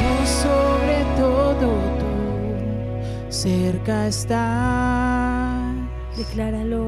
Dios 0.00 0.28
sobre 0.28 0.98
todo 1.16 1.68
tú, 2.00 2.12
cerca 3.32 4.06
estás. 4.06 5.74
Decláralo. 6.16 6.84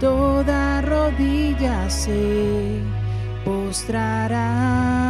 Toda 0.00 0.80
rodilla 0.80 1.90
se 1.90 2.80
postrará. 3.44 5.09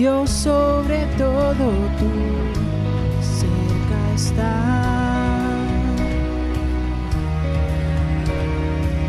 Dios 0.00 0.30
sobre 0.30 1.04
todo 1.18 1.66
tú, 1.98 2.10
cerca 3.20 4.00
está. 4.14 4.54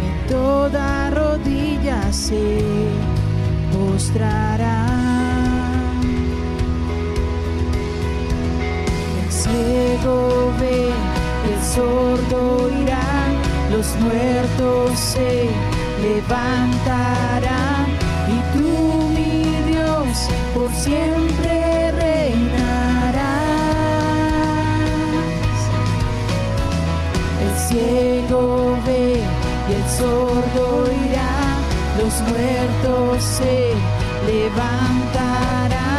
Y 0.05 0.29
toda 0.29 1.09
rodilla 1.11 2.11
se 2.11 2.59
postrará. 3.71 4.85
El 9.23 9.31
ciego 9.31 10.51
ve, 10.59 10.89
el 11.53 11.63
sordo 11.73 12.69
irá, 12.81 13.07
los 13.71 13.95
muertos 14.01 14.99
se 14.99 15.49
levantarán 16.01 17.70
siempre 20.83 21.91
reinarás. 21.91 23.21
El 27.43 27.53
ciego 27.67 28.77
ve 28.85 29.21
y 29.69 29.73
el 29.73 29.85
sordo 29.97 30.65
irá, 31.05 31.35
los 31.99 32.13
muertos 32.29 33.23
se 33.23 33.73
levantarán 34.25 35.90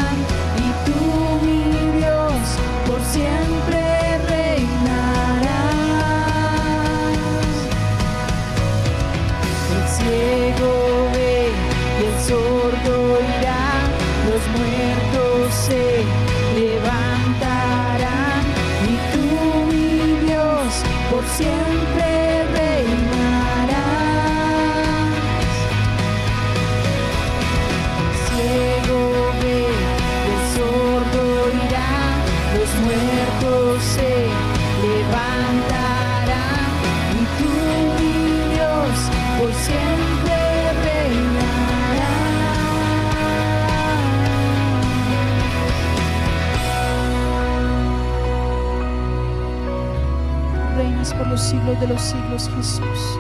siglos 51.63 51.81
de 51.81 51.87
los 51.87 52.01
siglos, 52.01 52.51
Jesús. 52.57 53.19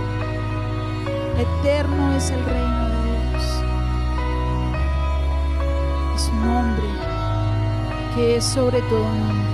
Eterno 1.38 2.16
es 2.16 2.30
el 2.30 2.44
reino 2.44 2.88
de 2.88 3.30
Dios. 3.30 3.44
Es 6.16 6.28
un 6.28 6.44
nombre 6.44 6.84
que 8.14 8.36
es 8.36 8.44
sobre 8.44 8.80
todo 8.82 9.04
nombre, 9.04 9.48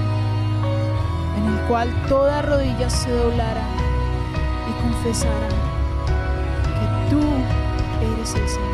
en 1.37 1.53
el 1.53 1.61
cual 1.69 1.93
toda 2.09 2.41
rodilla 2.43 2.89
se 2.89 3.11
doblará 3.11 3.67
y 4.69 4.83
confesará 4.83 5.49
que 6.65 7.11
tú 7.11 7.21
eres 8.15 8.35
el 8.35 8.49
Señor. 8.49 8.69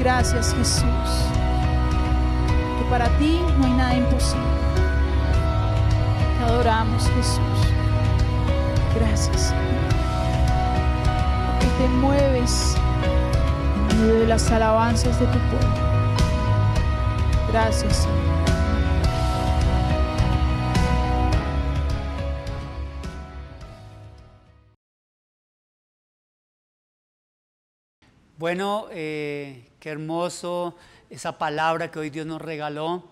Gracias 0.00 0.54
Jesús, 0.54 0.84
que 2.78 2.90
para 2.90 3.08
ti 3.18 3.40
no 3.58 3.64
hay 3.64 3.72
nada 3.72 3.96
imposible. 3.96 4.44
Te 6.38 6.44
adoramos 6.44 7.08
Jesús. 7.16 7.53
Gracias. 8.94 9.52
Porque 11.46 11.66
te 11.78 11.88
mueves 11.88 12.76
en 13.90 14.00
medio 14.00 14.14
de 14.20 14.26
las 14.26 14.50
alabanzas 14.50 15.18
de 15.18 15.26
tu 15.26 15.38
pueblo. 15.50 15.68
Gracias 17.50 17.96
Señor. 17.96 18.34
Bueno, 28.36 28.88
eh, 28.90 29.70
qué 29.80 29.90
hermoso 29.90 30.76
esa 31.08 31.38
palabra 31.38 31.90
que 31.90 32.00
hoy 32.00 32.10
Dios 32.10 32.26
nos 32.26 32.42
regaló. 32.42 33.04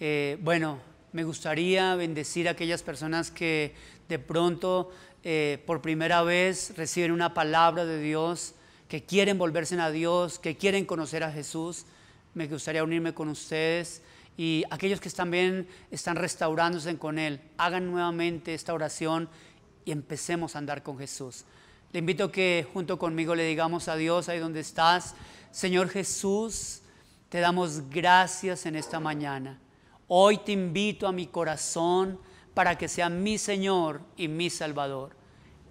Eh, 0.00 0.36
bueno, 0.42 0.78
me 1.12 1.22
gustaría 1.22 1.94
bendecir 1.94 2.48
a 2.48 2.50
aquellas 2.50 2.82
personas 2.82 3.30
que 3.30 3.74
de 4.08 4.18
pronto 4.18 4.90
eh, 5.26 5.62
por 5.66 5.80
primera 5.80 6.22
vez 6.22 6.74
reciben 6.76 7.10
una 7.10 7.32
palabra 7.32 7.86
de 7.86 7.98
Dios, 7.98 8.54
que 8.88 9.04
quieren 9.04 9.38
volverse 9.38 9.80
a 9.80 9.90
Dios, 9.90 10.38
que 10.38 10.56
quieren 10.58 10.84
conocer 10.84 11.24
a 11.24 11.32
Jesús. 11.32 11.86
Me 12.34 12.46
gustaría 12.46 12.84
unirme 12.84 13.14
con 13.14 13.30
ustedes 13.30 14.02
y 14.36 14.64
aquellos 14.70 15.00
que 15.00 15.08
también 15.08 15.66
están 15.90 16.16
restaurándose 16.16 16.98
con 16.98 17.18
Él, 17.18 17.40
hagan 17.56 17.90
nuevamente 17.90 18.52
esta 18.52 18.74
oración 18.74 19.30
y 19.86 19.92
empecemos 19.92 20.54
a 20.54 20.58
andar 20.58 20.82
con 20.82 20.98
Jesús. 20.98 21.44
Le 21.92 22.00
invito 22.00 22.30
que 22.30 22.66
junto 22.72 22.98
conmigo 22.98 23.34
le 23.34 23.46
digamos 23.46 23.88
a 23.88 23.96
Dios 23.96 24.28
ahí 24.28 24.38
donde 24.38 24.60
estás, 24.60 25.14
Señor 25.52 25.88
Jesús, 25.88 26.82
te 27.30 27.40
damos 27.40 27.88
gracias 27.88 28.66
en 28.66 28.76
esta 28.76 29.00
mañana. 29.00 29.58
Hoy 30.06 30.38
te 30.38 30.52
invito 30.52 31.06
a 31.06 31.12
mi 31.12 31.28
corazón 31.28 32.18
para 32.54 32.78
que 32.78 32.88
sea 32.88 33.08
mi 33.08 33.36
Señor 33.36 34.00
y 34.16 34.28
mi 34.28 34.48
Salvador. 34.48 35.16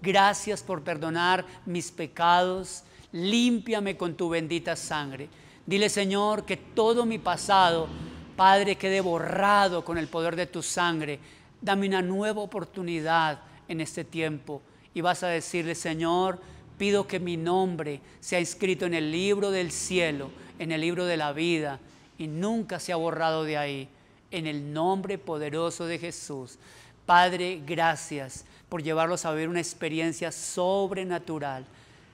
Gracias 0.02 0.62
por 0.62 0.84
perdonar 0.84 1.46
mis 1.66 1.92
pecados. 1.92 2.84
Límpiame 3.14 3.96
con 3.96 4.16
tu 4.16 4.30
bendita 4.30 4.76
sangre. 4.76 5.30
Dile, 5.66 5.88
Señor, 5.88 6.46
que 6.46 6.58
todo 6.58 7.06
mi 7.06 7.20
pasado, 7.20 7.88
Padre, 8.36 8.76
quede 8.76 9.00
borrado 9.00 9.86
con 9.86 9.98
el 9.98 10.08
poder 10.08 10.36
de 10.36 10.46
tu 10.46 10.62
sangre. 10.62 11.20
Dame 11.62 11.88
una 11.88 12.02
nueva 12.02 12.42
oportunidad 12.42 13.40
en 13.70 13.80
este 13.80 14.04
tiempo 14.04 14.62
y 14.94 15.02
vas 15.02 15.24
a 15.24 15.28
decirle, 15.28 15.76
Señor, 15.76 16.42
pido 16.78 17.08
que 17.08 17.20
mi 17.20 17.38
nombre 17.38 18.02
sea 18.20 18.40
escrito 18.40 18.86
en 18.86 18.94
el 18.94 19.12
libro 19.12 19.52
del 19.52 19.72
cielo, 19.72 20.32
en 20.60 20.74
el 20.74 20.82
libro 20.82 21.06
de 21.06 21.16
la 21.16 21.32
vida, 21.32 21.80
y 22.18 22.28
nunca 22.28 22.80
sea 22.80 22.98
borrado 22.98 23.44
de 23.44 23.58
ahí, 23.58 23.90
en 24.34 24.48
el 24.48 24.74
nombre 24.74 25.18
poderoso 25.18 25.86
de 25.86 25.98
Jesús. 25.98 26.58
Padre, 27.06 27.62
gracias 27.66 28.44
por 28.68 28.84
llevarlos 28.84 29.24
a 29.24 29.32
ver 29.32 29.48
una 29.48 29.62
experiencia 29.62 30.32
sobrenatural. 30.32 31.66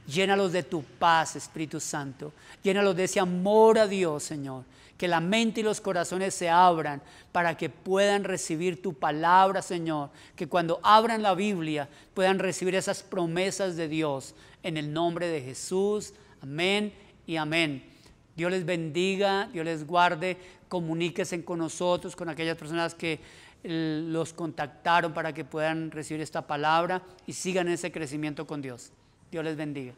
Llénalos 0.05 0.51
de 0.51 0.63
tu 0.63 0.83
paz, 0.83 1.35
Espíritu 1.35 1.79
Santo. 1.79 2.31
Llénalos 2.61 2.95
de 2.95 3.05
ese 3.05 3.19
amor 3.19 3.79
a 3.79 3.87
Dios, 3.87 4.23
Señor 4.23 4.63
que 4.99 5.07
la 5.07 5.21
mente 5.21 5.61
y 5.61 5.63
los 5.63 5.79
corazones 5.79 6.35
se 6.35 6.49
abran 6.49 7.01
para 7.31 7.55
que 7.55 7.69
puedan 7.69 8.25
recibir 8.25 8.81
tu 8.81 8.93
palabra, 8.93 9.61
Señor. 9.61 10.09
Que 10.35 10.47
cuando 10.47 10.81
abran 10.83 11.23
la 11.23 11.35
Biblia 11.35 11.87
puedan 12.13 12.37
recibir 12.37 12.75
esas 12.75 13.01
promesas 13.01 13.77
de 13.77 13.87
Dios. 13.87 14.35
En 14.61 14.75
el 14.75 14.91
nombre 14.91 15.29
de 15.29 15.41
Jesús. 15.41 16.13
Amén 16.41 16.91
y 17.25 17.37
amén. 17.37 17.81
Dios 18.35 18.51
les 18.51 18.65
bendiga, 18.65 19.47
Dios 19.53 19.63
les 19.63 19.87
guarde. 19.87 20.35
Comuníquense 20.69 21.43
con 21.43 21.59
nosotros, 21.59 22.15
con 22.15 22.29
aquellas 22.29 22.55
personas 22.55 22.95
que 22.95 23.19
los 23.63 24.31
contactaron 24.31 25.13
para 25.13 25.33
que 25.33 25.43
puedan 25.43 25.91
recibir 25.91 26.21
esta 26.21 26.47
palabra 26.47 27.01
y 27.27 27.33
sigan 27.33 27.67
ese 27.67 27.91
crecimiento 27.91 28.47
con 28.47 28.61
Dios. 28.61 28.91
Dios 29.31 29.43
les 29.43 29.57
bendiga. 29.57 29.93